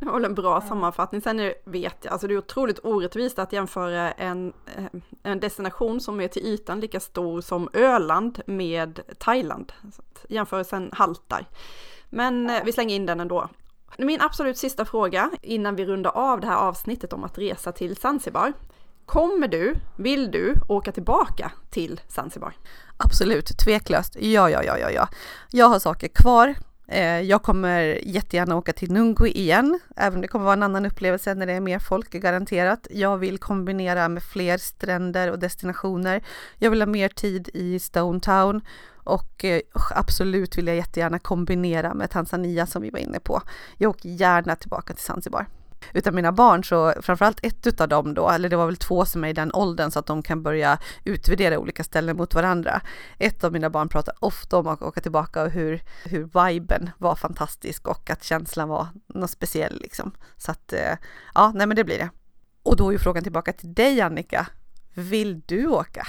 det 0.00 0.06
var 0.06 0.12
väl 0.12 0.24
en 0.24 0.34
bra 0.34 0.60
sammanfattning. 0.60 1.20
Sen 1.20 1.40
är, 1.40 1.54
vet 1.64 1.96
jag, 2.02 2.12
alltså 2.12 2.26
det 2.26 2.34
är 2.34 2.38
otroligt 2.38 2.78
orättvist 2.82 3.38
att 3.38 3.52
jämföra 3.52 4.12
en, 4.12 4.52
eh, 4.76 4.84
en 5.22 5.40
destination 5.40 6.00
som 6.00 6.20
är 6.20 6.28
till 6.28 6.46
ytan 6.46 6.80
lika 6.80 7.00
stor 7.00 7.40
som 7.40 7.68
Öland 7.72 8.40
med 8.46 9.00
Thailand. 9.18 9.72
Så 9.92 10.02
jämförelsen 10.28 10.90
haltar. 10.92 11.46
Men 12.10 12.50
eh, 12.50 12.64
vi 12.64 12.72
slänger 12.72 12.96
in 12.96 13.06
den 13.06 13.20
ändå. 13.20 13.48
Min 13.98 14.20
absolut 14.20 14.58
sista 14.58 14.84
fråga 14.84 15.30
innan 15.42 15.76
vi 15.76 15.84
rundar 15.84 16.10
av 16.10 16.40
det 16.40 16.46
här 16.46 16.56
avsnittet 16.56 17.12
om 17.12 17.24
att 17.24 17.38
resa 17.38 17.72
till 17.72 17.96
Zanzibar. 17.96 18.52
Kommer 19.06 19.48
du, 19.48 19.74
vill 19.96 20.30
du 20.30 20.54
åka 20.68 20.92
tillbaka 20.92 21.52
till 21.70 22.00
Zanzibar? 22.08 22.54
Absolut, 22.96 23.58
tveklöst. 23.58 24.16
Ja, 24.20 24.50
ja, 24.50 24.62
ja, 24.64 24.78
ja, 24.78 24.90
ja. 24.90 25.08
Jag 25.50 25.66
har 25.66 25.78
saker 25.78 26.08
kvar. 26.08 26.54
Eh, 26.92 27.20
jag 27.20 27.42
kommer 27.42 27.80
jättegärna 28.02 28.56
åka 28.56 28.72
till 28.72 28.92
Nungwi 28.92 29.30
igen, 29.30 29.80
även 29.96 30.14
om 30.14 30.20
det 30.20 30.28
kommer 30.28 30.44
vara 30.44 30.52
en 30.52 30.62
annan 30.62 30.86
upplevelse 30.86 31.34
när 31.34 31.46
det 31.46 31.52
är 31.52 31.60
mer 31.60 31.78
folk, 31.78 32.10
garanterat. 32.10 32.86
Jag 32.90 33.18
vill 33.18 33.38
kombinera 33.38 34.08
med 34.08 34.22
fler 34.22 34.58
stränder 34.58 35.30
och 35.30 35.38
destinationer. 35.38 36.24
Jag 36.58 36.70
vill 36.70 36.80
ha 36.80 36.86
mer 36.86 37.08
tid 37.08 37.50
i 37.54 37.78
Stone 37.78 38.20
Town 38.20 38.60
och 39.04 39.44
eh, 39.44 39.60
absolut 39.94 40.58
vill 40.58 40.66
jag 40.66 40.76
jättegärna 40.76 41.18
kombinera 41.18 41.94
med 41.94 42.10
Tanzania 42.10 42.66
som 42.66 42.82
vi 42.82 42.90
var 42.90 42.98
inne 42.98 43.20
på. 43.20 43.42
Jag 43.76 43.90
åker 43.90 44.08
gärna 44.08 44.56
tillbaka 44.56 44.94
till 44.94 45.04
Zanzibar. 45.04 45.46
Utan 45.92 46.14
mina 46.14 46.32
barn, 46.32 46.64
så 46.64 46.94
framförallt 47.02 47.40
ett 47.42 47.66
utav 47.66 47.88
dem 47.88 48.14
då, 48.14 48.28
eller 48.28 48.48
det 48.48 48.56
var 48.56 48.66
väl 48.66 48.76
två 48.76 49.04
som 49.04 49.24
är 49.24 49.28
i 49.28 49.32
den 49.32 49.52
åldern 49.52 49.90
så 49.90 49.98
att 49.98 50.06
de 50.06 50.22
kan 50.22 50.42
börja 50.42 50.78
utvärdera 51.04 51.58
olika 51.58 51.84
ställen 51.84 52.16
mot 52.16 52.34
varandra. 52.34 52.80
Ett 53.18 53.44
av 53.44 53.52
mina 53.52 53.70
barn 53.70 53.88
pratar 53.88 54.14
ofta 54.18 54.56
om 54.58 54.66
att 54.66 54.82
åka 54.82 55.00
tillbaka 55.00 55.42
och 55.42 55.50
hur, 55.50 55.82
hur 56.04 56.44
viben 56.44 56.90
var 56.98 57.14
fantastisk 57.14 57.88
och 57.88 58.10
att 58.10 58.24
känslan 58.24 58.68
var 58.68 58.86
något 59.06 59.30
speciell 59.30 59.80
liksom. 59.80 60.12
Så 60.36 60.50
att 60.50 60.72
eh, 60.72 60.96
ja, 61.34 61.52
nej 61.54 61.66
men 61.66 61.76
det 61.76 61.84
blir 61.84 61.98
det. 61.98 62.10
Och 62.62 62.76
då 62.76 62.88
är 62.88 62.92
ju 62.92 62.98
frågan 62.98 63.22
tillbaka 63.22 63.52
till 63.52 63.74
dig 63.74 64.00
Annika. 64.00 64.46
Vill 64.94 65.40
du 65.46 65.66
åka? 65.66 66.06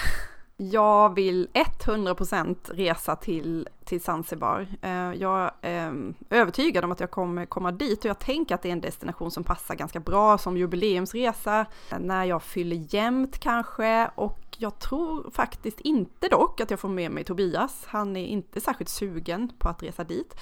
Jag 0.56 1.14
vill 1.14 1.48
100% 1.54 2.56
resa 2.74 3.16
till, 3.16 3.68
till 3.84 4.00
Zanzibar. 4.02 4.66
Eh, 4.82 5.12
jag 5.12 5.50
ehm, 5.62 6.14
är 6.28 6.36
övertygad 6.36 6.84
om 6.84 6.92
att 6.92 7.00
jag 7.00 7.10
kommer 7.10 7.46
komma 7.46 7.72
dit 7.72 7.98
och 7.98 8.04
jag 8.04 8.18
tänker 8.18 8.54
att 8.54 8.62
det 8.62 8.68
är 8.68 8.72
en 8.72 8.80
destination 8.80 9.30
som 9.30 9.44
passar 9.44 9.74
ganska 9.74 10.00
bra 10.00 10.38
som 10.38 10.56
jubileumsresa 10.56 11.66
när 12.00 12.24
jag 12.24 12.42
fyller 12.42 12.94
jämnt 12.94 13.38
kanske 13.38 14.10
och 14.14 14.56
jag 14.58 14.78
tror 14.78 15.30
faktiskt 15.30 15.80
inte 15.80 16.28
dock 16.28 16.60
att 16.60 16.70
jag 16.70 16.80
får 16.80 16.88
med 16.88 17.10
mig 17.10 17.24
Tobias. 17.24 17.84
Han 17.86 18.16
är 18.16 18.26
inte 18.26 18.60
särskilt 18.60 18.90
sugen 18.90 19.52
på 19.58 19.68
att 19.68 19.82
resa 19.82 20.04
dit. 20.04 20.34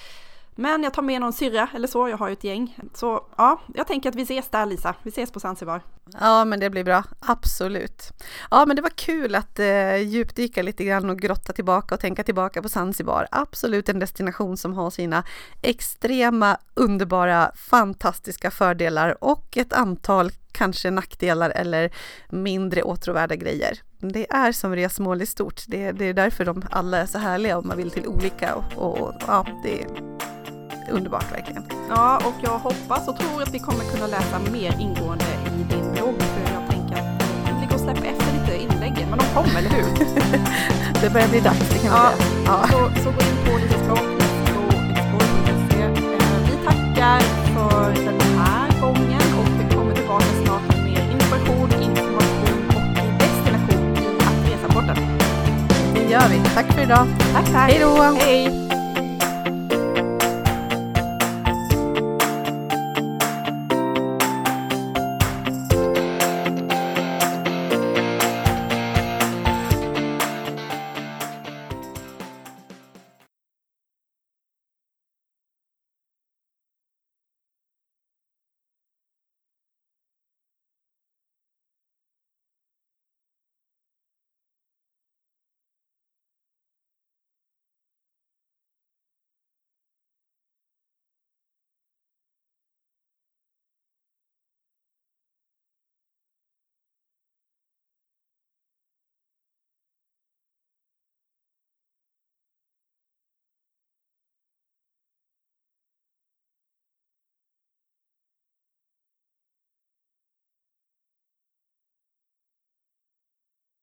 Men 0.55 0.83
jag 0.83 0.93
tar 0.93 1.01
med 1.01 1.21
någon 1.21 1.33
syrra 1.33 1.69
eller 1.75 1.87
så, 1.87 2.09
jag 2.09 2.17
har 2.17 2.27
ju 2.27 2.33
ett 2.33 2.43
gäng. 2.43 2.77
Så 2.93 3.25
ja, 3.37 3.61
jag 3.73 3.87
tänker 3.87 4.09
att 4.09 4.15
vi 4.15 4.21
ses 4.21 4.49
där 4.49 4.65
Lisa, 4.65 4.95
vi 5.03 5.09
ses 5.09 5.31
på 5.31 5.39
Zanzibar. 5.39 5.81
Ja, 6.19 6.45
men 6.45 6.59
det 6.59 6.69
blir 6.69 6.83
bra, 6.83 7.03
absolut. 7.19 8.11
Ja, 8.51 8.65
men 8.65 8.75
det 8.75 8.81
var 8.81 8.89
kul 8.89 9.35
att 9.35 9.59
eh, 9.59 9.95
djupdyka 9.95 10.61
lite 10.61 10.83
grann 10.83 11.09
och 11.09 11.19
grotta 11.19 11.53
tillbaka 11.53 11.95
och 11.95 12.01
tänka 12.01 12.23
tillbaka 12.23 12.61
på 12.61 12.69
Zanzibar. 12.69 13.27
Absolut 13.31 13.89
en 13.89 13.99
destination 13.99 14.57
som 14.57 14.73
har 14.73 14.89
sina 14.89 15.23
extrema, 15.61 16.57
underbara, 16.73 17.51
fantastiska 17.55 18.51
fördelar 18.51 19.23
och 19.23 19.57
ett 19.57 19.73
antal 19.73 20.31
kanske 20.51 20.91
nackdelar 20.91 21.49
eller 21.49 21.91
mindre 22.29 22.83
åtråvärda 22.83 23.35
grejer. 23.35 23.79
Det 23.99 24.31
är 24.31 24.51
som 24.51 24.75
resmål 24.75 25.21
i 25.21 25.25
stort. 25.25 25.63
Det, 25.67 25.91
det 25.91 26.05
är 26.05 26.13
därför 26.13 26.45
de 26.45 26.63
alla 26.71 26.97
är 26.97 27.05
så 27.05 27.17
härliga 27.17 27.57
och 27.57 27.65
man 27.65 27.77
vill 27.77 27.91
till 27.91 28.07
olika 28.07 28.55
och, 28.55 28.77
och 28.77 29.13
ja, 29.27 29.45
det 29.63 29.85
underbart 30.89 31.31
verkligen. 31.31 31.63
Ja, 31.89 32.17
och 32.25 32.33
jag 32.41 32.59
hoppas 32.59 33.07
och 33.07 33.17
tror 33.17 33.41
att 33.41 33.53
vi 33.53 33.59
kommer 33.59 33.83
kunna 33.93 34.07
läsa 34.07 34.39
mer 34.51 34.75
ingående 34.79 35.25
i 35.45 35.63
din 35.73 35.91
blogg, 35.93 36.15
för 36.21 36.53
jag 36.53 36.69
tänker 36.69 36.95
att 36.95 37.19
du 37.45 37.61
ligger 37.61 37.73
och 37.73 37.79
släpper 37.79 38.05
efter 38.05 38.25
lite 38.39 38.57
inlägg, 38.63 39.07
men 39.09 39.19
de 39.19 39.25
kommer, 39.33 39.59
eller 39.59 39.69
hur? 39.69 39.83
det 41.01 41.09
börjar 41.13 41.27
bli 41.27 41.39
dags, 41.39 41.69
det 41.69 41.79
kan 41.79 41.91
ja, 41.91 42.11
säga. 42.17 42.29
Ja. 42.45 42.67
Så, 42.71 42.77
så 43.03 43.09
gå 43.11 43.21
in 43.29 43.37
på 43.45 43.57
liseblogg.se. 43.57 45.81
Eh, 45.81 45.89
vi 46.49 46.55
tackar 46.65 47.19
för 47.55 47.93
den 48.05 48.21
här 48.37 48.81
gången 48.81 49.21
och 49.39 49.47
vi 49.59 49.75
kommer 49.75 49.95
tillbaka 49.95 50.25
snart 50.45 50.61
med 50.67 50.83
mer 50.83 51.11
information, 51.11 51.71
information 51.81 52.59
och 52.75 52.83
destination 53.19 53.97
i 53.97 53.99
Att 54.27 54.39
resa-podden. 54.49 54.97
Det 55.93 56.03
gör 56.11 56.27
vi. 56.29 56.37
Tack 56.55 56.73
för 56.73 56.81
idag. 56.81 57.07
Tack, 57.33 57.45
tack. 57.45 57.71
Hej 57.71 57.79
då. 57.79 58.01
Hej. 58.01 58.80